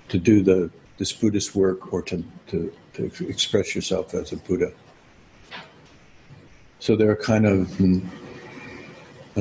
to 0.10 0.18
do 0.18 0.44
the 0.44 0.70
this 0.98 1.12
Buddhist 1.12 1.56
work 1.56 1.92
or 1.92 2.02
to, 2.04 2.24
to 2.48 2.72
to 2.94 3.12
express 3.28 3.74
yourself 3.74 4.14
as 4.14 4.32
a 4.32 4.38
Buddha. 4.38 4.72
So 6.80 6.96
there 6.96 7.10
are 7.10 7.16
kind 7.16 7.46
of 7.46 7.68
mm, 7.78 8.08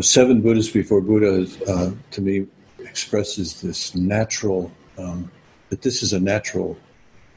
seven 0.02 0.40
Buddhists 0.40 0.72
before 0.72 1.00
Buddha. 1.02 1.46
Uh, 1.68 1.92
to 2.12 2.20
me, 2.22 2.46
expresses 2.78 3.60
this 3.60 3.94
natural 3.94 4.72
um, 4.96 5.30
that 5.68 5.82
this 5.82 6.02
is 6.02 6.12
a 6.12 6.20
natural 6.20 6.78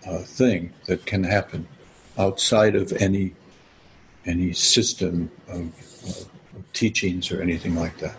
uh, 0.07 0.19
thing 0.19 0.73
that 0.87 1.05
can 1.05 1.23
happen 1.23 1.67
outside 2.17 2.75
of 2.75 2.91
any 2.93 3.33
any 4.25 4.53
system 4.53 5.29
of, 5.49 5.59
of, 5.59 6.29
teachings 6.71 7.31
or 7.31 7.41
anything 7.41 7.75
like 7.75 7.97
that. 7.99 8.15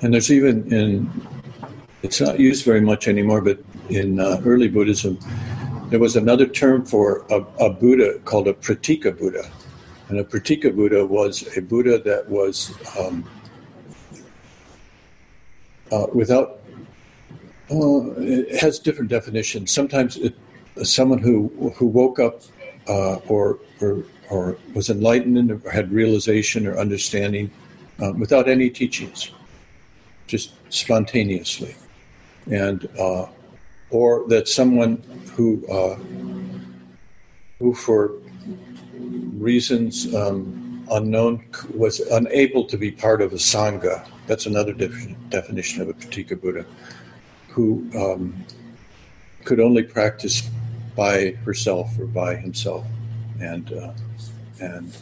And 0.00 0.14
there's 0.14 0.30
even 0.30 0.72
in 0.72 1.10
it's 2.02 2.20
not 2.20 2.40
used 2.40 2.64
very 2.64 2.80
much 2.80 3.08
anymore, 3.08 3.42
but 3.42 3.62
in 3.90 4.20
uh, 4.20 4.40
early 4.44 4.68
Buddhism, 4.68 5.18
there 5.90 5.98
was 5.98 6.16
another 6.16 6.46
term 6.46 6.84
for 6.86 7.26
a, 7.30 7.40
a, 7.58 7.70
Buddha 7.70 8.18
called 8.20 8.48
a 8.48 8.54
Pratyeka 8.54 9.18
Buddha. 9.18 9.50
And 10.08 10.18
a 10.18 10.24
Pratyeka 10.24 10.74
Buddha 10.74 11.04
was 11.04 11.56
a 11.56 11.60
Buddha 11.60 11.98
that 11.98 12.28
was 12.28 12.72
um, 12.98 13.28
uh, 15.92 16.06
without, 16.14 16.60
uh, 17.70 18.10
it 18.18 18.60
has 18.60 18.78
different 18.78 19.10
definitions. 19.10 19.70
Sometimes 19.70 20.16
it, 20.16 20.34
someone 20.82 21.18
who 21.18 21.72
who 21.76 21.86
woke 21.86 22.18
up 22.18 22.42
uh, 22.88 23.16
or, 23.28 23.58
or 23.80 24.04
or 24.30 24.56
was 24.74 24.90
enlightened 24.90 25.50
or 25.50 25.70
had 25.70 25.92
realization 25.92 26.66
or 26.66 26.78
understanding 26.78 27.50
uh, 28.00 28.12
without 28.12 28.48
any 28.48 28.70
teachings, 28.70 29.30
just 30.26 30.54
spontaneously, 30.72 31.74
and 32.50 32.88
uh, 32.98 33.26
or 33.90 34.26
that 34.28 34.48
someone 34.48 35.02
who 35.34 35.66
uh, 35.68 35.96
who 37.58 37.74
for 37.74 38.12
reasons 39.38 40.14
um, 40.14 40.86
unknown 40.90 41.44
was 41.74 42.00
unable 42.00 42.64
to 42.64 42.76
be 42.76 42.90
part 42.90 43.20
of 43.20 43.32
a 43.32 43.36
sangha. 43.36 44.06
That's 44.26 44.46
another 44.46 44.72
def- 44.72 45.08
definition 45.28 45.82
of 45.82 45.88
a 45.88 45.92
Pratyeka 45.92 46.40
Buddha, 46.40 46.64
who 47.48 47.88
um, 47.96 48.44
could 49.44 49.60
only 49.60 49.82
practice 49.82 50.48
by 51.00 51.30
herself 51.46 51.98
or 51.98 52.04
by 52.04 52.36
himself, 52.36 52.84
and 53.40 53.72
uh, 53.72 53.90
and 54.60 54.94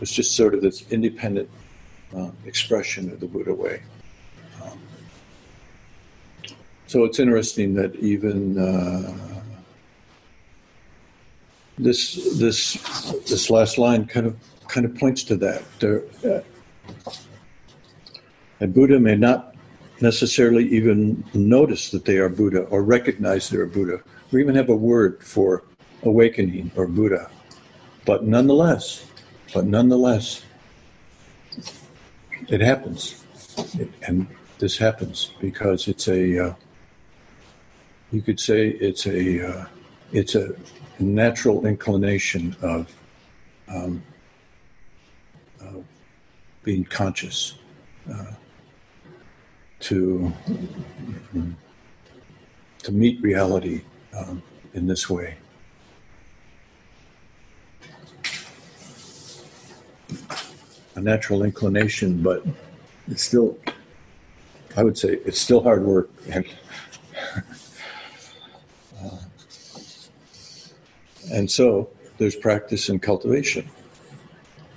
was 0.00 0.10
just 0.10 0.34
sort 0.34 0.54
of 0.54 0.60
this 0.60 0.90
independent 0.90 1.48
uh, 2.16 2.30
expression 2.46 3.12
of 3.12 3.20
the 3.20 3.28
Buddha 3.28 3.54
way. 3.54 3.80
Um, 4.60 4.80
so 6.88 7.04
it's 7.04 7.20
interesting 7.20 7.74
that 7.74 7.94
even 7.94 8.58
uh, 8.58 9.42
this 11.78 12.00
this 12.36 12.74
this 13.28 13.50
last 13.50 13.78
line 13.78 14.06
kind 14.06 14.26
of 14.26 14.34
kind 14.66 14.84
of 14.84 14.96
points 14.96 15.22
to 15.30 15.36
that. 15.36 15.62
There, 15.78 16.02
uh, 16.24 16.40
a 18.60 18.66
Buddha 18.66 18.98
may 18.98 19.14
not 19.14 19.54
necessarily 20.00 20.66
even 20.70 21.22
notice 21.34 21.92
that 21.92 22.04
they 22.04 22.16
are 22.16 22.28
Buddha 22.28 22.62
or 22.62 22.82
recognize 22.82 23.48
they're 23.48 23.62
a 23.62 23.68
Buddha 23.68 24.02
we 24.32 24.40
even 24.40 24.54
have 24.54 24.68
a 24.68 24.76
word 24.76 25.22
for 25.22 25.64
awakening 26.02 26.70
or 26.76 26.86
Buddha. 26.86 27.30
But 28.04 28.24
nonetheless, 28.24 29.06
but 29.52 29.66
nonetheless, 29.66 30.42
it 32.48 32.60
happens. 32.60 33.24
It, 33.74 33.90
and 34.06 34.26
this 34.58 34.78
happens 34.78 35.32
because 35.40 35.88
it's 35.88 36.08
a, 36.08 36.46
uh, 36.46 36.54
you 38.12 38.22
could 38.22 38.40
say 38.40 38.68
it's 38.68 39.06
a, 39.06 39.48
uh, 39.48 39.66
it's 40.12 40.34
a 40.34 40.54
natural 40.98 41.66
inclination 41.66 42.56
of, 42.62 42.94
um, 43.68 44.02
of 45.60 45.84
being 46.62 46.84
conscious 46.84 47.54
uh, 48.12 48.32
to 49.80 50.32
to 52.82 52.92
meet 52.92 53.20
reality 53.22 53.82
um, 54.16 54.42
in 54.74 54.86
this 54.86 55.08
way. 55.08 55.36
A 60.96 61.00
natural 61.00 61.44
inclination, 61.44 62.22
but 62.22 62.44
it's 63.08 63.22
still, 63.22 63.58
I 64.76 64.82
would 64.82 64.98
say, 64.98 65.20
it's 65.24 65.40
still 65.40 65.62
hard 65.62 65.84
work. 65.84 66.10
And, 69.00 69.12
uh, 69.12 69.16
and 71.32 71.50
so 71.50 71.90
there's 72.18 72.36
practice 72.36 72.88
and 72.88 73.00
cultivation. 73.00 73.68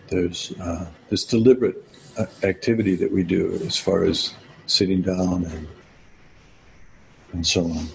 There's 0.10 0.54
uh, 0.60 0.88
this 1.10 1.26
deliberate 1.26 1.84
uh, 2.18 2.26
activity 2.44 2.96
that 2.96 3.12
we 3.12 3.24
do 3.24 3.60
as 3.66 3.78
far 3.78 4.04
as 4.04 4.34
sitting 4.66 5.02
down 5.02 5.46
and 5.46 5.68
and 7.34 7.46
so 7.46 7.66
on. 7.66 7.88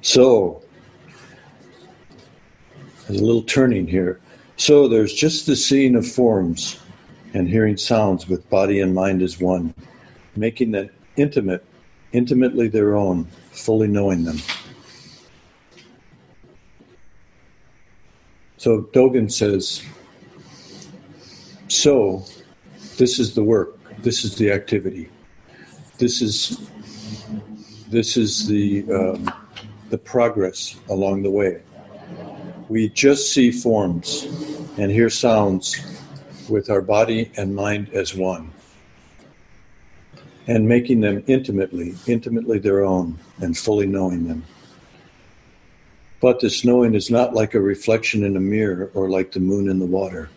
So, 0.00 0.62
there's 3.06 3.20
a 3.20 3.24
little 3.24 3.42
turning 3.42 3.86
here. 3.86 4.20
So, 4.56 4.88
there's 4.88 5.12
just 5.12 5.46
the 5.46 5.56
seeing 5.56 5.94
of 5.96 6.06
forms 6.06 6.80
and 7.34 7.48
hearing 7.48 7.76
sounds 7.76 8.28
with 8.28 8.48
body 8.48 8.80
and 8.80 8.94
mind 8.94 9.22
as 9.22 9.40
one, 9.40 9.74
making 10.36 10.72
them 10.72 10.90
intimate, 11.16 11.64
intimately 12.12 12.68
their 12.68 12.94
own, 12.94 13.24
fully 13.52 13.88
knowing 13.88 14.24
them. 14.24 14.38
So, 18.56 18.82
Dogen 18.92 19.30
says, 19.30 19.82
so 21.68 22.24
this 22.96 23.18
is 23.18 23.34
the 23.34 23.44
work. 23.44 23.78
This 24.02 24.24
is 24.24 24.36
the 24.36 24.50
activity. 24.50 25.10
This 25.98 26.22
is 26.22 26.70
this 27.88 28.16
is 28.16 28.46
the 28.46 28.84
um, 28.92 29.32
the 29.90 29.98
progress 29.98 30.78
along 30.88 31.22
the 31.22 31.30
way. 31.30 31.62
We 32.68 32.88
just 32.90 33.32
see 33.32 33.50
forms 33.50 34.24
and 34.76 34.90
hear 34.90 35.10
sounds 35.10 35.76
with 36.48 36.70
our 36.70 36.82
body 36.82 37.30
and 37.36 37.54
mind 37.54 37.90
as 37.92 38.14
one, 38.14 38.52
and 40.46 40.68
making 40.68 41.00
them 41.00 41.22
intimately, 41.26 41.94
intimately 42.06 42.58
their 42.58 42.84
own, 42.84 43.18
and 43.40 43.56
fully 43.56 43.86
knowing 43.86 44.26
them. 44.26 44.44
But 46.20 46.40
this 46.40 46.64
knowing 46.64 46.94
is 46.94 47.10
not 47.10 47.34
like 47.34 47.54
a 47.54 47.60
reflection 47.60 48.24
in 48.24 48.36
a 48.36 48.40
mirror 48.40 48.90
or 48.94 49.08
like 49.08 49.32
the 49.32 49.40
moon 49.40 49.68
in 49.68 49.78
the 49.78 49.86
water. 49.86 50.30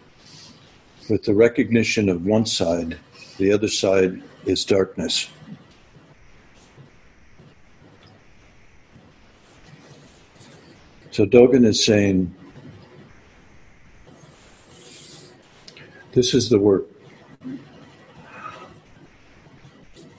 With 1.10 1.24
the 1.24 1.34
recognition 1.34 2.08
of 2.08 2.26
one 2.26 2.45
side, 2.45 2.97
the 3.38 3.52
other 3.52 3.68
side 3.68 4.22
is 4.45 4.64
darkness. 4.64 5.30
So 11.12 11.26
Dogen 11.26 11.66
is 11.66 11.84
saying, 11.84 12.34
this 16.14 16.34
is 16.34 16.49
the 16.49 16.57
work. 16.57 16.88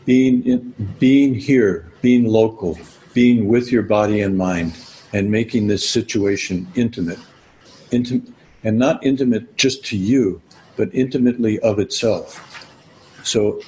Being, 0.05 0.45
in, 0.45 0.75
being 0.99 1.35
here, 1.35 1.91
being 2.03 2.27
local, 2.27 2.79
being 3.15 3.49
with 3.49 3.73
your 3.73 3.83
body 3.83 4.21
and 4.21 4.37
mind, 4.37 4.77
and 5.15 5.31
making 5.31 5.69
this 5.69 5.89
situation 5.89 6.71
intimate. 6.75 7.19
Intim- 7.91 8.31
and 8.63 8.79
not 8.79 9.05
intimate 9.05 9.57
just 9.57 9.85
to 9.87 9.97
you, 9.97 10.43
but 10.77 10.95
intimately 10.95 11.59
of 11.61 11.79
itself. 11.79 12.69
So 13.23 13.63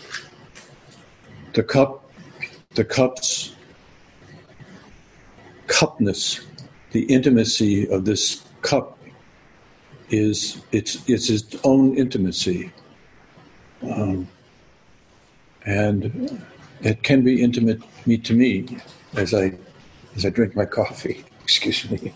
the 1.54 1.62
cup, 1.62 2.10
the 2.74 2.84
cup's 2.84 3.54
cupness, 5.68 6.44
the 6.94 7.02
intimacy 7.12 7.88
of 7.88 8.04
this 8.04 8.44
cup 8.62 8.96
is 10.10 10.62
it's 10.70 11.02
it's 11.08 11.28
its 11.28 11.56
own 11.64 11.96
intimacy, 11.96 12.70
um, 13.82 14.28
and 15.66 16.40
it 16.82 17.02
can 17.02 17.24
be 17.24 17.42
intimate 17.42 17.82
me 18.06 18.16
to 18.18 18.32
me 18.32 18.78
as 19.16 19.34
I 19.34 19.58
as 20.14 20.24
I 20.24 20.30
drink 20.30 20.54
my 20.54 20.64
coffee. 20.64 21.24
Excuse 21.42 21.90
me. 21.90 22.12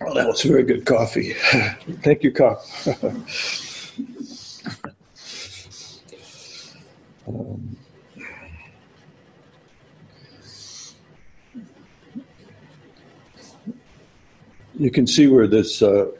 That 0.00 0.26
was 0.26 0.42
very 0.42 0.64
good 0.64 0.84
coffee. 0.84 1.32
Thank 2.02 2.24
you, 2.24 2.32
Cop. 2.32 2.60
um, 7.28 7.76
you 14.78 14.90
can 14.90 15.06
see 15.06 15.26
where 15.26 15.46
this, 15.46 15.82
uh, 15.82 16.10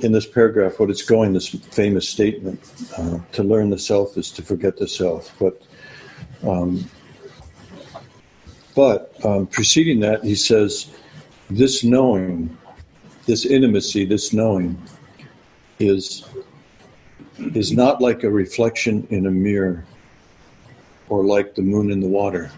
in 0.00 0.12
this 0.12 0.26
paragraph, 0.26 0.78
what 0.78 0.90
it's 0.90 1.02
going, 1.02 1.32
this 1.32 1.48
famous 1.48 2.08
statement 2.08 2.60
uh, 2.96 3.18
to 3.32 3.42
learn 3.42 3.70
the 3.70 3.78
self 3.78 4.16
is 4.16 4.30
to 4.32 4.42
forget 4.42 4.76
the 4.76 4.88
self. 4.88 5.34
But 5.38 5.60
um, 6.46 6.88
but 8.74 9.14
um, 9.24 9.46
preceding 9.46 10.00
that, 10.00 10.24
he 10.24 10.34
says, 10.34 10.90
this 11.48 11.84
knowing 11.84 12.56
this 13.26 13.46
intimacy, 13.46 14.04
this 14.04 14.32
knowing, 14.32 14.80
is 15.78 16.24
is 17.54 17.72
not 17.72 18.00
like 18.00 18.22
a 18.22 18.30
reflection 18.30 19.06
in 19.10 19.26
a 19.26 19.30
mirror 19.30 19.84
or 21.08 21.24
like 21.24 21.54
the 21.54 21.62
moon 21.62 21.90
in 21.90 22.00
the 22.00 22.06
water. 22.06 22.50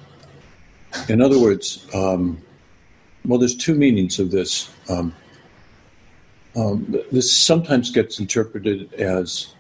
In 1.08 1.22
other 1.22 1.38
words, 1.38 1.86
um, 1.94 2.42
well, 3.24 3.38
there's 3.38 3.56
two 3.56 3.74
meanings 3.74 4.18
of 4.18 4.30
this. 4.30 4.70
Um, 6.56 6.96
this 7.12 7.30
sometimes 7.36 7.90
gets 7.90 8.18
interpreted 8.18 8.92
as 8.94 9.54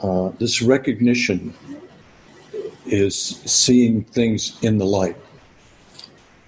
uh, 0.00 0.30
this 0.38 0.62
recognition 0.62 1.52
is 2.86 3.16
seeing 3.16 4.04
things 4.04 4.62
in 4.62 4.78
the 4.78 4.86
light. 4.86 5.16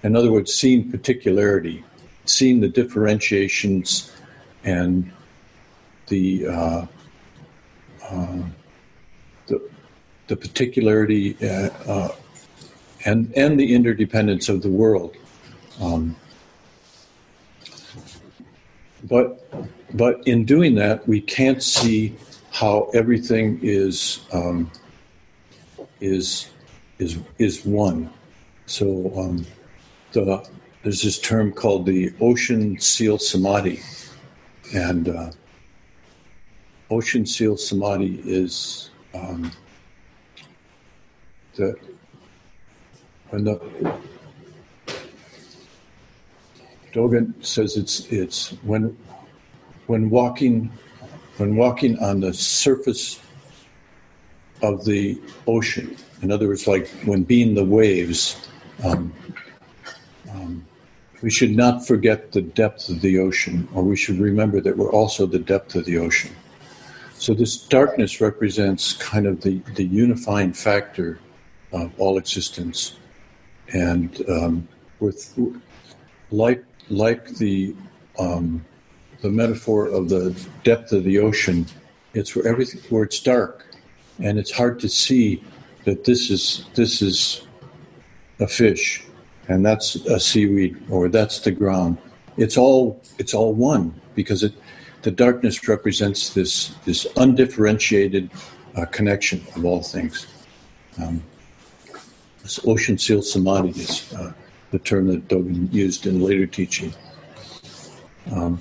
In 0.03 0.15
other 0.15 0.31
words, 0.31 0.53
seeing 0.53 0.89
particularity 0.89 1.83
seeing 2.29 2.59
the 2.59 2.67
differentiations 2.67 4.11
and 4.63 5.11
the 6.07 6.47
uh, 6.47 6.85
uh, 8.09 8.37
the, 9.47 9.69
the 10.27 10.35
particularity 10.35 11.37
uh, 11.41 11.69
uh, 11.87 12.15
and 13.05 13.33
and 13.35 13.59
the 13.59 13.73
interdependence 13.73 14.49
of 14.49 14.61
the 14.61 14.69
world. 14.69 15.15
Um, 15.81 16.15
but 19.07 19.43
but 19.95 20.27
in 20.27 20.45
doing 20.45 20.75
that, 20.75 21.07
we 21.07 21.21
can't 21.21 21.63
see 21.63 22.15
how 22.51 22.89
everything 22.93 23.59
is 23.61 24.19
um, 24.31 24.71
is 26.01 26.49
is 26.99 27.19
is 27.37 27.65
one. 27.65 28.09
So 28.65 29.13
um, 29.17 29.45
the 30.11 30.47
there's 30.83 31.01
this 31.01 31.19
term 31.19 31.51
called 31.51 31.85
the 31.85 32.13
ocean 32.21 32.79
seal 32.79 33.17
samadhi. 33.17 33.81
And 34.73 35.09
uh, 35.09 35.31
ocean 36.89 37.25
seal 37.25 37.57
samadhi 37.57 38.21
is 38.25 38.89
um, 39.13 39.51
the 41.55 41.75
when 43.29 43.43
the 43.45 43.59
Dogen 46.97 47.33
says 47.45 47.77
it's 47.77 48.11
it's 48.11 48.49
when 48.63 48.97
when 49.85 50.09
walking 50.09 50.71
when 51.37 51.55
walking 51.55 51.99
on 51.99 52.21
the 52.21 52.33
surface 52.33 53.21
of 54.63 54.83
the 54.83 55.21
ocean. 55.45 55.95
In 56.23 56.31
other 56.31 56.47
words, 56.47 56.65
like 56.65 56.87
when 57.05 57.21
being 57.23 57.53
the 57.53 57.63
waves, 57.63 58.49
um, 58.83 59.13
um, 60.31 60.65
we 61.21 61.29
should 61.29 61.55
not 61.55 61.85
forget 61.85 62.31
the 62.31 62.41
depth 62.41 62.89
of 62.89 63.01
the 63.01 63.19
ocean, 63.19 63.67
or 63.75 63.83
we 63.83 63.95
should 63.95 64.17
remember 64.17 64.59
that 64.59 64.75
we're 64.75 64.91
also 64.91 65.27
the 65.27 65.37
depth 65.37 65.75
of 65.75 65.85
the 65.85 65.99
ocean. 65.99 66.35
So, 67.13 67.35
this 67.35 67.57
darkness 67.57 68.19
represents 68.19 68.93
kind 68.93 69.27
of 69.27 69.41
the, 69.41 69.59
the 69.75 69.85
unifying 69.85 70.51
factor 70.53 71.19
of 71.71 71.91
all 71.99 72.17
existence. 72.17 72.97
And 73.71 74.27
um, 74.27 74.67
with 74.99 75.37
like 76.31 76.63
like 76.89 77.27
the 77.35 77.75
um, 78.19 78.65
the 79.21 79.29
metaphor 79.29 79.87
of 79.87 80.09
the 80.09 80.35
depth 80.63 80.91
of 80.91 81.03
the 81.03 81.19
ocean. 81.19 81.65
It's 82.13 82.35
where 82.35 82.47
everything 82.47 82.81
where 82.89 83.03
it's 83.03 83.19
dark, 83.19 83.65
and 84.19 84.39
it's 84.39 84.51
hard 84.51 84.79
to 84.79 84.89
see 84.89 85.43
that 85.85 86.03
this 86.03 86.29
is 86.29 86.65
this 86.75 87.01
is 87.01 87.45
a 88.39 88.47
fish, 88.47 89.03
and 89.47 89.65
that's 89.65 89.95
a 89.95 90.19
seaweed, 90.19 90.77
or 90.89 91.09
that's 91.09 91.39
the 91.41 91.51
ground. 91.51 91.97
It's 92.37 92.57
all 92.57 93.01
it's 93.17 93.33
all 93.33 93.53
one 93.53 93.99
because 94.15 94.43
it 94.43 94.53
the 95.01 95.11
darkness 95.11 95.67
represents 95.67 96.33
this 96.33 96.75
this 96.85 97.07
undifferentiated 97.15 98.29
uh, 98.75 98.85
connection 98.85 99.45
of 99.55 99.65
all 99.65 99.81
things. 99.81 100.27
Um, 101.01 101.23
this 102.41 102.59
ocean 102.65 102.97
seal 102.97 103.21
samadhi 103.21 103.69
is 103.69 104.13
uh, 104.13 104.33
the 104.71 104.79
term 104.79 105.07
that 105.07 105.27
Dogen 105.27 105.71
used 105.73 106.05
in 106.05 106.21
later 106.21 106.45
teaching. 106.45 106.93
Um, 108.31 108.59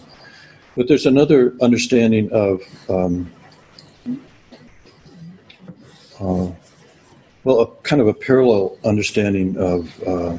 but 0.77 0.89
there's 0.89 1.07
another 1.07 1.55
understanding 1.61 2.31
of, 2.33 2.63
um, 2.89 3.33
uh, 6.21 6.51
well, 7.45 7.61
a 7.61 7.67
kind 7.83 8.01
of 8.01 8.09
a 8.09 8.15
parallel 8.15 8.79
understanding 8.85 9.57
of 9.57 10.03
uh, 10.07 10.39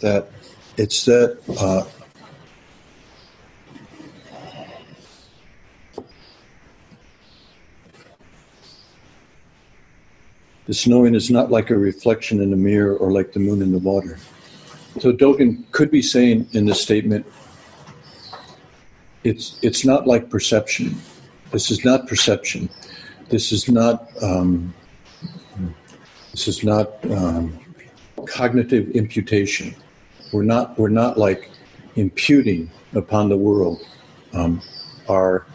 that 0.00 0.30
it's 0.76 1.04
that 1.06 1.38
uh, 1.60 1.84
This 10.68 10.86
knowing 10.86 11.14
is 11.14 11.30
not 11.30 11.50
like 11.50 11.70
a 11.70 11.78
reflection 11.78 12.42
in 12.42 12.52
a 12.52 12.56
mirror 12.56 12.94
or 12.94 13.10
like 13.10 13.32
the 13.32 13.40
moon 13.40 13.62
in 13.62 13.72
the 13.72 13.78
water. 13.78 14.18
So 15.00 15.12
Dogen 15.12 15.70
could 15.72 15.90
be 15.90 16.02
saying 16.02 16.48
in 16.52 16.66
this 16.66 16.80
statement, 16.80 17.26
it's 19.24 19.58
it's 19.62 19.84
not 19.84 20.06
like 20.06 20.30
perception. 20.30 20.96
This 21.50 21.70
is 21.70 21.84
not 21.84 22.06
perception. 22.06 22.68
This 23.28 23.52
is 23.52 23.70
not 23.70 24.08
um, 24.22 24.74
this 26.32 26.48
is 26.48 26.64
not 26.64 27.04
um, 27.10 27.58
cognitive 28.26 28.90
imputation. 28.90 29.74
We're 30.32 30.42
not 30.42 30.78
we're 30.78 30.88
not 30.88 31.18
like 31.18 31.50
imputing 31.96 32.70
upon 32.94 33.28
the 33.28 33.36
world 33.36 33.80
um, 34.32 34.62
our 35.08 35.46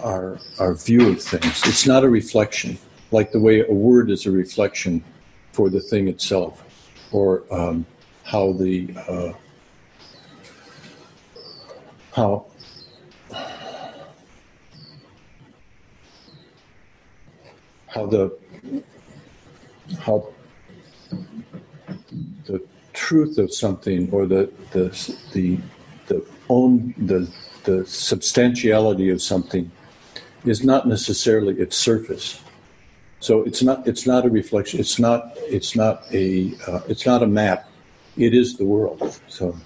our 0.00 0.38
our 0.58 0.74
view 0.74 1.10
of 1.10 1.22
things. 1.22 1.62
It's 1.66 1.86
not 1.86 2.04
a 2.04 2.08
reflection 2.08 2.78
like 3.12 3.32
the 3.32 3.40
way 3.40 3.60
a 3.60 3.72
word 3.72 4.10
is 4.10 4.26
a 4.26 4.30
reflection 4.30 5.02
for 5.52 5.70
the 5.70 5.80
thing 5.80 6.08
itself, 6.08 6.64
or 7.12 7.42
um, 7.50 7.86
how 8.24 8.52
the 8.52 8.88
uh, 9.08 9.32
how 12.12 12.46
how 17.86 18.06
the 18.06 18.36
how 20.00 20.28
the 22.46 22.62
truth 22.92 23.38
of 23.38 23.52
something 23.52 24.10
or 24.10 24.26
the 24.26 24.50
the 24.72 24.84
the 25.32 25.58
the 26.06 26.26
own 26.48 26.94
the 26.98 27.30
the 27.64 27.86
substantiality 27.86 29.10
of 29.10 29.20
something 29.20 29.70
is 30.44 30.64
not 30.64 30.86
necessarily 30.86 31.54
its 31.54 31.76
surface 31.76 32.40
so 33.26 33.42
it's 33.42 33.60
not 33.60 33.88
it's 33.88 34.06
not 34.06 34.24
a 34.24 34.30
reflection. 34.30 34.78
It's 34.78 35.00
not 35.00 35.32
it's 35.36 35.74
not 35.74 36.04
a 36.12 36.54
uh, 36.68 36.82
it's 36.86 37.04
not 37.04 37.24
a 37.24 37.26
map. 37.26 37.68
It 38.16 38.34
is 38.34 38.56
the 38.56 38.64
world. 38.64 38.98
So 39.26 39.56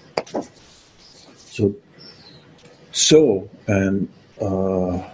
so 1.35 1.75
so 2.91 3.47
and 3.67 4.09
uh, 4.41 5.07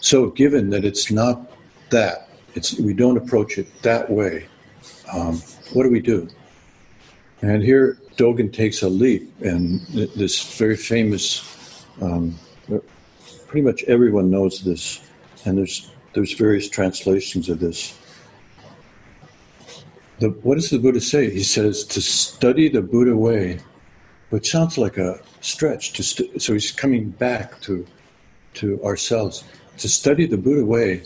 so 0.00 0.28
given 0.28 0.68
that 0.68 0.84
it's 0.84 1.10
not 1.10 1.50
that 1.88 2.28
it's 2.54 2.78
we 2.78 2.92
don't 2.92 3.16
approach 3.16 3.56
it 3.56 3.68
that 3.80 4.10
way. 4.10 4.46
Um, 5.10 5.40
what 5.72 5.84
do 5.84 5.90
we 5.90 6.00
do? 6.00 6.28
And 7.40 7.62
here 7.62 7.96
Dogen 8.18 8.52
takes 8.52 8.82
a 8.82 8.88
leap, 8.90 9.32
and 9.40 9.80
this 10.20 10.58
very 10.58 10.76
famous. 10.76 11.86
Um, 12.02 12.36
pretty 13.46 13.64
much 13.64 13.82
everyone 13.84 14.30
knows 14.30 14.60
this, 14.60 15.00
and 15.46 15.56
there's 15.56 15.91
there's 16.14 16.32
various 16.32 16.68
translations 16.68 17.48
of 17.48 17.60
this. 17.60 17.98
The, 20.18 20.28
what 20.42 20.54
does 20.54 20.70
the 20.70 20.78
Buddha 20.78 21.00
say? 21.00 21.30
He 21.30 21.42
says 21.42 21.84
to 21.84 22.00
study 22.00 22.68
the 22.68 22.82
Buddha 22.82 23.16
way, 23.16 23.60
which 24.30 24.50
sounds 24.50 24.78
like 24.78 24.96
a 24.98 25.20
stretch. 25.40 25.92
To 25.94 26.02
so 26.38 26.52
he's 26.52 26.70
coming 26.70 27.10
back 27.10 27.60
to 27.62 27.86
to 28.54 28.82
ourselves. 28.84 29.44
To 29.78 29.88
study 29.88 30.26
the 30.26 30.36
Buddha 30.36 30.64
way 30.64 31.02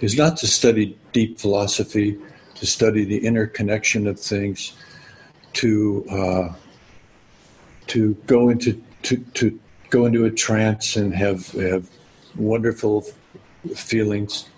is 0.00 0.16
not 0.16 0.36
to 0.38 0.46
study 0.46 0.96
deep 1.12 1.40
philosophy, 1.40 2.18
to 2.54 2.66
study 2.66 3.04
the 3.04 3.26
interconnection 3.26 4.06
of 4.06 4.20
things, 4.20 4.74
to 5.54 6.06
uh, 6.10 6.54
to 7.88 8.14
go 8.26 8.48
into 8.50 8.80
to, 9.02 9.16
to 9.16 9.58
go 9.90 10.06
into 10.06 10.24
a 10.24 10.30
trance 10.30 10.96
and 10.96 11.14
have 11.14 11.48
have 11.52 11.90
wonderful 12.36 13.06
feelings. 13.74 14.48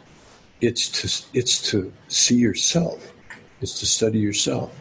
It's 0.60 0.88
to 1.00 1.38
it's 1.38 1.70
to 1.70 1.92
see 2.08 2.36
yourself. 2.36 3.12
It's 3.60 3.78
to 3.80 3.86
study 3.86 4.18
yourself. 4.18 4.74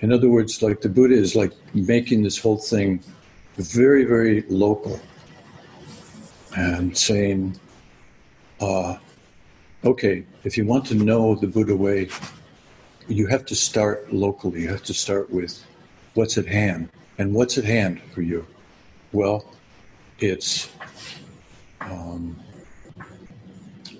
In 0.00 0.12
other 0.12 0.28
words, 0.28 0.62
like 0.62 0.80
the 0.80 0.88
Buddha 0.88 1.14
is 1.14 1.34
like 1.34 1.52
making 1.74 2.22
this 2.22 2.38
whole 2.38 2.58
thing 2.58 3.00
very, 3.56 4.04
very 4.04 4.42
local 4.48 5.00
and 6.56 6.96
saying, 6.96 7.58
uh, 8.60 8.96
okay, 9.84 10.24
if 10.44 10.56
you 10.56 10.64
want 10.64 10.86
to 10.86 10.94
know 10.94 11.34
the 11.34 11.46
Buddha 11.46 11.74
way, 11.74 12.08
you 13.08 13.26
have 13.26 13.44
to 13.46 13.54
start 13.54 14.12
locally. 14.12 14.62
You 14.62 14.68
have 14.68 14.84
to 14.84 14.94
start 14.94 15.30
with 15.30 15.64
what's 16.14 16.38
at 16.38 16.46
hand. 16.46 16.90
And 17.18 17.34
what's 17.34 17.58
at 17.58 17.64
hand 17.64 18.00
for 18.14 18.22
you? 18.22 18.46
Well, 19.12 19.44
it's 20.20 20.68
um, 21.80 22.38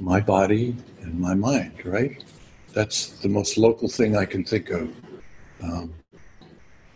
my 0.00 0.20
body 0.20 0.76
and 1.02 1.18
my 1.18 1.34
mind, 1.34 1.84
right? 1.84 2.22
That's 2.74 3.08
the 3.20 3.28
most 3.28 3.58
local 3.58 3.88
thing 3.88 4.16
I 4.16 4.24
can 4.24 4.44
think 4.44 4.70
of. 4.70 4.90
Um, 5.62 5.94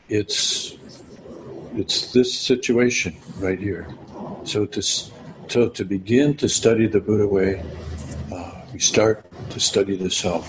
it's 0.08 0.76
it's 1.74 2.12
this 2.12 2.32
situation 2.32 3.16
right 3.38 3.58
here. 3.58 3.88
So 4.44 4.66
to 4.66 4.82
so 4.82 5.68
to 5.68 5.84
begin 5.84 6.36
to 6.36 6.48
study 6.48 6.86
the 6.86 7.00
Buddha 7.00 7.26
way, 7.26 7.64
uh, 8.32 8.62
we 8.72 8.78
start 8.78 9.24
to 9.50 9.60
study 9.60 9.96
the 9.96 10.10
self. 10.10 10.46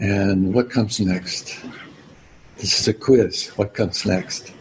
And 0.00 0.54
what 0.54 0.70
comes 0.70 1.00
next? 1.00 1.58
This 2.58 2.80
is 2.80 2.88
a 2.88 2.92
quiz. 2.92 3.48
What 3.56 3.72
comes 3.72 4.04
next? 4.04 4.52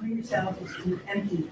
Know 0.00 0.06
yourself 0.06 0.62
is 0.62 0.76
to 0.84 1.00
empty 1.08 1.50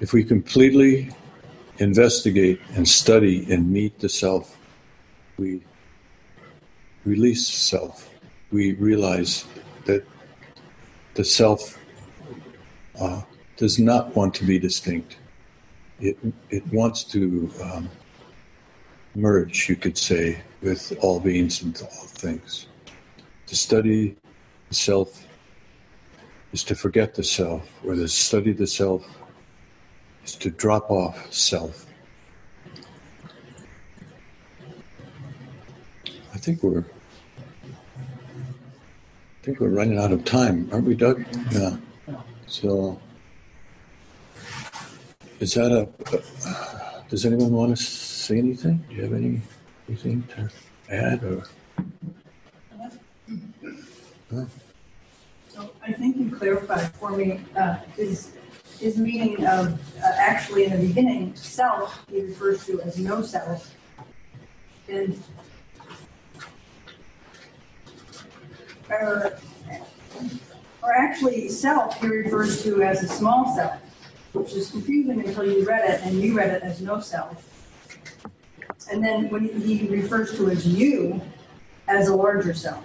If 0.00 0.12
we 0.14 0.24
completely 0.24 1.10
investigate 1.78 2.60
and 2.74 2.88
study 2.88 3.52
and 3.52 3.70
meet 3.70 3.98
the 3.98 4.08
self, 4.08 4.56
we 5.36 5.62
release 7.04 7.46
self. 7.46 8.08
We 8.52 8.74
realize 8.74 9.44
that 9.84 10.06
the 11.14 11.24
self 11.24 11.79
uh, 13.00 13.22
does 13.56 13.78
not 13.78 14.14
want 14.14 14.34
to 14.34 14.44
be 14.44 14.58
distinct. 14.58 15.16
It, 15.98 16.16
it 16.50 16.66
wants 16.72 17.04
to 17.04 17.50
um, 17.62 17.90
merge, 19.14 19.68
you 19.68 19.76
could 19.76 19.98
say, 19.98 20.40
with 20.62 20.92
all 21.00 21.20
beings 21.20 21.62
and 21.62 21.80
all 21.82 22.06
things. 22.06 22.66
To 23.46 23.56
study 23.56 24.16
the 24.68 24.74
self 24.74 25.26
is 26.52 26.64
to 26.64 26.74
forget 26.74 27.14
the 27.14 27.24
self, 27.24 27.68
or 27.84 27.94
to 27.94 28.08
study 28.08 28.52
the 28.52 28.66
self 28.66 29.06
is 30.24 30.34
to 30.36 30.50
drop 30.50 30.90
off 30.90 31.32
self. 31.32 31.86
I 36.32 36.38
think 36.38 36.62
we're 36.62 36.84
I 39.40 39.42
think 39.42 39.60
we're 39.60 39.68
running 39.68 39.98
out 39.98 40.12
of 40.12 40.24
time, 40.24 40.68
aren't 40.72 40.86
we, 40.86 40.94
Doug? 40.94 41.24
Yeah. 41.50 41.76
So, 42.50 43.00
is 45.38 45.54
that 45.54 45.70
a? 45.70 45.88
Does 47.08 47.24
anyone 47.24 47.52
want 47.52 47.76
to 47.76 47.82
say 47.82 48.38
anything? 48.38 48.84
Do 48.88 48.96
you 48.96 49.02
have 49.02 49.12
any 49.12 49.40
anything 49.88 50.24
to 50.34 50.50
add 50.90 51.22
or? 51.22 51.44
So 55.48 55.70
I 55.80 55.92
think 55.92 56.16
you 56.16 56.34
clarified 56.36 56.92
for 56.94 57.12
me, 57.12 57.40
uh, 57.56 57.76
is, 57.96 58.32
is 58.80 58.96
meaning 58.98 59.46
of, 59.46 59.74
uh, 60.02 60.12
actually 60.16 60.64
in 60.64 60.72
the 60.72 60.88
beginning, 60.88 61.34
self, 61.36 62.04
he 62.10 62.22
refers 62.22 62.66
to 62.66 62.80
as 62.82 62.98
no 62.98 63.22
self. 63.22 63.74
And, 64.88 65.22
or 70.82 70.92
actually, 70.96 71.48
self, 71.48 72.00
he 72.00 72.06
refers 72.06 72.62
to 72.62 72.82
as 72.82 73.02
a 73.02 73.08
small 73.08 73.54
self, 73.54 73.80
which 74.32 74.52
is 74.54 74.70
confusing 74.70 75.24
until 75.26 75.44
you 75.44 75.64
read 75.64 75.88
it, 75.88 76.00
and 76.02 76.20
you 76.20 76.36
read 76.36 76.50
it 76.50 76.62
as 76.62 76.80
no 76.80 77.00
self. 77.00 77.46
And 78.90 79.04
then 79.04 79.28
when 79.28 79.48
he 79.48 79.86
refers 79.88 80.36
to 80.36 80.50
as 80.50 80.66
you, 80.66 81.20
as 81.88 82.08
a 82.08 82.14
larger 82.14 82.54
self. 82.54 82.84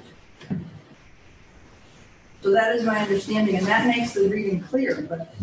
So 2.41 2.51
that 2.51 2.75
is 2.75 2.83
my 2.83 2.99
understanding, 2.99 3.55
and 3.55 3.65
that 3.67 3.87
makes 3.87 4.13
the 4.13 4.27
reading 4.29 4.61
clear, 4.61 5.01
but, 5.09 5.33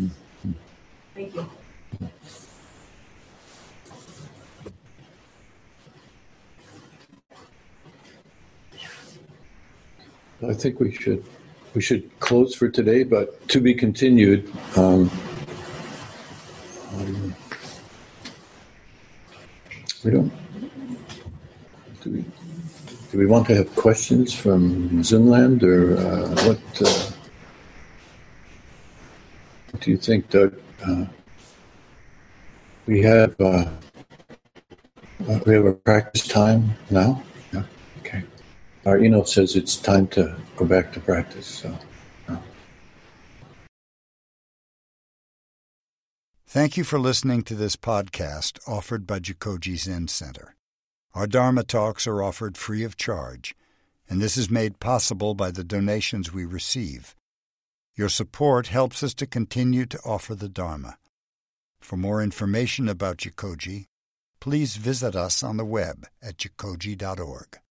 thank 1.14 1.34
you. 1.34 1.48
I 10.48 10.54
think 10.54 10.80
we 10.80 10.92
should, 10.92 11.24
we 11.74 11.80
should 11.80 12.08
close 12.20 12.54
for 12.54 12.68
today, 12.68 13.02
but 13.02 13.48
to 13.48 13.60
be 13.60 13.74
continued. 13.74 14.50
Um, 14.76 15.10
um, 16.94 17.34
we 20.04 20.10
don't. 20.10 20.32
Do 22.02 22.10
we, 22.10 22.24
do 23.10 23.18
we 23.18 23.26
want 23.26 23.46
to 23.46 23.54
have 23.54 23.74
questions 23.76 24.34
from 24.34 24.90
Zinland 25.02 25.62
or 25.62 25.96
uh, 25.96 26.28
what? 26.46 26.82
Uh, 26.82 27.10
what 29.70 29.82
do 29.82 29.90
you 29.90 29.96
think, 29.96 30.28
Doug? 30.28 30.54
Uh, 30.86 31.06
we 32.86 33.00
have 33.02 33.40
uh, 33.40 33.64
uh, 35.28 35.38
we 35.46 35.54
have 35.54 35.64
a 35.64 35.72
practice 35.72 36.26
time 36.26 36.72
now. 36.90 37.22
Our 38.84 38.98
email 38.98 39.24
says 39.24 39.54
it's 39.54 39.76
time 39.76 40.08
to 40.08 40.36
go 40.56 40.64
back 40.66 40.92
to 40.92 41.00
practice. 41.00 41.46
So. 41.46 41.78
Thank 46.52 46.76
you 46.76 46.84
for 46.84 46.98
listening 46.98 47.44
to 47.44 47.54
this 47.54 47.76
podcast 47.76 48.58
offered 48.68 49.06
by 49.06 49.20
Jikoji 49.20 49.78
Zen 49.78 50.08
Center. 50.08 50.54
Our 51.14 51.26
Dharma 51.26 51.62
talks 51.62 52.06
are 52.06 52.22
offered 52.22 52.58
free 52.58 52.84
of 52.84 52.94
charge, 52.94 53.54
and 54.06 54.20
this 54.20 54.36
is 54.36 54.50
made 54.50 54.78
possible 54.78 55.34
by 55.34 55.50
the 55.50 55.64
donations 55.64 56.30
we 56.30 56.44
receive. 56.44 57.16
Your 57.94 58.10
support 58.10 58.66
helps 58.66 59.02
us 59.02 59.14
to 59.14 59.26
continue 59.26 59.86
to 59.86 59.98
offer 60.04 60.34
the 60.34 60.50
Dharma. 60.50 60.98
For 61.80 61.96
more 61.96 62.22
information 62.22 62.86
about 62.86 63.16
Jikoji, 63.16 63.86
please 64.38 64.76
visit 64.76 65.16
us 65.16 65.42
on 65.42 65.56
the 65.56 65.64
web 65.64 66.06
at 66.20 66.36
jikoji.org. 66.36 67.61